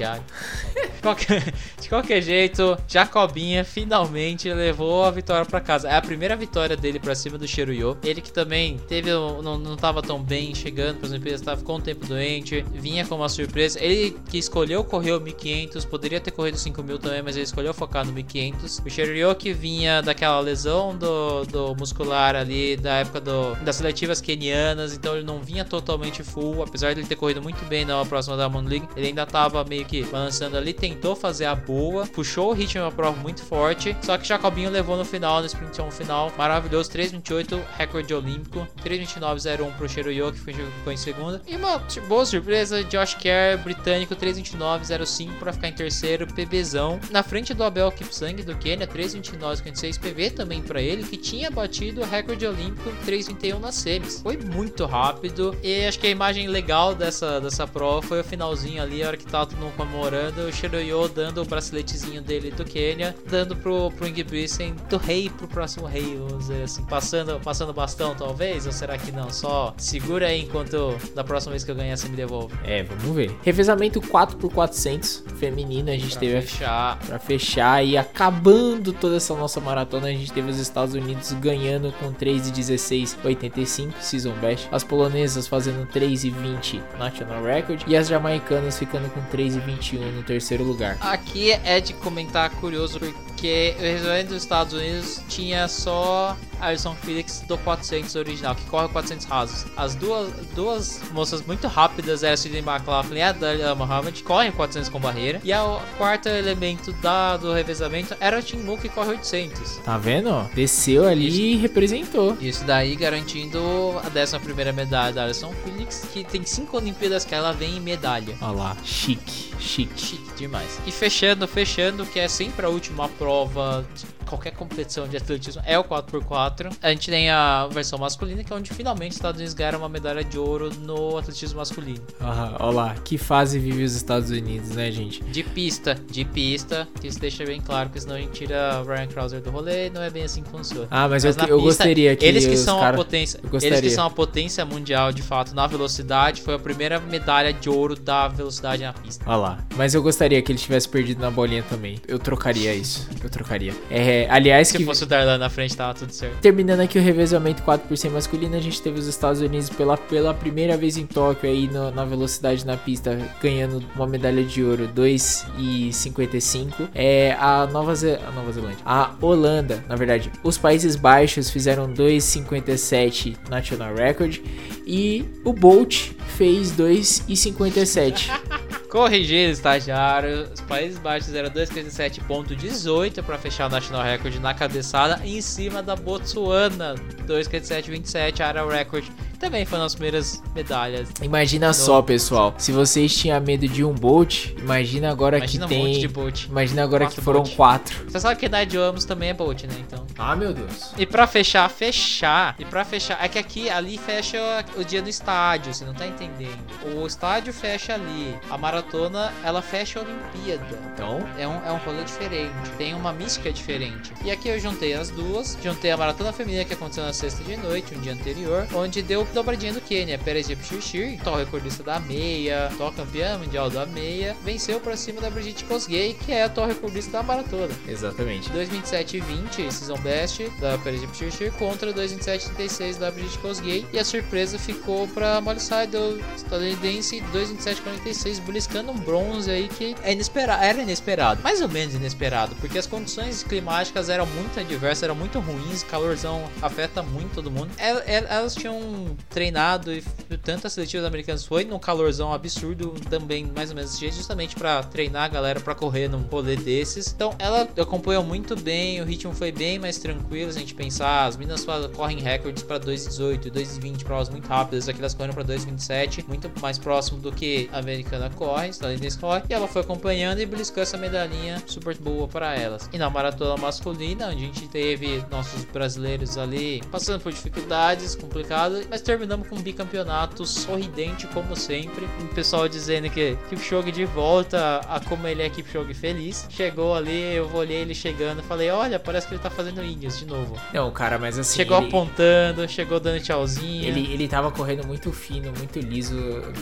É 0.74 0.88
qualquer, 1.01 1.53
de 1.82 1.89
qualquer 1.89 2.22
jeito, 2.22 2.78
Jacobinha 2.88 3.66
finalmente 3.66 4.51
levou 4.53 5.03
a 5.03 5.12
vitória 5.12 5.45
para 5.45 5.59
casa. 5.59 5.89
É 5.89 5.95
a 5.97 6.01
primeira 6.01 6.36
vitória 6.36 6.78
dele 6.78 6.99
para 6.99 7.14
cima 7.14 7.38
do 7.38 7.47
Cheruyo. 7.47 7.97
Ele 8.03 8.22
que 8.22 8.32
também 8.32 8.78
teve 8.88 9.12
não, 9.12 9.57
não 9.57 9.76
tava 9.76 10.01
tão 10.01 10.22
bem 10.22 10.55
chegando, 10.55 10.99
por 10.99 11.07
exemplo, 11.07 11.28
ele 11.28 11.36
estava 11.36 11.57
ficou 11.57 11.78
um 11.78 11.82
tempo 11.82 12.05
doente, 12.05 12.64
vinha 12.72 13.05
com 13.05 13.16
uma 13.16 13.28
surpresa. 13.28 13.84
Ele 13.84 14.18
que 14.30 14.38
escolheu 14.38 14.84
correr 14.84 15.12
o 15.12 15.20
1500, 15.20 15.84
poderia 15.86 16.20
ter 16.22 16.32
corrido 16.32 16.57
5000 16.57 16.99
também, 16.99 17.22
mas 17.22 17.36
ele 17.36 17.43
escolheu 17.43 17.74
focar 17.74 18.05
no 18.05 18.14
1500. 18.14 18.80
O 18.80 18.89
Cheruyo 18.89 19.36
que 19.36 19.51
vinha 19.51 20.01
daquela 20.01 20.39
lesão 20.39 20.95
do, 20.95 21.43
do 21.45 21.76
muscular 21.76 22.36
ali 22.36 22.78
da 22.78 22.97
época 22.97 23.20
do, 23.20 23.55
das 23.55 23.76
seletivas 23.76 24.22
kenianas, 24.22 24.93
então 24.93 25.16
ele 25.16 25.26
não 25.26 25.41
vinha 25.41 25.66
totalmente 25.66 26.24
full, 26.24 26.64
apesar 26.64 26.93
de 26.93 27.01
ele 27.01 27.07
ter 27.07 27.16
corrido 27.16 27.41
muito 27.41 27.66
bem 27.66 27.84
na 27.84 28.05
próxima 28.05 28.38
da 28.38 28.47
Moon 28.47 28.64
League. 28.64 28.88
Ele 29.02 29.08
ainda 29.08 29.26
tava 29.26 29.64
meio 29.64 29.84
que 29.84 30.04
balançando 30.04 30.56
ali, 30.56 30.74
tentou 30.74 31.16
fazer 31.16 31.45
a 31.45 31.56
boa, 31.56 32.06
puxou 32.06 32.52
o 32.52 32.54
ritmo 32.54 32.84
da 32.84 32.91
prova 32.91 33.20
muito 33.20 33.41
forte, 33.41 33.97
só 34.04 34.16
que 34.16 34.28
Jacobinho 34.28 34.70
levou 34.70 34.95
no 34.95 35.04
final, 35.04 35.39
no 35.39 35.47
sprint 35.47 35.82
1 35.82 35.89
final, 35.89 36.32
maravilhoso, 36.38 36.91
3.28, 36.91 37.60
recorde 37.78 38.14
olímpico, 38.14 38.68
3.29.01 38.86 39.76
pro 39.76 39.89
Cheruyo, 39.89 40.32
que 40.32 40.39
ficou 40.39 40.93
em 40.93 40.97
segunda, 40.97 41.41
e 41.47 41.56
uma 41.56 41.80
boa 42.08 42.24
surpresa, 42.28 42.84
Josh 42.84 43.16
Kerr, 43.16 43.58
britânico, 43.64 44.16
3.29.05 44.16 45.39
para 45.39 45.52
ficar 45.52 45.70
em 45.70 45.74
terceiro, 45.74 46.28
PBzão, 46.28 46.99
na 47.10 47.24
frente 47.24 47.56
do 47.56 47.64
Abel 47.64 47.91
Kipsang 47.91 48.43
do 48.43 48.56
Quênia, 48.56 48.86
3.29.56 48.86 49.99
PV 49.99 50.30
também 50.30 50.62
para 50.62 50.80
ele, 50.80 51.02
que 51.02 51.18
tinha 51.18 51.49
batido 51.49 52.02
o 52.02 52.06
recorde 52.06 52.45
olímpico 52.45 52.91
3.21 53.08 53.58
nas 53.58 53.74
semis. 53.74 54.22
Foi 54.22 54.38
muito 54.38 54.86
rápido, 54.86 55.58
e 55.64 55.88
acho 55.88 55.97
que 55.97 56.06
a 56.06 56.12
imagem 56.12 56.47
legal 56.47 56.93
dessa, 56.93 57.41
dessa 57.41 57.66
prova 57.66 58.04
foi 58.04 58.20
o 58.20 58.24
finalzinho 58.24 58.80
ali, 58.82 58.91
a 59.04 59.08
hora 59.08 59.18
que 59.18 59.26
tava 59.26 59.46
todo 59.46 59.60
mundo 59.60 59.74
comemorando, 59.76 60.42
o 60.42 60.52
Cheruyo 60.52 60.88
Yo 60.88 61.08
dando 61.08 61.42
o 61.42 61.46
braceletezinho 61.46 62.22
dele 62.22 62.52
do 62.52 62.66
Quênia, 62.66 63.16
dando 63.30 63.56
pro, 63.56 63.92
pro 63.92 64.08
Ingebrigtsen 64.08 64.76
do 64.89 64.98
rei 64.98 65.30
pro 65.30 65.48
próximo 65.48 65.86
rei, 65.86 66.18
vamos 66.18 66.48
dizer 66.48 66.64
assim, 66.64 66.84
passando, 66.86 67.39
passando 67.39 67.74
bastão 67.74 68.16
talvez, 68.16 68.66
ou 68.66 68.72
será 68.72 68.98
que 68.98 69.12
não? 69.12 69.30
Só 69.30 69.74
segura 69.78 70.28
aí 70.28 70.42
enquanto 70.42 70.96
da 71.16 71.24
próxima 71.24 71.52
vez 71.52 71.64
que 71.64 71.72
eu 71.72 71.76
ganhar 71.76 71.96
você 71.96 72.10
me 72.10 72.16
devolve. 72.16 72.54
É, 72.64 72.84
vamos 72.84 73.16
ver. 73.16 73.32
Revezamento 73.44 74.02
4x400 74.02 75.38
feminino, 75.38 75.89
a 75.89 75.94
gente 75.94 76.12
pra 76.12 76.20
teve 76.20 76.42
fechar. 76.42 77.00
pra 77.00 77.20
fechar 77.20 77.86
e 77.86 77.98
acabando 77.98 78.92
toda 78.94 79.16
essa 79.16 79.36
nossa 79.36 79.60
maratona, 79.60 80.08
a 80.08 80.12
gente 80.12 80.32
teve 80.32 80.50
os 80.50 80.60
Estados 80.60 80.94
Unidos 80.94 81.32
ganhando 81.34 81.92
com 81.94 82.12
3 82.12 82.48
e 82.48 82.52
16 82.52 83.18
85 83.24 84.02
season 84.02 84.34
best, 84.42 84.68
as 84.72 84.84
polonesas 84.84 85.48
fazendo 85.48 85.86
3 85.88 86.24
e 86.24 86.30
20 86.30 86.82
national 86.98 87.44
record 87.44 87.84
e 87.88 87.96
as 87.96 88.08
jamaicanas 88.08 88.76
ficando 88.82 89.08
com 89.12 89.22
3 89.26 89.58
e 89.58 89.60
21 89.60 90.12
no 90.12 90.24
terceiro 90.24 90.64
lugar. 90.64 90.98
Aqui 91.02 91.52
é 91.52 91.80
de 91.80 91.94
comentar 91.94 92.50
curioso 92.50 93.00
porque 93.00 93.76
o 93.78 93.82
regulamento 93.82 94.30
dos 94.30 94.42
Estados 94.42 94.74
Unidos 94.74 95.22
tinha 95.30 95.68
só 95.68 96.36
Alison 96.62 96.95
Felix 96.95 97.43
do 97.47 97.57
400 97.57 98.16
original, 98.16 98.55
que 98.55 98.66
corre 98.66 98.88
400 98.89 99.26
rasos. 99.26 99.66
As 99.76 99.95
duas, 99.95 100.32
duas 100.55 101.01
moças 101.12 101.45
muito 101.45 101.68
rápidas 101.68 102.24
a 102.24 102.38
Sidney 102.38 102.62
McLaughlin 102.62 103.18
e 103.18 103.22
a 103.22 103.32
Dalia 103.32 103.76
Muhammad, 103.76 104.22
correm 104.22 104.51
400 104.51 104.89
com 104.89 104.99
barreira. 104.99 105.41
E 105.43 105.53
o 105.53 105.80
quarto 105.97 106.30
elemento 106.30 106.91
da, 106.93 107.38
do 107.38 107.51
revezamento 107.51 108.16
era 108.20 108.39
o 108.39 108.41
Tim 108.41 108.62
que 108.78 108.89
corre 108.89 109.09
800. 109.12 109.78
Tá 109.78 109.97
vendo? 109.97 110.49
Desceu 110.53 111.07
ali 111.07 111.28
Isso. 111.28 111.39
e 111.39 111.55
representou. 111.57 112.38
Isso 112.39 112.64
daí 112.64 112.95
garantindo 112.95 113.59
a 114.03 114.07
11 114.07 114.74
medalha 114.74 115.14
da 115.14 115.24
Alison 115.24 115.53
Felix, 115.64 116.05
que 116.12 116.24
tem 116.24 116.45
5 116.45 116.78
Olimpíadas 116.78 117.26
que 117.26 117.36
ela 117.36 117.51
vem 117.51 117.78
em 117.78 117.80
medalha. 117.80 118.36
Olha 118.41 118.51
lá, 118.51 118.78
chique, 118.84 119.51
chique. 119.62 119.99
Chique 119.99 120.36
demais. 120.36 120.80
E 120.86 120.91
fechando, 120.91 121.47
fechando, 121.47 122.05
que 122.05 122.20
é 122.20 122.28
sempre 122.28 122.66
a 122.66 122.70
última 122.70 123.07
prova 123.09 123.86
qualquer 124.32 124.51
competição 124.51 125.07
de 125.07 125.18
atletismo 125.18 125.62
é 125.66 125.78
o 125.78 125.84
4x4. 125.84 126.74
A 126.82 126.89
gente 126.89 127.12
tem 127.12 127.30
a 127.30 127.68
versão 127.68 127.99
masculina, 127.99 128.43
que 128.43 128.53
é 128.53 128.55
onde 128.55 128.72
finalmente 128.72 129.12
os 129.12 129.18
Estados 129.18 129.38
Unidos 129.38 129.53
ganharam 129.53 129.80
uma 129.80 129.89
medalha 129.89 130.24
de 130.24 130.39
ouro 130.39 130.72
no 130.80 131.18
atletismo 131.18 131.59
masculino. 131.59 132.01
Ah, 132.20 132.55
olha 132.59 132.76
lá, 132.76 132.95
que 133.03 133.18
fase 133.18 133.59
vive 133.59 133.84
os 133.84 133.93
Estados 133.93 134.30
Unidos, 134.30 134.70
né, 134.70 134.89
gente? 134.89 135.22
De 135.24 135.43
pista, 135.43 135.95
de 136.09 136.24
pista, 136.24 136.88
que 136.99 137.07
isso 137.07 137.20
deixa 137.20 137.43
bem 137.45 137.59
claro, 137.59 137.89
porque 137.89 137.99
senão 137.99 138.16
a 138.16 138.20
gente 138.20 138.32
tira 138.32 138.82
o 138.82 138.88
Ryan 138.88 139.07
Krauser 139.07 139.41
do 139.41 139.51
rolê, 139.51 139.89
não 139.89 140.01
é 140.01 140.09
bem 140.09 140.24
assim 140.24 140.41
que 140.41 140.49
funciona. 140.49 140.88
Ah, 140.89 141.09
mas, 141.09 141.26
mas 141.26 141.36
eu, 141.36 141.43
eu 141.43 141.57
pista, 141.57 141.62
gostaria 141.62 142.16
que 142.16 142.26
eles 142.26 142.45
que 142.45 142.55
são 142.55 142.80
cara... 142.80 142.95
a 142.95 142.97
potência, 142.97 143.39
eles 143.62 143.82
que 143.82 143.89
são 143.89 144.05
a 144.05 144.09
potência 144.09 144.64
mundial 144.64 145.12
de 145.12 145.22
fato 145.22 145.53
na 145.53 145.68
velocidade, 145.68 146.41
foi 146.41 146.53
a 146.53 146.59
primeira 146.59 146.99
medalha 146.99 147.51
de 147.51 147.70
ouro 147.70 147.95
da 147.95 148.30
velocidade 148.30 148.84
na 148.84 148.93
pista. 148.93 149.26
Olha 149.28 149.38
lá, 149.38 149.51
mas 149.76 149.93
eu 149.93 150.02
gostaria 150.02 150.41
que 150.41 150.52
ele 150.52 150.60
tivesse 150.60 150.88
perdido 150.88 151.22
na 151.22 151.32
bolinha 151.32 151.64
também. 151.64 151.99
Eu 152.08 152.20
trocaria 152.20 152.74
isso. 152.74 153.10
Eu 153.24 153.30
trocaria. 153.30 153.74
É, 153.89 154.28
aliás, 154.30 154.70
Se 154.70 154.78
que... 154.78 154.86
fosse 154.86 155.04
o 155.04 155.08
Darlan 155.08 155.38
na 155.38 155.49
frente, 155.49 155.76
tava 155.76 155.93
tudo 155.93 156.12
certo. 156.12 156.39
Terminando 156.39 156.82
aqui 156.82 156.97
o 156.97 157.02
revezamento 157.02 157.64
4 157.64 157.88
por 157.88 157.97
100 157.97 158.12
masculino, 158.12 158.56
a 158.56 158.60
gente 158.60 158.82
teve 158.82 158.99
os 158.99 159.08
Estados 159.08 159.41
Unidos 159.41 159.70
pela, 159.70 159.97
pela 159.97 160.34
primeira 160.34 160.76
vez 160.78 160.97
em 160.97 161.06
Tóquio 161.06 161.49
aí 161.49 161.68
no, 161.68 161.91
na 161.91 162.06
velocidade 162.06 162.66
na 162.66 162.78
pista, 162.78 163.18
ganhando 163.41 163.84
uma 163.95 164.08
medalha 164.08 164.43
de 164.43 164.64
ouro 164.64 164.89
2,55. 164.95 166.89
É 166.93 167.36
a 167.39 167.68
Nova, 167.68 167.95
Ze... 167.95 168.16
a 168.16 168.32
Nova 168.32 168.52
Zelândia. 168.52 168.80
A 168.86 169.12
Holanda, 169.22 169.84
na 169.88 169.95
verdade, 169.95 170.32
os 170.43 170.58
Países 170.58 170.95
Baixos 170.95 171.49
fizeram 171.49 171.91
2,57 171.91 173.38
National 173.49 173.93
Record 173.95 174.39
e 174.86 175.26
o 175.43 175.54
Bolt 175.54 176.12
fez 176.38 176.72
2,57. 176.72 178.30
Corrigir, 178.92 179.50
estagiário. 179.50 180.50
Os 180.54 180.60
Países 180.60 181.00
Baixos 181.00 181.34
era 181.34 181.50
2,57,18 181.50 183.24
para 183.24 183.38
fechar 183.38 183.68
o 183.68 183.70
National 183.70 184.04
Record 184.04 184.36
na 184.36 184.54
cabeçada, 184.54 185.26
em 185.26 185.39
cima 185.39 185.82
da 185.82 185.96
Botsuana, 185.96 186.96
2,57,27, 187.26 188.42
área 188.42 188.66
record 188.66 189.06
também 189.42 189.66
foram 189.66 189.86
as 189.86 189.96
primeiras 189.96 190.42
medalhas. 190.54 191.10
Imagina 191.20 191.70
no... 191.70 191.74
só, 191.74 192.00
pessoal. 192.02 192.54
Se 192.60 192.72
vocês 192.72 193.18
tinham 193.18 193.42
medo 193.42 193.68
de 193.68 193.84
um 193.84 193.92
Bolt, 193.92 194.50
imagina 194.56 195.10
agora 195.10 195.39
imagina 195.39 195.68
que 195.68 195.74
um 195.74 195.78
tem. 195.78 195.88
Monte 195.88 196.00
de 196.00 196.08
Bolt. 196.08 196.46
Imagina 196.46 196.84
agora 196.84 197.06
quatro 197.06 197.16
que 197.16 197.26
foram 197.26 197.42
Bolt. 197.42 197.56
quatro. 197.56 198.04
Você 198.08 198.20
sabe 198.20 198.39
que 198.39 198.48
Nadia 198.48 198.80
Amos 198.82 199.04
também 199.04 199.30
é 199.30 199.34
Bolt, 199.34 199.64
né? 199.64 199.74
Então. 199.80 200.06
Ah, 200.24 200.36
meu 200.36 200.53
Deus. 200.53 200.91
E 200.99 201.05
pra 201.05 201.26
fechar, 201.26 201.67
fechar. 201.67 202.55
E 202.59 202.63
pra 202.63 202.86
fechar. 202.86 203.17
É 203.24 203.28
que 203.28 203.39
aqui, 203.39 203.72
ali 203.72 203.97
fecha 203.97 204.38
o 204.78 204.84
dia 204.84 205.01
do 205.01 205.09
estádio, 205.09 205.74
você 205.74 205.84
não 205.84 205.95
tá 205.95 206.05
entendendo. 206.05 206.59
O 206.95 207.07
estádio 207.07 207.51
fecha 207.51 207.95
ali. 207.95 208.38
A 208.47 208.55
maratona, 208.55 209.34
ela 209.43 209.63
fecha 209.63 209.99
a 209.99 210.03
Olimpíada. 210.03 210.80
Então. 210.93 211.28
É 211.39 211.47
um, 211.47 211.65
é 211.65 211.72
um 211.72 211.78
rolê 211.78 212.03
diferente. 212.03 212.69
Tem 212.78 212.93
uma 212.93 213.11
mística 213.11 213.51
diferente. 213.51 214.13
E 214.24 214.30
aqui 214.30 214.47
eu 214.47 214.59
juntei 214.59 214.93
as 214.93 215.09
duas. 215.09 215.57
Juntei 215.63 215.89
a 215.89 215.97
maratona 215.97 216.32
feminina 216.32 216.65
que 216.65 216.74
aconteceu 216.74 217.03
na 217.03 217.13
sexta 217.13 217.43
de 217.43 217.57
noite, 217.57 217.95
um 217.95 217.99
dia 217.99 218.13
anterior. 218.13 218.67
Onde 218.76 219.01
deu 219.01 219.28
dobradinha 219.34 219.74
do 219.74 219.82
Quênia. 219.82 220.19
Pérez 220.19 220.47
Jepchirchir, 220.47 221.19
tal 221.24 221.36
recordista 221.36 221.82
da 221.82 221.99
meia, 221.99 222.72
tal 222.78 222.91
campeã 222.91 223.39
mundial 223.39 223.72
da 223.72 223.88
meia, 223.88 224.38
venceu 224.43 224.80
pra 224.80 224.95
cima 224.95 225.19
da 225.19 225.32
Brigitte 225.32 225.65
Kosgei, 225.65 226.13
que 226.13 226.32
é 226.32 226.43
a 226.43 226.49
tal 226.49 226.67
recordista 226.67 227.11
da 227.11 227.24
maratona. 227.24 227.74
Exatamente. 227.88 228.51
2,27 228.51 229.15
e 229.15 229.19
20, 229.19 229.72
season 229.72 229.97
best 230.12 230.49
da 230.59 230.78
Pérez 230.78 230.99
Jepchirchir 230.99 231.53
contra 231.53 231.93
2,27 231.93 232.47
e 232.47 232.49
36 232.55 232.97
da 232.97 233.09
Brigitte 233.09 233.39
Kosgei. 233.39 233.86
E 233.93 233.99
a 233.99 234.03
surpresa 234.03 234.59
ficou 234.59 235.07
pra 235.07 235.39
Molly 235.39 235.62
Seidel, 235.62 236.20
estadunidense, 236.36 237.24
2,27 237.34 237.78
e 237.78 237.82
46, 237.82 238.39
beliscando 238.39 238.91
um 238.91 238.97
bronze 238.97 239.49
aí 239.49 239.70
que 239.70 239.95
é 240.03 240.12
inesperado, 240.12 240.64
era 240.64 240.82
inesperado. 240.82 241.41
Mais 241.41 241.62
ou 241.62 241.70
menos 241.70 241.95
inesperado, 241.95 242.53
porque 242.57 242.78
as 242.78 242.86
condições 242.86 243.41
climáticas 243.43 244.09
eram 244.09 244.26
muito 244.26 244.59
adversas, 244.59 245.03
eram 245.03 245.16
muito 245.16 245.39
ruins, 245.39 245.82
calorzão 245.84 246.43
afeta 246.62 247.01
muito 247.01 247.36
todo 247.36 247.49
mundo. 247.49 247.72
Elas 247.78 248.53
tinham 248.53 249.16
treinado 249.30 249.93
e 249.93 250.03
tanto 250.43 250.68
as 250.68 250.74
seletivas 250.74 251.05
americanas 251.05 251.45
foi 251.45 251.64
num 251.64 251.80
calorzão 251.80 252.34
absurdo 252.34 252.93
também, 253.09 253.49
mais 253.55 253.70
ou 253.70 253.78
menos 253.78 253.97
jeito, 253.97 254.18
justamente 254.18 254.55
para 254.55 254.84
treinar 254.84 255.24
a 255.24 255.28
galera 255.30 255.59
para 255.62 255.74
correr 255.74 256.09
num 256.09 256.24
rolê 256.24 256.57
desses. 256.57 257.14
Então 257.16 257.34
ela 257.39 257.66
acompanhou 257.80 258.24
muito 258.24 258.57
bem, 258.59 258.99
o 258.99 259.05
ritmo 259.05 259.34
foi 259.34 259.53
bem 259.53 259.80
mais 259.80 260.01
tranquilo, 260.02 260.52
se 260.52 260.58
a 260.58 260.62
gente 260.62 260.74
pensar, 260.74 261.26
as 261.26 261.38
minas 261.38 261.66
correm 261.95 262.20
recordes 262.20 262.64
para 262.64 262.80
2,18, 262.80 263.52
2,20 263.52 264.04
provas 264.04 264.30
muito 264.30 264.47
rápidas, 264.47 264.89
aqui 264.89 264.99
elas 264.99 265.14
correm 265.14 265.34
para 265.34 265.43
2,27, 265.43 266.28
muito 266.28 266.52
mais 266.62 266.78
próximo 266.78 267.20
do 267.20 267.32
que 267.32 267.70
a 267.72 267.80
americana 267.80 268.30
corre, 268.30 268.70
estadunidense 268.70 269.18
corre, 269.18 269.43
e 269.49 269.54
ela 269.54 269.68
foi 269.68 269.82
acompanhando 269.82 270.39
e 270.39 270.45
beliscou 270.45 270.82
essa 270.82 270.97
medalhinha 270.97 271.62
super 271.66 271.95
boa 271.97 272.28
para 272.28 272.56
elas. 272.56 272.89
E 272.91 272.97
na 272.97 273.10
maratona 273.10 273.58
masculina, 273.58 274.28
onde 274.28 274.43
a 274.43 274.47
gente 274.47 274.68
teve 274.68 275.24
nossos 275.30 275.66
brasileiros 275.66 276.38
ali 276.38 276.82
passando 276.91 277.22
por 277.22 277.32
dificuldades 277.32 278.16
complicadas, 278.16 278.86
mas 278.89 279.02
terminamos 279.02 279.47
com 279.47 279.56
um 279.56 279.62
bicampeonato 279.62 280.45
sorridente 280.45 281.28
como 281.28 281.56
sempre. 281.56 282.06
O 282.20 282.28
pessoal 282.34 282.68
dizendo 282.68 283.10
que 283.10 283.38
Kipchoge 283.49 283.91
de 283.91 284.06
volta 284.06 284.82
a 284.88 284.99
como 284.99 285.28
ele 285.28 285.41
é 285.41 285.49
Kipchoge 285.49 285.93
feliz. 285.93 286.47
Chegou 286.49 286.95
ali, 286.95 287.36
eu 287.36 287.49
olhei 287.54 287.78
ele 287.78 287.93
chegando, 287.93 288.43
falei, 288.43 288.70
olha, 288.70 288.99
parece 288.99 289.28
que 289.28 289.34
ele 289.34 289.41
tá 289.41 289.49
fazendo 289.49 289.81
de 289.82 290.26
novo. 290.26 290.56
Não, 290.74 290.92
cara, 290.92 291.18
mas 291.18 291.38
assim. 291.38 291.58
Chegou 291.58 291.78
ele... 291.78 291.88
apontando, 291.88 292.68
chegou 292.68 293.00
dando 293.00 293.20
tchauzinho. 293.20 293.86
Ele, 293.86 294.12
ele 294.14 294.28
tava 294.28 294.52
correndo 294.52 294.86
muito 294.86 295.12
fino, 295.12 295.52
muito 295.58 295.80
liso 295.80 296.16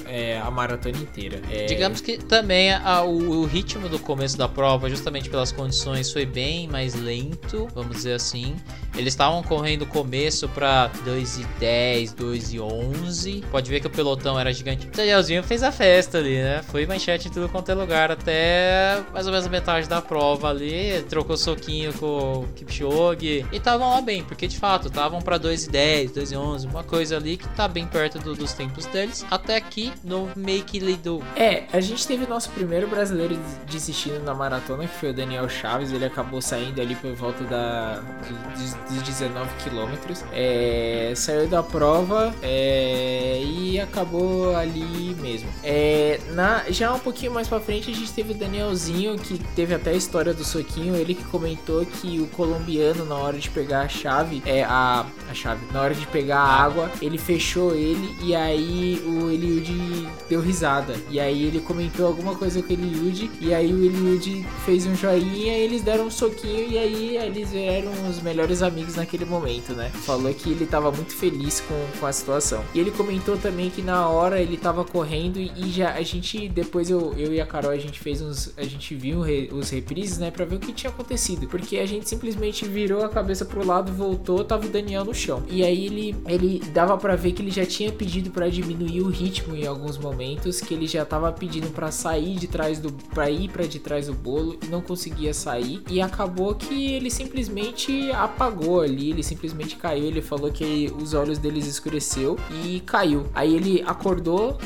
é, 0.05 0.39
a 0.39 0.49
maratona 0.49 0.97
inteira. 0.97 1.41
É... 1.49 1.65
Digamos 1.65 2.01
que 2.01 2.17
também 2.17 2.73
a, 2.73 3.03
o, 3.03 3.41
o 3.41 3.45
ritmo 3.45 3.89
do 3.89 3.99
começo 3.99 4.37
da 4.37 4.47
prova, 4.47 4.89
justamente 4.89 5.29
pelas 5.29 5.51
condições, 5.51 6.11
foi 6.11 6.25
bem 6.25 6.67
mais 6.67 6.95
lento, 6.95 7.67
vamos 7.73 7.97
dizer 7.97 8.13
assim. 8.13 8.55
Eles 8.95 9.13
estavam 9.13 9.41
correndo 9.43 9.85
começo 9.85 10.47
para 10.49 10.87
2 11.05 11.39
e 11.39 11.43
10, 11.59 12.13
2 12.13 12.53
e 12.53 12.59
11. 12.59 13.43
Pode 13.49 13.69
ver 13.69 13.79
que 13.79 13.87
o 13.87 13.89
pelotão 13.89 14.39
era 14.39 14.51
gigante. 14.53 14.87
O 14.87 14.91
Danielzinho 14.91 15.43
fez 15.43 15.63
a 15.63 15.71
festa 15.71 16.17
ali, 16.17 16.35
né? 16.35 16.61
Foi 16.63 16.85
manchete 16.85 17.27
em 17.27 17.31
tudo 17.31 17.47
quanto 17.49 17.69
é 17.71 17.73
lugar 17.73 18.11
até 18.11 19.01
mais 19.13 19.25
ou 19.25 19.31
menos 19.31 19.47
a 19.47 19.49
metade 19.49 19.87
da 19.87 20.01
prova 20.01 20.49
ali. 20.49 21.03
Trocou 21.09 21.37
soquinho 21.37 21.93
com 21.93 22.43
o 22.43 22.47
Kipchoge. 22.55 23.45
E 23.51 23.57
estavam 23.57 23.89
lá 23.89 24.01
bem, 24.01 24.23
porque 24.23 24.47
de 24.47 24.57
fato 24.57 24.87
estavam 24.87 25.21
para 25.21 25.37
2 25.37 25.65
e 25.65 25.69
10, 25.69 26.11
2 26.11 26.31
e 26.31 26.35
11. 26.35 26.67
Uma 26.67 26.83
coisa 26.83 27.17
ali 27.17 27.37
que 27.37 27.47
tá 27.49 27.67
bem 27.67 27.85
perto 27.85 28.19
do, 28.19 28.35
dos 28.35 28.53
tempos 28.53 28.85
deles. 28.87 29.25
Até 29.29 29.55
aqui 29.55 29.93
no 30.03 30.29
Make 30.35 30.79
Lido. 30.79 31.23
É, 31.35 31.63
a 31.71 31.79
gente 31.79 32.05
teve 32.05 32.25
nosso 32.25 32.49
primeiro 32.51 32.87
brasileiro 32.87 33.39
desistindo 33.69 34.19
na 34.23 34.33
maratona, 34.33 34.87
que 34.87 34.95
foi 34.95 35.11
o 35.11 35.13
Daniel 35.13 35.47
Chaves. 35.47 35.91
Ele 35.91 36.05
acabou 36.05 36.41
saindo 36.41 36.81
ali 36.81 36.95
por 36.95 37.13
volta 37.13 37.43
da, 37.43 38.01
dos, 38.57 38.73
dos 38.89 39.01
19 39.03 39.49
quilômetros. 39.63 40.23
É, 40.31 41.13
saiu 41.15 41.47
da 41.47 41.61
prova 41.61 42.33
é, 42.41 43.41
e 43.43 43.79
acabou 43.79 44.55
ali 44.55 45.15
mesmo. 45.21 45.49
É, 45.63 46.19
na, 46.31 46.63
já 46.69 46.93
um 46.93 46.99
pouquinho 46.99 47.33
mais 47.33 47.47
pra 47.47 47.59
frente 47.59 47.91
a 47.91 47.93
gente 47.93 48.11
teve 48.11 48.33
o 48.33 48.35
Danielzinho, 48.35 49.17
que 49.17 49.37
teve 49.55 49.73
até 49.73 49.91
a 49.91 49.95
história 49.95 50.33
do 50.33 50.43
soquinho. 50.43 50.95
Ele 50.95 51.13
que 51.13 51.23
comentou 51.25 51.85
que 51.85 52.19
o 52.19 52.27
colombiano, 52.27 53.05
na 53.05 53.15
hora 53.15 53.37
de 53.37 53.49
pegar 53.49 53.81
a 53.81 53.87
chave, 53.87 54.41
é 54.45 54.63
a, 54.63 55.05
a 55.29 55.33
chave, 55.33 55.61
na 55.71 55.81
hora 55.81 55.93
de 55.93 56.05
pegar 56.07 56.39
a 56.39 56.63
água, 56.63 56.91
ele 57.01 57.17
fechou 57.17 57.75
ele 57.75 58.15
e 58.21 58.35
aí 58.35 59.01
o 59.05 59.29
Eliud 59.29 60.07
deu 60.27 60.41
risada. 60.41 60.95
E 61.09 61.19
aí 61.19 61.43
ele 61.43 61.59
comentou 61.59 62.07
alguma 62.07 62.35
coisa 62.35 62.61
com 62.61 62.69
o 62.69 62.73
Eliud 62.73 63.29
e 63.39 63.53
aí 63.53 63.71
o 63.73 63.83
Eliud 63.83 64.45
fez 64.65 64.85
um 64.85 64.95
joinha, 64.95 65.57
eles 65.57 65.81
deram 65.81 66.05
um 66.05 66.11
soquinho 66.11 66.69
e 66.69 66.77
aí 66.77 67.17
eles 67.17 67.53
eram 67.53 67.91
os 68.09 68.21
melhores 68.21 68.61
amigos 68.61 68.68
naquele 68.95 69.25
momento, 69.25 69.73
né? 69.73 69.89
Falou 69.89 70.33
que 70.33 70.51
ele 70.51 70.65
tava 70.65 70.91
muito 70.91 71.13
feliz 71.13 71.61
com, 71.61 71.99
com 71.99 72.05
a 72.05 72.11
situação. 72.11 72.63
E 72.73 72.79
ele 72.79 72.91
comentou 72.91 73.37
também 73.37 73.69
que 73.69 73.81
na 73.81 74.07
hora 74.07 74.41
ele 74.41 74.57
tava 74.57 74.83
correndo 74.83 75.39
e 75.39 75.69
já 75.71 75.93
a 75.93 76.01
gente 76.01 76.47
depois 76.49 76.89
eu, 76.89 77.13
eu 77.17 77.33
e 77.33 77.41
a 77.41 77.45
Carol 77.45 77.71
a 77.71 77.77
gente 77.77 77.99
fez 77.99 78.21
uns 78.21 78.53
a 78.57 78.63
gente 78.63 78.95
viu 78.95 79.21
re, 79.21 79.49
os 79.51 79.69
reprises, 79.69 80.17
né, 80.17 80.31
para 80.31 80.45
ver 80.45 80.55
o 80.55 80.59
que 80.59 80.73
tinha 80.73 80.89
acontecido, 80.89 81.47
porque 81.47 81.77
a 81.77 81.85
gente 81.85 82.07
simplesmente 82.07 82.65
virou 82.65 83.03
a 83.03 83.09
cabeça 83.09 83.45
pro 83.45 83.65
lado, 83.65 83.91
voltou, 83.91 84.43
tava 84.43 84.65
o 84.65 84.69
Daniel 84.69 85.05
no 85.05 85.13
chão. 85.13 85.43
E 85.49 85.63
aí 85.63 85.85
ele 85.85 86.15
ele 86.27 86.59
dava 86.71 86.97
para 86.97 87.15
ver 87.15 87.31
que 87.33 87.41
ele 87.41 87.51
já 87.51 87.65
tinha 87.65 87.91
pedido 87.91 88.29
para 88.29 88.49
diminuir 88.49 89.01
o 89.01 89.09
ritmo 89.09 89.55
em 89.55 89.65
alguns 89.65 89.97
momentos, 89.97 90.59
que 90.59 90.73
ele 90.73 90.87
já 90.87 91.05
tava 91.05 91.31
pedindo 91.31 91.69
para 91.69 91.91
sair 91.91 92.35
de 92.35 92.47
trás 92.47 92.79
do 92.79 92.91
para 92.91 93.29
ir 93.29 93.49
para 93.49 93.65
de 93.65 93.79
trás 93.79 94.07
do 94.07 94.13
bolo 94.13 94.57
e 94.63 94.67
não 94.67 94.81
conseguia 94.81 95.33
sair 95.33 95.81
e 95.89 96.01
acabou 96.01 96.55
que 96.55 96.93
ele 96.93 97.09
simplesmente 97.09 98.11
apagou 98.11 98.58
ali, 98.81 99.11
ele 99.11 99.23
simplesmente 99.23 99.75
caiu, 99.75 100.05
ele 100.05 100.21
falou 100.21 100.51
que 100.51 100.91
os 101.01 101.13
olhos 101.13 101.37
deles 101.37 101.65
escureceu 101.65 102.37
e 102.63 102.79
caiu. 102.81 103.25
Aí 103.33 103.55
ele 103.55 103.83
acordou, 103.85 104.57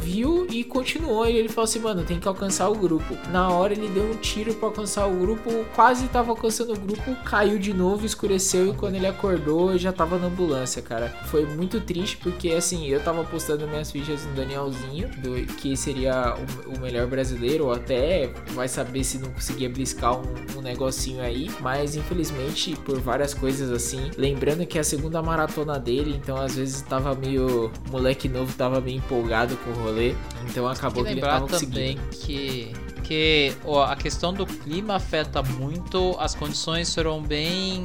viu 0.00 0.46
e 0.50 0.64
continuou. 0.64 1.26
E 1.26 1.36
ele 1.36 1.48
falou 1.48 1.64
assim, 1.64 1.78
mano, 1.78 2.04
tem 2.04 2.18
que 2.18 2.28
alcançar 2.28 2.68
o 2.68 2.74
grupo. 2.74 3.16
Na 3.30 3.50
hora 3.50 3.72
ele 3.72 3.88
deu 3.88 4.04
um 4.04 4.16
tiro 4.16 4.54
para 4.54 4.68
alcançar 4.68 5.06
o 5.06 5.16
grupo, 5.16 5.50
quase 5.74 6.08
tava 6.08 6.30
alcançando 6.30 6.72
o 6.72 6.78
grupo, 6.78 7.14
caiu 7.24 7.58
de 7.58 7.72
novo, 7.72 8.04
escureceu 8.04 8.70
e 8.70 8.74
quando 8.74 8.94
ele 8.96 9.06
acordou 9.06 9.76
já 9.78 9.92
tava 9.92 10.18
na 10.18 10.26
ambulância, 10.26 10.82
cara. 10.82 11.08
Foi 11.26 11.46
muito 11.46 11.80
triste 11.80 12.16
porque 12.18 12.50
assim, 12.50 12.86
eu 12.86 13.02
tava 13.02 13.24
postando 13.24 13.66
minhas 13.66 13.90
fichas 13.90 14.24
no 14.24 14.34
Danielzinho, 14.34 15.08
do, 15.18 15.46
que 15.54 15.76
seria 15.76 16.34
o, 16.66 16.76
o, 16.76 16.80
melhor 16.80 17.06
brasileiro, 17.06 17.66
ou 17.66 17.72
até 17.72 18.32
vai 18.52 18.68
saber 18.68 19.04
se 19.04 19.18
não 19.18 19.30
conseguia 19.30 19.68
bliscar 19.68 20.18
um, 20.18 20.58
um 20.58 20.62
negocinho 20.62 21.22
aí, 21.22 21.50
mas 21.60 21.96
infelizmente 21.96 22.74
por 22.84 23.00
várias 23.00 23.34
coisas 23.36 23.70
assim, 23.70 24.10
lembrando 24.16 24.66
que 24.66 24.78
é 24.78 24.80
a 24.80 24.84
segunda 24.84 25.22
maratona 25.22 25.78
dele, 25.78 26.14
então 26.16 26.36
às 26.36 26.56
vezes 26.56 26.82
tava 26.82 27.14
meio 27.14 27.70
moleque 27.90 28.28
novo, 28.28 28.52
tava 28.56 28.80
meio 28.80 28.98
empolgado 28.98 29.56
com 29.58 29.70
o 29.70 29.74
rolê, 29.74 30.14
então 30.48 30.66
acabou 30.66 31.04
que, 31.04 31.10
que 31.10 31.14
ele 31.14 31.20
tava 31.20 31.46
conseguindo. 31.46 32.00
que 32.10 32.72
porque 33.06 33.54
ó, 33.64 33.84
a 33.84 33.94
questão 33.94 34.32
do 34.32 34.44
clima 34.44 34.96
afeta 34.96 35.40
muito, 35.40 36.16
as 36.18 36.34
condições 36.34 36.92
foram 36.92 37.22
bem 37.22 37.84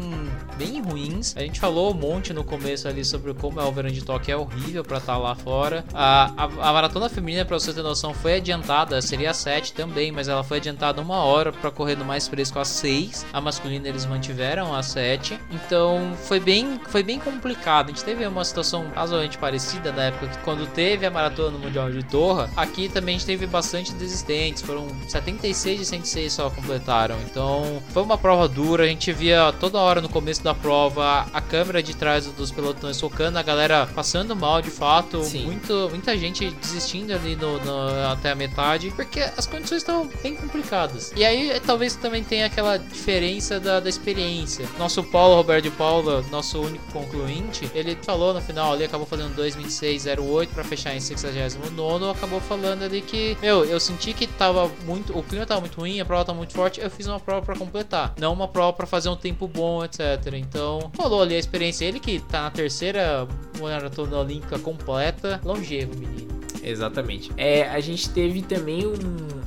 bem 0.58 0.82
ruins. 0.82 1.38
A 1.38 1.42
gente 1.42 1.60
falou 1.60 1.92
um 1.92 1.94
monte 1.94 2.34
no 2.34 2.44
começo 2.44 2.88
ali 2.88 3.06
sobre 3.06 3.32
como 3.36 3.60
é 3.60 3.64
o 3.64 3.72
verão 3.72 3.92
de 3.92 4.04
Tóquio, 4.04 4.34
é 4.34 4.36
horrível 4.36 4.84
para 4.84 4.98
estar 4.98 5.14
tá 5.14 5.20
lá 5.20 5.36
fora. 5.36 5.86
A, 5.94 6.34
a, 6.36 6.70
a 6.70 6.74
maratona 6.74 7.08
feminina, 7.08 7.46
para 7.46 7.60
você 7.60 7.72
ter 7.72 7.84
noção, 7.84 8.16
foi 8.16 8.38
adiantada, 8.38 9.00
seria 9.00 9.32
7 9.32 9.74
também, 9.74 10.12
mas 10.12 10.28
ela 10.28 10.44
foi 10.44 10.58
adiantada 10.58 11.00
uma 11.00 11.18
hora 11.24 11.52
para 11.52 11.70
correr 11.70 11.96
no 11.96 12.04
mais 12.04 12.28
fresco 12.28 12.58
às 12.58 12.70
6. 12.70 13.28
A 13.32 13.40
masculina 13.40 13.88
eles 13.88 14.08
mantiveram 14.08 14.76
às 14.76 14.88
7. 14.88 15.40
Então 15.52 16.14
foi 16.24 16.40
bem, 16.40 16.80
foi 16.88 17.04
bem 17.04 17.20
complicado. 17.20 17.86
A 17.86 17.90
gente 17.90 18.04
teve 18.04 18.26
uma 18.26 18.44
situação 18.44 18.88
razoavelmente 18.96 19.38
parecida 19.38 19.92
na 19.92 20.06
época 20.06 20.28
que 20.30 20.38
quando 20.40 20.66
teve 20.66 21.06
a 21.06 21.12
maratona 21.12 21.52
no 21.52 21.60
Mundial 21.60 21.92
de 21.92 22.04
Torra, 22.04 22.50
aqui 22.56 22.90
também 22.90 23.16
a 23.16 23.18
gente 23.20 23.28
teve 23.28 23.46
bastante 23.46 23.94
desistentes, 23.94 24.64
foram 24.64 24.88
76 25.12 25.80
de 25.80 25.86
106 25.86 26.34
só 26.34 26.49
completaram. 26.49 27.18
Então 27.30 27.82
foi 27.89 28.03
uma 28.03 28.18
prova 28.18 28.47
dura. 28.47 28.84
A 28.84 28.88
gente 28.88 29.12
via 29.12 29.53
toda 29.59 29.78
hora 29.80 30.01
no 30.01 30.09
começo 30.09 30.43
da 30.43 30.53
prova 30.53 31.28
a 31.34 31.41
câmera 31.41 31.84
de 31.84 31.95
trás 31.95 32.26
dos 32.26 32.51
pelotões 32.51 32.99
focando, 32.99 33.38
a 33.38 33.43
galera 33.43 33.88
passando 33.88 34.36
mal 34.36 34.62
de 34.62 34.72
fato. 34.72 35.22
Muito, 35.43 35.89
muita 35.89 36.18
gente 36.18 36.49
desistindo 36.51 37.14
ali 37.14 37.36
no, 37.36 37.59
no, 37.59 38.12
até 38.12 38.32
a 38.32 38.36
metade, 38.36 38.91
porque 38.91 39.20
as 39.20 39.45
condições 39.45 39.78
estão 39.78 40.09
bem 40.22 40.36
complicadas. 40.36 41.12
E 41.16 41.26
aí 41.26 41.59
talvez 41.66 41.95
também 41.95 42.24
tenha 42.24 42.45
aquela 42.45 42.78
diferença 42.78 43.59
da, 43.59 43.80
da 43.80 43.89
experiência. 43.89 44.68
Nosso 44.78 45.03
Paulo, 45.03 45.36
Roberto 45.36 45.64
de 45.64 45.72
Paula, 45.72 46.24
nosso 46.32 46.59
único 46.59 46.86
concluinte, 46.91 47.70
ele 47.74 47.97
falou 48.03 48.34
no 48.34 48.41
final 48.41 48.74
ali, 48.74 48.84
acabou 48.84 49.05
fazendo 49.05 49.36
2,26,08 49.36 50.47
para 50.47 50.64
fechar 50.64 50.95
em 50.95 50.99
69, 50.99 52.09
acabou 52.09 52.39
falando 52.39 52.84
ali 52.84 53.01
que, 53.01 53.38
meu, 53.41 53.66
eu 53.66 53.80
senti 53.80 54.14
que 54.14 54.28
tava 54.28 54.72
muito, 54.86 54.91
o 55.14 55.24
clima 55.24 55.46
tava 55.46 55.62
muito 55.62 55.80
ruim, 55.80 56.00
a 56.00 56.06
prova 56.06 56.26
tava 56.26 56.38
muito 56.38 56.54
forte, 56.54 56.80
eu 56.80 56.89
fiz 56.89 57.08
uma 57.08 57.20
prova 57.20 57.46
para 57.46 57.56
completar, 57.56 58.14
não 58.20 58.34
uma 58.34 58.48
prova 58.48 58.74
para 58.74 58.86
fazer 58.86 59.10
um 59.10 59.16
tempo 59.16 59.48
bom, 59.48 59.84
etc. 59.84 60.34
Então, 60.36 60.92
falou 60.94 61.22
ali 61.22 61.36
a 61.36 61.39
experiência, 61.39 61.86
ele 61.86 62.00
que 62.00 62.20
tá 62.20 62.44
na 62.44 62.52
terceira 62.52 63.28
maratona 63.60 64.18
olímpica 64.18 64.58
completa, 64.60 65.39
longevo, 65.44 65.98
menino. 65.98 66.42
Exatamente. 66.64 67.32
É, 67.38 67.68
a 67.70 67.80
gente 67.80 68.10
teve 68.10 68.42
também 68.42 68.86
um, 68.86 68.94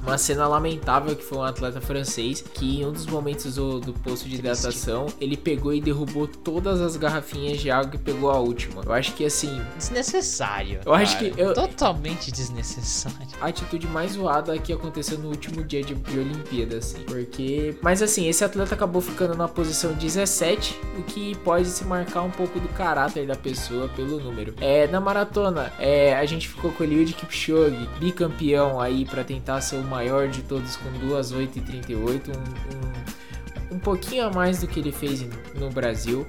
uma 0.03 0.18
cena 0.18 0.47
lamentável 0.47 1.14
que 1.14 1.22
foi 1.22 1.38
um 1.38 1.42
atleta 1.42 1.80
francês 1.80 2.42
que 2.42 2.80
em 2.80 2.86
um 2.86 2.92
dos 2.92 3.07
momentos 3.07 3.55
do, 3.55 3.80
do 3.80 3.92
posto 3.92 4.28
de 4.28 4.36
hidratação 4.36 5.07
ele 5.20 5.36
pegou 5.36 5.72
e 5.72 5.80
derrubou 5.80 6.26
todas 6.26 6.80
as 6.80 6.97
garrafinhas 6.97 7.61
de 7.61 7.70
água 7.70 7.95
e 7.95 7.99
pegou 7.99 8.30
a 8.30 8.38
última. 8.38 8.82
Eu 8.84 8.92
acho 8.92 9.12
que 9.14 9.24
assim. 9.24 9.61
Desnecessário. 9.76 10.80
Eu 10.84 10.92
cara. 10.92 11.03
acho 11.03 11.18
que. 11.18 11.32
Eu, 11.36 11.55
Totalmente 11.55 12.32
desnecessário. 12.32 13.28
A 13.40 13.47
atitude 13.47 13.86
mais 13.86 14.12
zoada 14.12 14.57
que 14.59 14.72
aconteceu 14.72 15.18
no 15.18 15.34
último 15.35 15.62
dia 15.62 15.82
de, 15.82 15.95
de 15.95 16.18
Olimpíada, 16.18 16.78
assim. 16.78 17.03
Porque. 17.03 17.76
Mas 17.82 18.03
assim, 18.03 18.28
esse 18.28 18.43
atleta 18.45 18.74
acabou 18.74 19.03
ficando 19.03 19.37
na 19.37 19.47
posição 19.47 19.93
17, 19.93 20.80
o 20.99 21.03
que 21.03 21.37
pode 21.39 21.68
se 21.68 21.85
marcar 21.85 22.22
um 22.22 22.30
pouco 22.30 22.59
do 22.59 22.68
caráter 22.68 23.26
da 23.26 23.37
pessoa 23.37 23.89
pelo 23.89 24.18
número. 24.18 24.55
É, 24.61 24.87
na 24.87 25.01
maratona, 25.01 25.72
é, 25.78 26.14
a 26.16 26.24
gente 26.24 26.49
ficou 26.49 26.72
com 26.72 26.82
ele 26.82 26.95
Eliud 26.95 27.12
Kipchoge, 27.12 27.89
bicampeão 27.99 28.80
aí 28.80 29.05
para 29.05 29.24
tentar 29.24 29.61
ser 29.61 29.76
o 29.76 29.82
maior 29.82 30.28
de 30.28 30.43
todos 30.43 30.76
com 30.76 30.91
2:8:38, 31.07 32.28
um, 32.28 33.74
um, 33.74 33.76
um 33.76 33.78
pouquinho 33.78 34.26
a 34.26 34.30
mais 34.30 34.61
do 34.61 34.66
que 34.66 34.80
ele 34.80 34.93
fez 34.93 35.26
no 35.55 35.70
Brasil. 35.70 36.26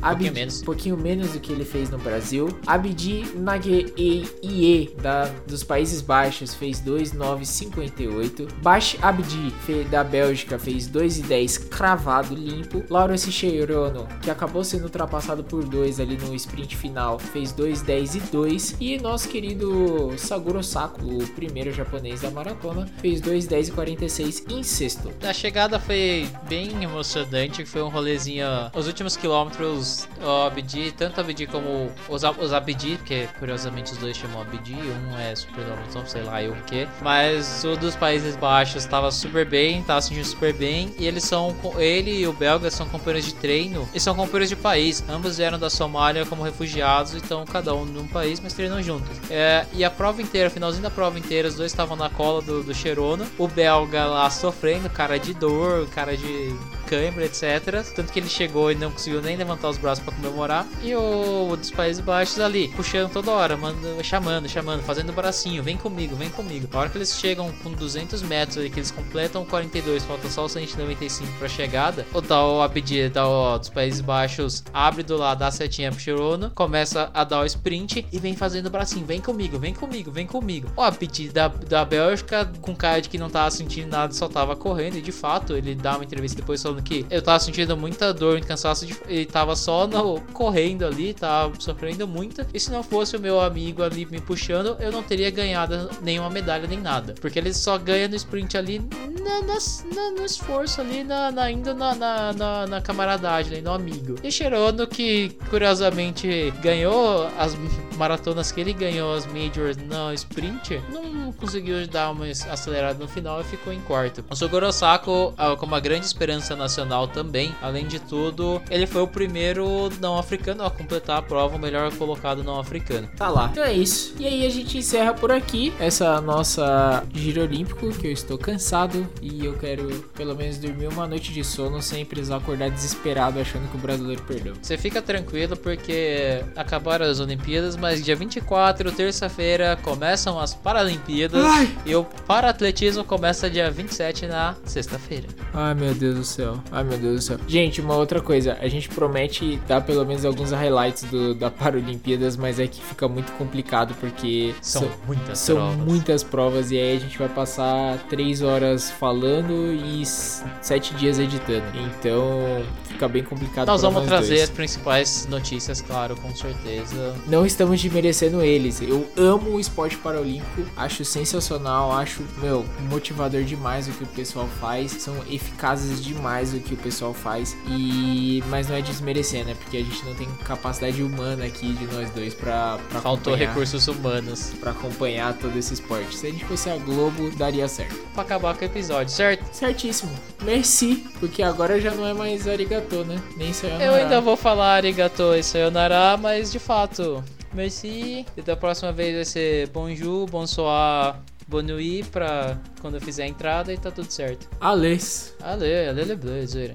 Um 0.00 0.10
pouquinho 0.10 0.32
menos. 0.32 0.62
Pouquinho 0.62 0.96
menos 0.96 1.32
do 1.32 1.40
que 1.40 1.52
ele 1.52 1.64
fez 1.64 1.90
no 1.90 1.98
Brasil. 1.98 2.48
Abdi 2.66 3.24
Nagie 3.36 4.94
da 5.00 5.30
dos 5.46 5.62
Países 5.62 6.00
Baixos 6.00 6.54
fez 6.54 6.80
2,958. 6.80 8.48
Bash 8.62 8.96
Abdi 9.02 9.52
da 9.90 10.02
Bélgica 10.02 10.58
fez 10.58 10.88
2,10 10.88 11.68
cravado 11.68 12.34
limpo. 12.34 12.82
Laura 12.88 13.16
Cicherono, 13.16 14.08
que 14.22 14.30
acabou 14.30 14.64
sendo 14.64 14.84
ultrapassado 14.84 15.44
por 15.44 15.64
2 15.64 16.00
ali 16.00 16.16
no 16.16 16.34
sprint 16.34 16.76
final, 16.76 17.18
fez 17.18 17.52
2,10 17.52 18.14
e 18.14 18.20
2. 18.30 18.76
E 18.80 18.98
nosso 18.98 19.28
querido 19.28 20.12
Saguro 20.16 20.62
Sako, 20.62 21.02
o 21.04 21.28
primeiro 21.28 21.72
japonês 21.72 22.20
da 22.20 22.30
maratona, 22.30 22.86
fez 23.00 23.20
2,10 23.20 23.68
e 23.68 23.72
46 23.72 24.44
em 24.48 24.62
sexto. 24.62 25.10
A 25.22 25.32
chegada 25.32 25.78
foi 25.78 26.28
bem 26.48 26.82
emocionante, 26.82 27.64
foi 27.64 27.82
um 27.82 27.88
rolezinho. 27.88 28.46
Os 28.74 28.86
últimos 28.86 29.16
quilômetros 29.16 29.89
o 30.22 30.46
Abdi, 30.46 30.92
tanto 30.92 31.20
Abdi 31.20 31.46
como 31.46 31.90
os, 32.08 32.22
os 32.22 32.52
Abdi, 32.52 32.96
porque 32.96 33.28
curiosamente 33.38 33.92
os 33.92 33.98
dois 33.98 34.16
chamam 34.16 34.42
Abdi, 34.42 34.74
um 34.74 35.18
é 35.18 35.34
super 35.34 35.64
então 35.88 36.06
sei 36.06 36.22
lá 36.22 36.42
eu 36.42 36.52
o 36.52 36.62
que. 36.62 36.86
Mas 37.02 37.64
o 37.64 37.76
dos 37.76 37.96
Países 37.96 38.36
Baixos 38.36 38.84
estava 38.84 39.10
super 39.10 39.46
bem, 39.46 39.82
tava 39.82 40.00
sentindo 40.00 40.24
super 40.24 40.52
bem. 40.52 40.94
E 40.98 41.06
eles 41.06 41.24
são, 41.24 41.56
ele 41.78 42.20
e 42.20 42.26
o 42.26 42.32
belga 42.32 42.70
são 42.70 42.88
companheiros 42.88 43.26
de 43.26 43.34
treino 43.34 43.88
e 43.94 44.00
são 44.00 44.14
companheiros 44.14 44.48
de 44.48 44.56
país. 44.56 45.04
Ambos 45.08 45.36
vieram 45.36 45.58
da 45.58 45.70
Somália 45.70 46.26
como 46.26 46.42
refugiados, 46.42 47.14
então 47.14 47.44
cada 47.44 47.74
um 47.74 47.84
num 47.84 48.06
país, 48.06 48.40
mas 48.40 48.52
treinam 48.52 48.82
juntos. 48.82 49.10
É, 49.30 49.66
e 49.72 49.84
a 49.84 49.90
prova 49.90 50.22
inteira, 50.22 50.50
finalzinho 50.50 50.82
da 50.82 50.90
prova 50.90 51.18
inteira, 51.18 51.48
os 51.48 51.54
dois 51.54 51.72
estavam 51.72 51.96
na 51.96 52.10
cola 52.10 52.42
do, 52.42 52.62
do 52.62 52.74
Cherono. 52.74 53.26
O 53.38 53.48
belga 53.48 54.06
lá 54.06 54.28
sofrendo, 54.30 54.88
cara 54.90 55.18
de 55.18 55.34
dor, 55.34 55.88
cara 55.88 56.16
de 56.16 56.54
cãibra, 56.90 57.24
etc. 57.24 57.84
Tanto 57.94 58.12
que 58.12 58.18
ele 58.18 58.28
chegou 58.28 58.72
e 58.72 58.74
não 58.74 58.90
conseguiu 58.90 59.22
nem 59.22 59.36
levantar 59.36 59.68
os 59.68 59.78
braços 59.78 60.02
para 60.02 60.12
comemorar. 60.12 60.66
E 60.82 60.94
o, 60.96 61.56
dos 61.56 61.70
Países 61.70 62.02
Baixos 62.02 62.40
ali, 62.40 62.66
puxando 62.74 63.12
toda 63.12 63.30
hora, 63.30 63.56
manda, 63.56 64.02
chamando, 64.02 64.48
chamando, 64.48 64.82
fazendo 64.82 65.12
bracinho, 65.12 65.62
vem 65.62 65.76
comigo, 65.76 66.16
vem 66.16 66.28
comigo. 66.30 66.68
Na 66.72 66.80
hora 66.80 66.88
que 66.88 66.98
eles 66.98 67.14
chegam 67.16 67.52
com 67.62 67.70
200 67.72 68.22
metros 68.22 68.58
ali, 68.58 68.68
que 68.68 68.80
eles 68.80 68.90
completam 68.90 69.44
42, 69.44 70.04
falta 70.04 70.28
só 70.28 70.46
o 70.46 70.48
195 70.48 71.32
pra 71.38 71.48
chegada, 71.48 72.04
o 72.12 72.20
tal 72.20 72.60
a 72.60 72.68
pedir 72.68 73.10
da, 73.10 73.56
dos 73.56 73.68
Países 73.68 74.00
Baixos 74.00 74.64
abre 74.72 75.04
do 75.04 75.16
lado, 75.16 75.38
dá 75.38 75.46
a 75.46 75.50
setinha 75.50 75.92
pro 75.92 76.00
Chirono, 76.00 76.50
começa 76.50 77.10
a 77.14 77.22
dar 77.22 77.42
o 77.42 77.46
sprint 77.46 78.04
e 78.10 78.18
vem 78.18 78.34
fazendo 78.34 78.68
bracinho, 78.68 79.06
vem 79.06 79.20
comigo, 79.20 79.58
vem 79.58 79.72
comigo, 79.72 80.10
vem 80.10 80.26
comigo. 80.26 80.68
O 80.76 80.82
a 80.82 80.90
pedir 80.90 81.30
da, 81.30 81.46
da 81.46 81.84
Bélgica, 81.84 82.50
com 82.60 82.74
cara 82.74 83.00
de 83.00 83.08
que 83.08 83.18
não 83.18 83.30
tava 83.30 83.50
sentindo 83.50 83.88
nada, 83.88 84.12
só 84.12 84.28
tava 84.28 84.56
correndo, 84.56 84.96
e 84.96 85.02
de 85.02 85.12
fato, 85.12 85.54
ele 85.54 85.74
dá 85.74 85.94
uma 85.94 86.04
entrevista 86.04 86.40
depois 86.40 86.60
falando 86.60 86.79
que 86.82 87.06
eu 87.10 87.22
tava 87.22 87.38
sentindo 87.40 87.76
muita 87.76 88.12
dor, 88.12 88.32
muito 88.32 88.46
cansaço, 88.46 88.86
de, 88.86 88.96
ele 89.06 89.26
tava 89.26 89.54
só 89.56 89.86
no, 89.86 90.20
correndo 90.32 90.84
ali, 90.84 91.14
tava 91.14 91.52
sofrendo 91.58 92.06
muito. 92.06 92.46
E 92.52 92.60
se 92.60 92.70
não 92.70 92.82
fosse 92.82 93.16
o 93.16 93.20
meu 93.20 93.40
amigo 93.40 93.82
ali 93.82 94.06
me 94.06 94.20
puxando, 94.20 94.76
eu 94.80 94.90
não 94.90 95.02
teria 95.02 95.30
ganhado 95.30 95.90
nenhuma 96.02 96.30
medalha 96.30 96.66
nem 96.66 96.80
nada. 96.80 97.14
Porque 97.20 97.38
ele 97.38 97.52
só 97.52 97.78
ganha 97.78 98.08
no 98.08 98.16
sprint 98.16 98.56
ali 98.56 98.80
na, 99.20 99.42
na, 99.42 100.10
no 100.12 100.24
esforço 100.24 100.80
ali, 100.80 101.04
na, 101.04 101.30
na 101.30 101.42
ainda 101.42 101.74
na, 101.74 101.94
na, 102.32 102.66
na, 102.66 102.80
camaradagem, 102.80 103.54
ali, 103.54 103.62
no 103.62 103.72
amigo. 103.72 104.16
E 104.22 104.30
Cherono, 104.30 104.86
que 104.86 105.30
curiosamente 105.48 106.52
ganhou 106.62 107.28
as 107.38 107.56
maratonas 107.96 108.50
que 108.50 108.60
ele 108.60 108.72
ganhou, 108.72 109.14
as 109.14 109.26
majors 109.26 109.76
no 109.76 110.12
sprint, 110.14 110.80
não 110.90 111.32
conseguiu 111.32 111.86
dar 111.86 112.10
uma 112.10 112.26
acelerada 112.26 112.98
no 112.98 113.08
final 113.08 113.40
e 113.40 113.44
ficou 113.44 113.72
em 113.72 113.80
quarto. 113.80 114.24
O 114.30 114.36
Sugorosako, 114.36 115.34
ah, 115.36 115.56
com 115.56 115.66
uma 115.66 115.80
grande 115.80 116.06
esperança 116.06 116.56
nacional 116.70 117.08
também, 117.08 117.52
além 117.60 117.84
de 117.86 117.98
tudo, 117.98 118.62
ele 118.70 118.86
foi 118.86 119.02
o 119.02 119.06
primeiro 119.08 119.90
não 120.00 120.16
africano 120.16 120.64
a 120.64 120.70
completar 120.70 121.18
a 121.18 121.22
prova, 121.22 121.56
o 121.56 121.58
melhor 121.58 121.92
colocado 121.96 122.44
não 122.44 122.60
africano. 122.60 123.08
Tá 123.16 123.28
lá. 123.28 123.48
Então 123.50 123.64
é 123.64 123.72
isso. 123.72 124.14
E 124.18 124.26
aí 124.26 124.46
a 124.46 124.50
gente 124.50 124.78
encerra 124.78 125.12
por 125.12 125.32
aqui 125.32 125.72
essa 125.80 126.20
nossa 126.20 127.04
giro 127.12 127.42
olímpico, 127.42 127.90
que 127.90 128.06
eu 128.06 128.12
estou 128.12 128.38
cansado 128.38 129.06
e 129.20 129.44
eu 129.44 129.54
quero 129.54 129.88
pelo 130.14 130.34
menos 130.36 130.58
dormir 130.58 130.86
uma 130.86 131.08
noite 131.08 131.32
de 131.32 131.42
sono 131.42 131.82
sem 131.82 132.04
precisar 132.04 132.36
acordar 132.36 132.70
desesperado 132.70 133.40
achando 133.40 133.68
que 133.68 133.76
o 133.76 133.80
brasileiro 133.80 134.22
perdeu. 134.22 134.54
Você 134.62 134.78
fica 134.78 135.02
tranquilo 135.02 135.56
porque 135.56 136.44
acabaram 136.54 137.06
as 137.06 137.18
Olimpíadas, 137.18 137.76
mas 137.76 138.04
dia 138.04 138.14
24, 138.14 138.92
terça-feira, 138.92 139.76
começam 139.82 140.38
as 140.38 140.54
Paralimpíadas 140.54 141.44
Ai. 141.44 141.76
e 141.84 141.94
o 141.96 142.04
para-atletismo 142.04 143.02
começa 143.02 143.50
dia 143.50 143.70
27 143.70 144.26
na 144.26 144.54
sexta-feira. 144.64 145.26
Ai 145.52 145.74
meu 145.74 145.94
Deus 145.94 146.16
do 146.16 146.24
céu. 146.24 146.59
Ai 146.70 146.84
meu 146.84 146.98
Deus 146.98 147.14
do 147.16 147.22
céu. 147.22 147.38
Gente, 147.46 147.80
uma 147.80 147.96
outra 147.96 148.20
coisa, 148.20 148.56
a 148.60 148.68
gente 148.68 148.88
promete 148.88 149.60
dar 149.66 149.80
pelo 149.80 150.04
menos 150.04 150.24
alguns 150.24 150.50
highlights 150.50 151.04
do, 151.04 151.34
da 151.34 151.50
Paralimpíadas, 151.50 152.36
mas 152.36 152.58
é 152.58 152.66
que 152.66 152.82
fica 152.82 153.08
muito 153.08 153.32
complicado 153.32 153.94
porque 154.00 154.54
são, 154.60 154.82
são 154.82 154.90
muitas 155.06 155.38
são 155.38 155.56
provas. 155.56 155.76
muitas 155.76 156.22
provas 156.24 156.70
e 156.70 156.78
aí 156.78 156.96
a 156.96 157.00
gente 157.00 157.18
vai 157.18 157.28
passar 157.28 157.98
três 158.08 158.42
horas 158.42 158.90
falando 158.90 159.72
e 159.72 160.04
sete 160.06 160.94
dias 160.94 161.18
editando. 161.18 161.66
Então 161.74 162.64
fica 162.84 163.08
bem 163.08 163.22
complicado. 163.22 163.66
Nós 163.66 163.82
vamos 163.82 164.04
trazer 164.04 164.28
dois. 164.28 164.42
as 164.42 164.50
principais 164.50 165.26
notícias, 165.26 165.80
claro, 165.80 166.16
com 166.16 166.34
certeza. 166.34 167.14
Não 167.26 167.46
estamos 167.46 167.80
desmerecendo 167.80 168.42
eles. 168.42 168.80
Eu 168.80 169.08
amo 169.16 169.52
o 169.52 169.60
esporte 169.60 169.96
paralímpico, 169.96 170.62
acho 170.76 171.04
sensacional, 171.04 171.92
acho, 171.92 172.22
meu, 172.38 172.64
motivador 172.88 173.42
demais 173.42 173.88
o 173.88 173.92
que 173.92 174.04
o 174.04 174.06
pessoal 174.08 174.48
faz. 174.60 174.92
São 174.92 175.16
eficazes 175.30 176.02
demais 176.02 176.49
o 176.54 176.60
que 176.60 176.74
o 176.74 176.76
pessoal 176.76 177.12
faz. 177.12 177.56
E 177.66 178.42
mas 178.48 178.68
não 178.68 178.76
é 178.76 178.82
desmerecer, 178.82 179.44
né? 179.44 179.54
Porque 179.54 179.76
a 179.76 179.82
gente 179.82 180.04
não 180.04 180.14
tem 180.14 180.28
capacidade 180.44 181.02
humana 181.02 181.44
aqui 181.44 181.72
de 181.72 181.84
nós 181.94 182.10
dois 182.10 182.34
pra 182.34 182.78
Faltou 183.02 183.34
recursos 183.34 183.86
humanos. 183.88 184.52
para 184.60 184.70
acompanhar 184.72 185.34
todo 185.34 185.56
esse 185.56 185.74
esporte. 185.74 186.14
Se 186.16 186.26
a 186.26 186.30
gente 186.30 186.44
fosse 186.44 186.68
a 186.70 186.76
Globo, 186.76 187.30
daria 187.36 187.68
certo. 187.68 187.94
Pra 188.14 188.22
acabar 188.22 188.54
com 188.56 188.62
o 188.62 188.66
episódio, 188.66 189.12
certo? 189.12 189.44
Certíssimo. 189.52 190.10
Merci, 190.42 191.04
porque 191.18 191.42
agora 191.42 191.80
já 191.80 191.92
não 191.92 192.06
é 192.06 192.14
mais 192.14 192.48
arigato, 192.48 193.04
né? 193.04 193.20
Nem 193.36 193.52
sayonara. 193.52 193.84
Eu 193.84 193.94
ainda 193.94 194.20
vou 194.20 194.36
falar 194.36 194.74
arigato 194.74 195.34
e 195.34 195.42
sayonara, 195.42 196.16
mas 196.16 196.50
de 196.50 196.58
fato, 196.58 197.22
merci. 197.52 198.24
E 198.36 198.42
da 198.42 198.56
próxima 198.56 198.92
vez 198.92 199.14
vai 199.14 199.24
ser 199.24 199.68
bonjour, 199.68 200.28
bonsoir, 200.28 201.16
bonne 201.50 201.72
nuit 201.72 202.08
pra 202.10 202.56
quando 202.80 202.94
eu 202.94 203.00
fizer 203.00 203.24
a 203.24 203.26
entrada 203.26 203.72
e 203.72 203.76
tá 203.76 203.90
tudo 203.90 204.10
certo. 204.10 204.48
Ales. 204.60 205.34
Ale, 205.42 205.88
ale, 205.88 206.00
ale, 206.02 206.12
ale, 206.12 206.74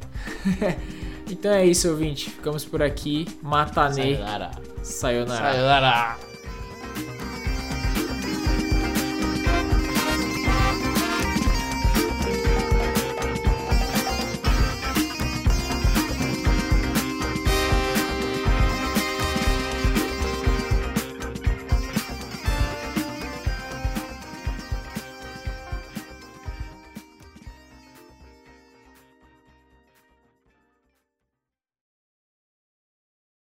Então 1.31 1.51
é 1.51 1.65
isso, 1.65 1.89
ouvinte. 1.89 2.29
Ficamos 2.29 2.65
por 2.65 2.83
aqui. 2.83 3.25
Matanê. 3.41 4.15
Sayonara. 4.15 4.51
Sayonara. 4.83 5.51
Sayonara. 5.53 6.34